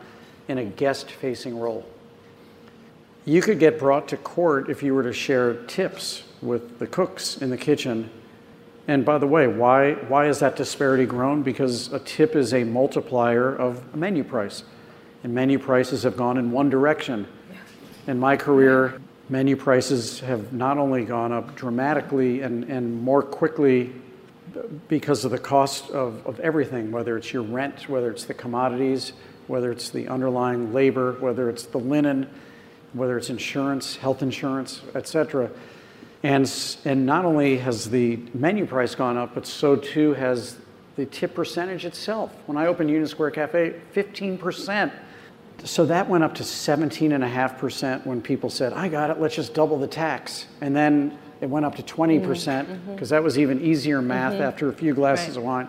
in 0.48 0.58
a 0.58 0.66
guest 0.66 1.12
facing 1.12 1.60
role. 1.60 1.86
You 3.26 3.42
could 3.42 3.60
get 3.60 3.80
brought 3.80 4.08
to 4.10 4.18
court 4.18 4.70
if 4.70 4.84
you 4.84 4.94
were 4.94 5.04
to 5.04 5.14
share 5.14 5.54
tips 5.66 6.24
with 6.42 6.80
the 6.80 6.88
cooks 6.88 7.38
in 7.38 7.50
the 7.50 7.58
kitchen 7.58 8.10
and 8.88 9.06
by 9.06 9.18
the 9.18 9.28
way, 9.28 9.48
why, 9.48 9.94
why 9.94 10.28
is 10.28 10.40
that 10.40 10.56
disparity 10.56 11.06
grown? 11.06 11.42
Because 11.42 11.92
a 11.94 12.00
tip 12.00 12.36
is 12.36 12.54
a 12.54 12.64
multiplier 12.64 13.56
of 13.56 13.82
a 13.94 13.98
menu 13.98 14.24
price. 14.24 14.64
And 15.24 15.34
menu 15.34 15.58
prices 15.58 16.04
have 16.04 16.18
gone 16.18 16.38
in 16.38 16.52
one 16.52 16.70
direction. 16.70 17.26
In 18.08 18.20
my 18.20 18.36
career, 18.36 19.00
menu 19.30 19.56
prices 19.56 20.20
have 20.20 20.52
not 20.52 20.78
only 20.78 21.06
gone 21.06 21.32
up 21.32 21.56
dramatically 21.56 22.42
and, 22.42 22.66
and 22.66 23.02
more 23.02 23.22
quickly 23.22 23.94
because 24.88 25.26
of 25.26 25.32
the 25.32 25.38
cost 25.38 25.90
of, 25.92 26.26
of 26.26 26.40
everything, 26.40 26.92
whether 26.92 27.18
it's 27.18 27.34
your 27.34 27.44
rent, 27.44 27.90
whether 27.90 28.12
it's 28.12 28.26
the 28.26 28.34
commodities, 28.34 29.14
whether 29.48 29.72
it's 29.72 29.90
the 29.90 30.08
underlying 30.08 30.74
labor, 30.74 31.14
whether 31.20 31.50
it's 31.50 31.64
the 31.64 31.78
linen, 31.80 32.30
whether 32.94 33.18
it's 33.18 33.30
insurance, 33.30 33.96
health 33.96 34.22
insurance, 34.22 34.82
et 34.96 35.08
cetera 35.08 35.50
and, 36.24 36.50
and 36.86 37.06
not 37.06 37.26
only 37.26 37.58
has 37.58 37.90
the 37.90 38.18
menu 38.34 38.66
price 38.66 38.96
gone 38.96 39.18
up, 39.18 39.36
but 39.36 39.46
so 39.46 39.76
too 39.76 40.14
has 40.14 40.58
the 40.96 41.06
tip 41.06 41.36
percentage 41.36 41.86
itself. 41.86 42.34
When 42.46 42.58
I 42.58 42.68
opened 42.68 42.90
Union 42.90 43.08
Square 43.08 43.32
Cafe, 43.32 43.76
15%. 43.94 44.92
So 45.66 45.86
that 45.86 46.08
went 46.10 46.24
up 46.24 46.34
to 46.36 46.44
17.5% 46.44 48.06
when 48.06 48.22
people 48.22 48.50
said, 48.50 48.74
I 48.74 48.88
got 48.88 49.10
it, 49.10 49.20
let's 49.20 49.36
just 49.36 49.54
double 49.54 49.78
the 49.78 49.88
tax. 49.88 50.48
And 50.62 50.76
then 50.76 51.18
it 51.44 51.50
went 51.50 51.66
up 51.66 51.76
to 51.76 51.84
20% 51.84 52.22
because 52.22 52.40
mm-hmm. 52.40 52.92
mm-hmm. 52.92 53.06
that 53.06 53.22
was 53.22 53.38
even 53.38 53.62
easier 53.62 54.02
math 54.02 54.34
mm-hmm. 54.34 54.44
after 54.44 54.70
a 54.70 54.74
few 54.74 54.94
glasses 54.94 55.36
right. 55.36 55.38
of 55.38 55.44
wine. 55.44 55.68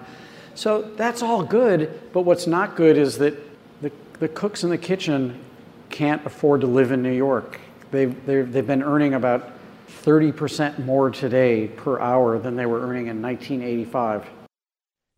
So 0.55 0.83
that's 0.83 1.21
all 1.21 1.43
good, 1.43 2.13
but 2.13 2.21
what's 2.21 2.47
not 2.47 2.77
good 2.77 2.97
is 2.97 3.19
that 3.19 3.35
the, 3.83 3.91
the 4.21 4.29
cooks 4.29 4.63
in 4.63 4.71
the 4.71 4.79
kitchen 4.79 5.43
can't 5.91 6.25
afford 6.25 6.61
to 6.61 6.69
live 6.69 6.93
in 6.93 7.03
New 7.03 7.13
York. 7.13 7.59
They've, 7.91 8.15
they've 8.25 8.67
been 8.67 8.85
earning 8.85 9.15
about 9.15 9.51
30% 9.89 10.79
more 10.85 11.11
today 11.11 11.67
per 11.67 11.99
hour 11.99 12.39
than 12.39 12.55
they 12.55 12.67
were 12.67 12.81
earning 12.81 13.09
in 13.09 13.21
1985. 13.21 14.29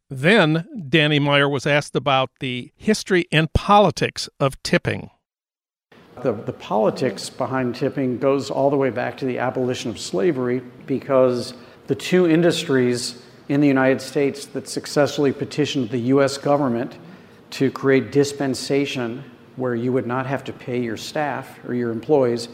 Then 0.08 0.66
Danny 0.88 1.18
Meyer 1.18 1.50
was 1.50 1.66
asked 1.66 1.94
about 1.94 2.30
the 2.40 2.72
history 2.76 3.26
and 3.30 3.52
politics 3.52 4.30
of 4.40 4.62
tipping. 4.62 5.10
The, 6.26 6.32
the 6.32 6.52
politics 6.52 7.30
behind 7.30 7.76
tipping 7.76 8.18
goes 8.18 8.50
all 8.50 8.68
the 8.68 8.76
way 8.76 8.90
back 8.90 9.16
to 9.18 9.24
the 9.26 9.38
abolition 9.38 9.92
of 9.92 10.00
slavery 10.00 10.60
because 10.84 11.54
the 11.86 11.94
two 11.94 12.28
industries 12.28 13.22
in 13.48 13.60
the 13.60 13.68
United 13.68 14.00
States 14.00 14.44
that 14.46 14.68
successfully 14.68 15.32
petitioned 15.32 15.88
the 15.90 16.00
US 16.16 16.36
government 16.36 16.98
to 17.50 17.70
create 17.70 18.10
dispensation 18.10 19.22
where 19.54 19.76
you 19.76 19.92
would 19.92 20.08
not 20.08 20.26
have 20.26 20.42
to 20.42 20.52
pay 20.52 20.82
your 20.82 20.96
staff 20.96 21.64
or 21.64 21.74
your 21.74 21.92
employees 21.92 22.48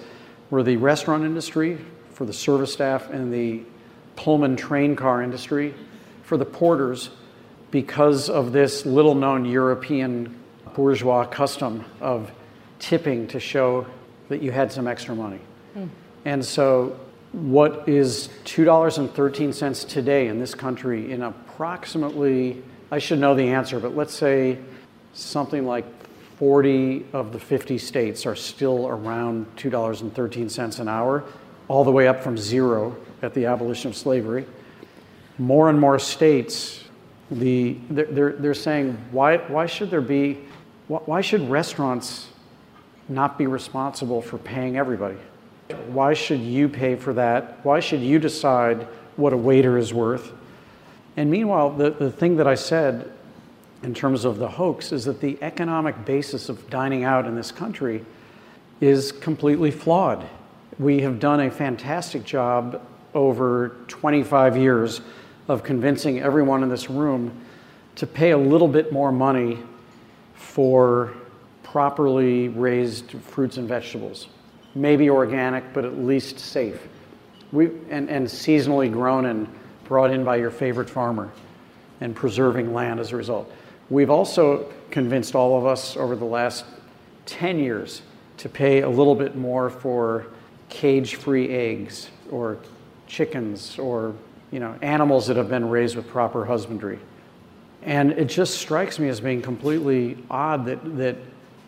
were 0.51 0.63
the 0.63 0.77
restaurant 0.77 1.25
industry, 1.25 1.79
for 2.11 2.27
the 2.27 2.33
service 2.35 2.75
staff 2.75 3.09
and 3.09 3.33
the 3.33 3.63
Pullman 4.17 4.55
train 4.55 4.95
car 4.95 5.23
industry, 5.23 5.73
for 6.25 6.37
the 6.37 6.45
porters, 6.45 7.09
because 7.71 8.29
of 8.29 8.53
this 8.53 8.85
little 8.85 9.15
known 9.15 9.47
European 9.47 10.39
bourgeois 10.75 11.25
custom 11.25 11.87
of 12.03 12.31
tipping 12.83 13.29
to 13.29 13.41
show 13.41 13.87
that 14.29 14.43
you 14.43 14.51
had 14.51 14.71
some 14.71 14.87
extra 14.87 15.15
money. 15.15 15.39
Mm. 15.77 15.89
And 16.25 16.45
so, 16.45 16.99
what 17.31 17.89
is 17.89 18.29
$2.13 18.45 19.89
today 19.89 20.27
in 20.27 20.39
this 20.39 20.55
country 20.55 21.13
in 21.13 21.23
approximately, 21.23 22.63
I 22.91 22.99
should 22.99 23.21
know 23.21 23.35
the 23.35 23.49
answer, 23.49 23.81
but 23.81 23.97
let's 23.97 24.13
say 24.13 24.59
something 25.15 25.65
like 25.65 25.87
40 26.37 27.07
of 27.13 27.33
the 27.33 27.39
50 27.39 27.79
states 27.79 28.27
are 28.27 28.37
still 28.37 28.89
around 28.89 29.47
$2.13 29.57 30.81
an 30.81 30.89
hour 30.89 31.25
all 31.69 31.85
the 31.85 31.93
way 31.93 32.09
up 32.09 32.23
from 32.23 32.37
zero 32.37 32.97
at 33.23 33.33
the 33.33 33.47
abolition 33.47 33.91
of 33.91 33.97
slavery. 33.97 34.45
More 35.39 35.71
and 35.71 35.81
more 35.81 35.99
states, 35.99 36.85
the, 37.31 37.79
they're, 37.89 38.33
they're 38.33 38.55
saying, 38.55 38.99
why, 39.13 39.39
why 39.39 39.67
should 39.67 39.91
there 39.91 40.01
be, 40.03 40.41
why 40.89 41.21
should 41.21 41.49
restaurants 41.49 42.27
not 43.09 43.39
be 43.39 43.47
responsible 43.47 44.23
for 44.23 44.39
paying 44.39 44.77
everybody? 44.77 45.19
Why 45.89 46.15
should 46.15 46.41
you 46.41 46.69
pay 46.69 46.97
for 46.97 47.13
that? 47.15 47.65
Why 47.65 47.81
should 47.81 48.01
you 48.01 48.19
decide 48.19 48.87
what 49.17 49.33
a 49.33 49.37
waiter 49.37 49.79
is 49.79 49.93
worth? 49.93 50.33
And 51.17 51.31
meanwhile, 51.31 51.71
the, 51.71 51.91
the 51.91 52.11
thing 52.11 52.37
that 52.37 52.47
I 52.47 52.55
said 52.55 53.11
in 53.83 53.95
terms 53.95 54.25
of 54.25 54.39
the 54.39 54.49
hoax 54.49 54.93
is 54.93 55.05
that 55.07 55.21
the 55.21 55.39
economic 55.43 56.05
basis 56.05 56.49
of 56.49 56.71
dining 56.71 57.05
out 57.05 57.27
in 57.27 57.35
this 57.35 57.51
country 57.51 58.05
is 58.81 59.13
completely 59.13 59.71
flawed 59.71 60.27
We 60.79 61.01
have 61.03 61.21
done 61.21 61.41
a 61.41 61.51
fantastic 61.51 62.25
job 62.25 62.81
over 63.15 63.77
25 63.89 64.57
years 64.57 65.01
of 65.49 65.63
convincing 65.63 66.21
everyone 66.21 66.63
in 66.63 66.69
this 66.69 66.89
room 66.89 67.33
to 67.97 68.07
pay 68.07 68.31
a 68.31 68.39
little 68.39 68.69
bit 68.69 68.93
more 68.93 69.13
money 69.13 69.59
for 70.35 71.13
properly 71.73 72.49
raised 72.49 73.13
fruits 73.13 73.57
and 73.57 73.67
vegetables. 73.67 74.29
Maybe 74.75 75.09
organic, 75.09 75.73
but 75.73 75.87
at 75.87 75.97
least 75.97 76.39
safe. 76.39 76.87
We, 77.51 77.71
and, 77.89 78.11
and 78.11 78.27
seasonally 78.27 78.93
grown 78.93 79.25
and 79.25 79.49
brought 79.85 80.11
in 80.11 80.23
by 80.23 80.37
your 80.37 80.51
favorite 80.51 80.91
farmer 80.91 81.33
and 82.03 82.15
preserving 82.15 82.75
land 82.75 83.01
as 83.01 83.13
a 83.13 83.17
result. 83.17 83.51
We've 83.89 84.11
also 84.11 84.71
convinced 84.91 85.35
all 85.35 85.57
of 85.57 85.65
us 85.65 85.97
over 85.97 86.15
the 86.15 86.27
last 86.27 86.67
10 87.25 87.59
years 87.59 88.03
to 88.37 88.51
pay 88.51 88.83
a 88.83 88.89
little 88.89 89.15
bit 89.15 89.35
more 89.35 89.71
for 89.71 90.27
cage 90.69 91.15
free 91.15 91.49
eggs 91.49 92.11
or 92.31 92.59
chickens 93.07 93.79
or 93.79 94.15
you 94.51 94.61
know, 94.61 94.77
animals 94.83 95.27
that 95.29 95.39
have 95.39 95.49
been 95.49 95.71
raised 95.71 95.97
with 95.97 96.07
proper 96.07 96.45
husbandry. 96.45 96.99
And 97.83 98.13
it 98.13 98.27
just 98.27 98.59
strikes 98.59 98.99
me 98.99 99.09
as 99.09 99.23
being 99.23 99.41
completely 99.41 100.19
odd 100.31 100.67
that, 100.67 100.99
that 100.99 101.17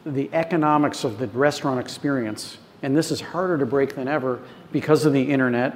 the 0.07 0.29
economics 0.33 1.05
of 1.05 1.19
the 1.19 1.27
restaurant 1.29 1.81
experience, 1.81 2.59
and 2.83 2.97
this 2.97 3.11
is 3.11 3.21
harder 3.21 3.59
to 3.59 3.67
break 3.67 3.95
than 3.95 4.09
ever 4.09 4.41
because 4.73 5.05
of 5.07 5.13
the 5.13 5.23
internet, 5.23 5.75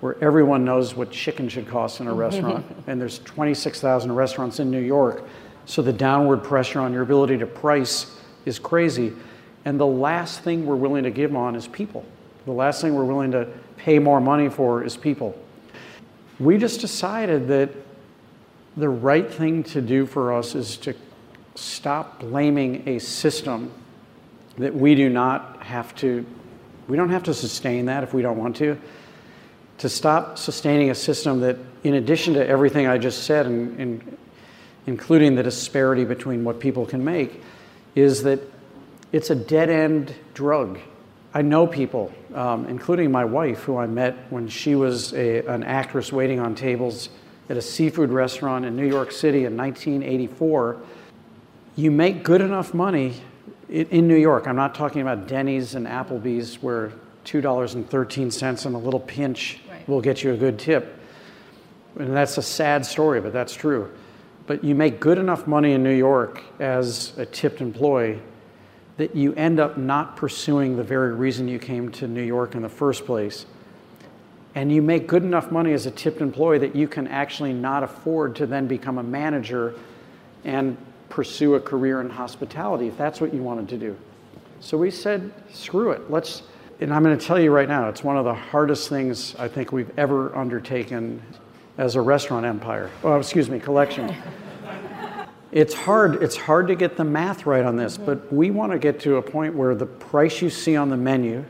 where 0.00 0.16
everyone 0.22 0.64
knows 0.64 0.94
what 0.94 1.10
chicken 1.10 1.48
should 1.48 1.68
cost 1.68 2.00
in 2.00 2.08
a 2.08 2.14
restaurant, 2.14 2.66
and 2.86 3.00
there's 3.00 3.20
26,000 3.20 4.12
restaurants 4.12 4.58
in 4.58 4.70
New 4.70 4.80
York, 4.80 5.24
so 5.64 5.80
the 5.80 5.92
downward 5.92 6.42
pressure 6.42 6.80
on 6.80 6.92
your 6.92 7.02
ability 7.02 7.38
to 7.38 7.46
price 7.46 8.16
is 8.44 8.58
crazy. 8.58 9.12
And 9.64 9.78
the 9.78 9.86
last 9.86 10.40
thing 10.40 10.66
we're 10.66 10.74
willing 10.74 11.04
to 11.04 11.10
give 11.10 11.36
on 11.36 11.54
is 11.54 11.68
people. 11.68 12.04
The 12.46 12.52
last 12.52 12.80
thing 12.80 12.94
we're 12.94 13.04
willing 13.04 13.30
to 13.30 13.48
pay 13.76 14.00
more 14.00 14.20
money 14.20 14.48
for 14.48 14.82
is 14.82 14.96
people. 14.96 15.38
We 16.40 16.58
just 16.58 16.80
decided 16.80 17.46
that 17.48 17.70
the 18.76 18.88
right 18.88 19.30
thing 19.32 19.62
to 19.64 19.80
do 19.80 20.06
for 20.06 20.32
us 20.32 20.56
is 20.56 20.76
to 20.78 20.94
stop 21.54 22.20
blaming 22.20 22.88
a 22.88 22.98
system 22.98 23.70
that 24.58 24.74
we 24.74 24.94
do 24.94 25.08
not 25.08 25.62
have 25.62 25.94
to, 25.96 26.24
we 26.88 26.96
don't 26.96 27.10
have 27.10 27.22
to 27.24 27.34
sustain 27.34 27.86
that 27.86 28.02
if 28.02 28.14
we 28.14 28.22
don't 28.22 28.38
want 28.38 28.56
to. 28.56 28.78
To 29.78 29.88
stop 29.88 30.38
sustaining 30.38 30.90
a 30.90 30.94
system 30.94 31.40
that, 31.40 31.56
in 31.84 31.94
addition 31.94 32.34
to 32.34 32.46
everything 32.46 32.86
I 32.86 32.98
just 32.98 33.24
said, 33.24 33.46
and, 33.46 33.80
and 33.80 34.18
including 34.86 35.34
the 35.34 35.42
disparity 35.42 36.04
between 36.04 36.44
what 36.44 36.60
people 36.60 36.86
can 36.86 37.04
make, 37.04 37.42
is 37.94 38.22
that 38.22 38.40
it's 39.12 39.30
a 39.30 39.34
dead 39.34 39.70
end 39.70 40.14
drug. 40.34 40.78
I 41.34 41.42
know 41.42 41.66
people, 41.66 42.12
um, 42.34 42.66
including 42.66 43.10
my 43.10 43.24
wife, 43.24 43.60
who 43.62 43.76
I 43.76 43.86
met 43.86 44.16
when 44.30 44.48
she 44.48 44.74
was 44.74 45.14
a, 45.14 45.44
an 45.46 45.62
actress 45.64 46.12
waiting 46.12 46.40
on 46.40 46.54
tables 46.54 47.08
at 47.48 47.56
a 47.56 47.62
seafood 47.62 48.10
restaurant 48.10 48.64
in 48.64 48.76
New 48.76 48.86
York 48.86 49.12
City 49.12 49.44
in 49.44 49.56
1984. 49.56 50.80
You 51.74 51.90
make 51.90 52.22
good 52.22 52.42
enough 52.42 52.74
money 52.74 53.14
in, 53.68 53.86
in 53.86 54.08
New 54.08 54.16
York. 54.16 54.46
I'm 54.46 54.56
not 54.56 54.74
talking 54.74 55.00
about 55.00 55.26
Denny's 55.26 55.74
and 55.74 55.86
Applebee's 55.86 56.62
where 56.62 56.92
$2.13 57.24 58.66
and 58.66 58.74
a 58.74 58.78
little 58.78 59.00
pinch 59.00 59.60
right. 59.70 59.88
will 59.88 60.00
get 60.00 60.22
you 60.22 60.32
a 60.32 60.36
good 60.36 60.58
tip. 60.58 60.98
And 61.98 62.14
that's 62.14 62.36
a 62.38 62.42
sad 62.42 62.84
story, 62.84 63.20
but 63.20 63.32
that's 63.32 63.54
true. 63.54 63.90
But 64.46 64.64
you 64.64 64.74
make 64.74 65.00
good 65.00 65.18
enough 65.18 65.46
money 65.46 65.72
in 65.72 65.82
New 65.82 65.94
York 65.94 66.42
as 66.58 67.16
a 67.16 67.24
tipped 67.24 67.60
employee 67.60 68.20
that 68.98 69.16
you 69.16 69.32
end 69.34 69.58
up 69.58 69.78
not 69.78 70.16
pursuing 70.16 70.76
the 70.76 70.82
very 70.82 71.14
reason 71.14 71.48
you 71.48 71.58
came 71.58 71.90
to 71.92 72.06
New 72.06 72.22
York 72.22 72.54
in 72.54 72.62
the 72.62 72.68
first 72.68 73.06
place. 73.06 73.46
And 74.54 74.70
you 74.70 74.82
make 74.82 75.06
good 75.06 75.22
enough 75.22 75.50
money 75.50 75.72
as 75.72 75.86
a 75.86 75.90
tipped 75.90 76.20
employee 76.20 76.58
that 76.58 76.76
you 76.76 76.86
can 76.86 77.08
actually 77.08 77.54
not 77.54 77.82
afford 77.82 78.36
to 78.36 78.46
then 78.46 78.66
become 78.66 78.98
a 78.98 79.02
manager 79.02 79.74
and 80.44 80.76
pursue 81.12 81.56
a 81.56 81.60
career 81.60 82.00
in 82.00 82.08
hospitality 82.08 82.88
if 82.88 82.96
that's 82.96 83.20
what 83.20 83.34
you 83.34 83.42
wanted 83.42 83.68
to 83.68 83.76
do. 83.76 83.94
So 84.60 84.78
we 84.78 84.90
said, 84.90 85.30
screw 85.52 85.90
it. 85.90 86.10
Let's, 86.10 86.42
and 86.80 86.92
I'm 86.92 87.02
going 87.02 87.18
to 87.18 87.24
tell 87.24 87.38
you 87.38 87.50
right 87.50 87.68
now, 87.68 87.90
it's 87.90 88.02
one 88.02 88.16
of 88.16 88.24
the 88.24 88.32
hardest 88.32 88.88
things 88.88 89.36
I 89.36 89.46
think 89.46 89.72
we've 89.72 89.90
ever 89.98 90.34
undertaken 90.34 91.22
as 91.76 91.96
a 91.96 92.00
restaurant 92.00 92.46
empire. 92.46 92.90
Oh, 93.04 93.16
excuse 93.16 93.50
me, 93.50 93.60
collection. 93.60 94.14
it's 95.52 95.74
hard. 95.74 96.22
It's 96.22 96.36
hard 96.36 96.68
to 96.68 96.74
get 96.74 96.96
the 96.96 97.04
math 97.04 97.44
right 97.44 97.64
on 97.64 97.76
this, 97.76 97.98
but 97.98 98.32
we 98.32 98.50
want 98.50 98.72
to 98.72 98.78
get 98.78 99.00
to 99.00 99.16
a 99.16 99.22
point 99.22 99.54
where 99.54 99.74
the 99.74 99.84
price 99.84 100.40
you 100.40 100.48
see 100.48 100.76
on 100.76 100.88
the 100.88 100.96
menu 100.96 101.44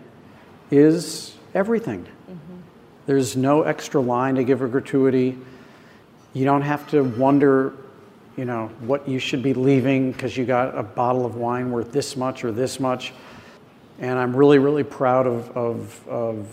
is 0.73 1.37
everything. 1.55 2.03
Mm-hmm. 2.03 2.57
There's 3.07 3.37
no 3.37 3.63
extra 3.63 4.01
line 4.01 4.35
to 4.35 4.43
give 4.43 4.61
a 4.61 4.67
gratuity. 4.67 5.39
You 6.33 6.45
don't 6.45 6.63
have 6.63 6.91
to 6.91 7.05
wonder, 7.05 7.75
you 8.37 8.45
know, 8.45 8.69
what 8.81 9.09
you 9.09 9.19
should 9.19 9.43
be 9.43 9.55
leaving 9.55 10.13
because 10.13 10.37
you 10.37 10.45
got 10.45 10.77
a 10.77 10.83
bottle 10.83 11.27
of 11.27 11.37
wine 11.37 11.71
worth 11.71 11.93
this 11.93 12.17
much 12.17 12.45
or 12.45 12.53
this 12.53 12.81
much. 12.81 13.13
And 13.99 14.19
I'm 14.19 14.35
really, 14.35 14.59
really 14.59 14.85
proud 14.85 15.27
of, 15.27 15.57
of, 15.57 16.09
of 16.09 16.49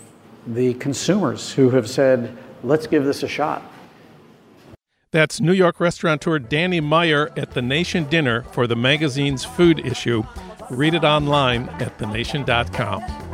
the 0.46 0.74
consumers 0.74 1.52
who 1.52 1.70
have 1.70 1.88
said, 1.88 2.36
let's 2.62 2.86
give 2.86 3.04
this 3.04 3.22
a 3.22 3.28
shot. 3.28 3.62
That's 5.12 5.40
New 5.40 5.52
York 5.52 5.80
restaurateur 5.80 6.38
Danny 6.38 6.80
Meyer 6.80 7.30
at 7.36 7.52
the 7.52 7.62
Nation 7.62 8.04
Dinner 8.04 8.42
for 8.52 8.68
the 8.68 8.76
magazine's 8.76 9.44
food 9.44 9.84
issue. 9.84 10.22
Read 10.70 10.94
it 10.94 11.02
online 11.02 11.68
at 11.80 11.98
thenation.com. 11.98 13.29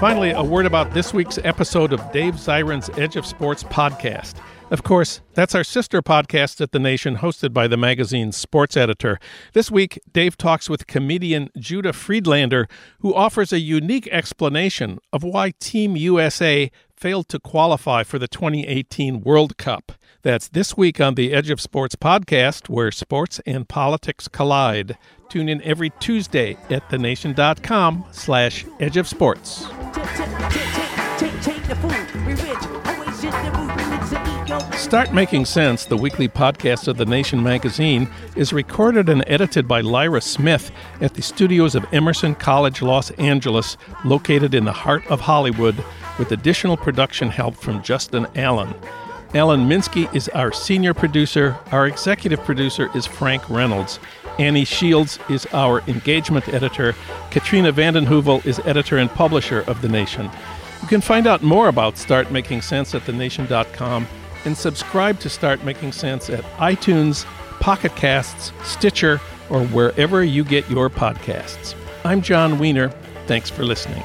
Finally, 0.00 0.30
a 0.30 0.44
word 0.44 0.64
about 0.64 0.94
this 0.94 1.12
week's 1.12 1.38
episode 1.38 1.92
of 1.92 2.12
Dave 2.12 2.34
Zirin's 2.34 2.88
Edge 2.96 3.16
of 3.16 3.26
Sports 3.26 3.64
podcast. 3.64 4.36
Of 4.70 4.84
course, 4.84 5.22
that's 5.34 5.56
our 5.56 5.64
sister 5.64 6.02
podcast 6.02 6.60
at 6.60 6.70
The 6.70 6.78
Nation, 6.78 7.16
hosted 7.16 7.52
by 7.52 7.66
the 7.66 7.76
magazine's 7.76 8.36
sports 8.36 8.76
editor. 8.76 9.18
This 9.54 9.72
week, 9.72 9.98
Dave 10.12 10.36
talks 10.36 10.70
with 10.70 10.86
comedian 10.86 11.50
Judah 11.58 11.92
Friedlander, 11.92 12.68
who 13.00 13.12
offers 13.12 13.52
a 13.52 13.58
unique 13.58 14.06
explanation 14.12 15.00
of 15.12 15.24
why 15.24 15.52
Team 15.58 15.96
USA 15.96 16.70
failed 16.98 17.28
to 17.28 17.38
qualify 17.38 18.02
for 18.02 18.18
the 18.18 18.28
2018 18.28 19.20
World 19.20 19.56
Cup. 19.56 19.92
That's 20.22 20.48
this 20.48 20.76
week 20.76 21.00
on 21.00 21.14
the 21.14 21.32
Edge 21.32 21.50
of 21.50 21.60
Sports 21.60 21.94
podcast, 21.94 22.68
where 22.68 22.90
sports 22.90 23.40
and 23.46 23.68
politics 23.68 24.26
collide. 24.26 24.98
Tune 25.28 25.48
in 25.48 25.62
every 25.62 25.90
Tuesday 26.00 26.56
at 26.70 26.88
thenation.com 26.90 28.04
slash 28.10 28.64
edge 28.80 28.96
of 28.96 29.06
sports. 29.06 29.66
Start 34.78 35.12
Making 35.12 35.44
Sense, 35.44 35.84
the 35.84 35.96
weekly 35.96 36.28
podcast 36.28 36.86
of 36.86 36.96
The 36.96 37.04
Nation 37.04 37.42
magazine, 37.42 38.08
is 38.36 38.52
recorded 38.52 39.08
and 39.08 39.24
edited 39.26 39.66
by 39.66 39.80
Lyra 39.80 40.20
Smith 40.20 40.70
at 41.00 41.14
the 41.14 41.20
studios 41.20 41.74
of 41.74 41.84
Emerson 41.92 42.36
College 42.36 42.80
Los 42.80 43.10
Angeles, 43.12 43.76
located 44.04 44.54
in 44.54 44.64
the 44.64 44.72
heart 44.72 45.04
of 45.08 45.20
Hollywood, 45.20 45.84
with 46.16 46.30
additional 46.30 46.76
production 46.76 47.28
help 47.28 47.56
from 47.56 47.82
Justin 47.82 48.28
Allen. 48.36 48.72
Alan 49.34 49.68
Minsky 49.68 50.14
is 50.14 50.28
our 50.28 50.52
senior 50.52 50.94
producer. 50.94 51.58
Our 51.72 51.88
executive 51.88 52.42
producer 52.44 52.88
is 52.96 53.04
Frank 53.04 53.50
Reynolds. 53.50 53.98
Annie 54.38 54.64
Shields 54.64 55.18
is 55.28 55.44
our 55.52 55.80
engagement 55.88 56.48
editor. 56.48 56.94
Katrina 57.30 57.72
vanden 57.72 58.06
Heuvel 58.06 58.46
is 58.46 58.60
editor 58.60 58.96
and 58.96 59.10
publisher 59.10 59.62
of 59.62 59.82
The 59.82 59.88
Nation. 59.88 60.30
You 60.80 60.88
can 60.88 61.00
find 61.00 61.26
out 61.26 61.42
more 61.42 61.66
about 61.66 61.98
Start 61.98 62.30
Making 62.30 62.62
Sense 62.62 62.94
at 62.94 63.04
thenation.com 63.04 64.06
and 64.44 64.56
subscribe 64.56 65.18
to 65.20 65.28
Start 65.28 65.64
Making 65.64 65.92
Sense 65.92 66.30
at 66.30 66.44
iTunes, 66.56 67.24
Pocket 67.60 67.94
Casts, 67.96 68.52
Stitcher, 68.62 69.20
or 69.50 69.64
wherever 69.66 70.22
you 70.22 70.44
get 70.44 70.68
your 70.70 70.88
podcasts. 70.88 71.74
I'm 72.04 72.22
Jon 72.22 72.58
Wiener. 72.58 72.90
Thanks 73.26 73.50
for 73.50 73.64
listening. 73.64 74.02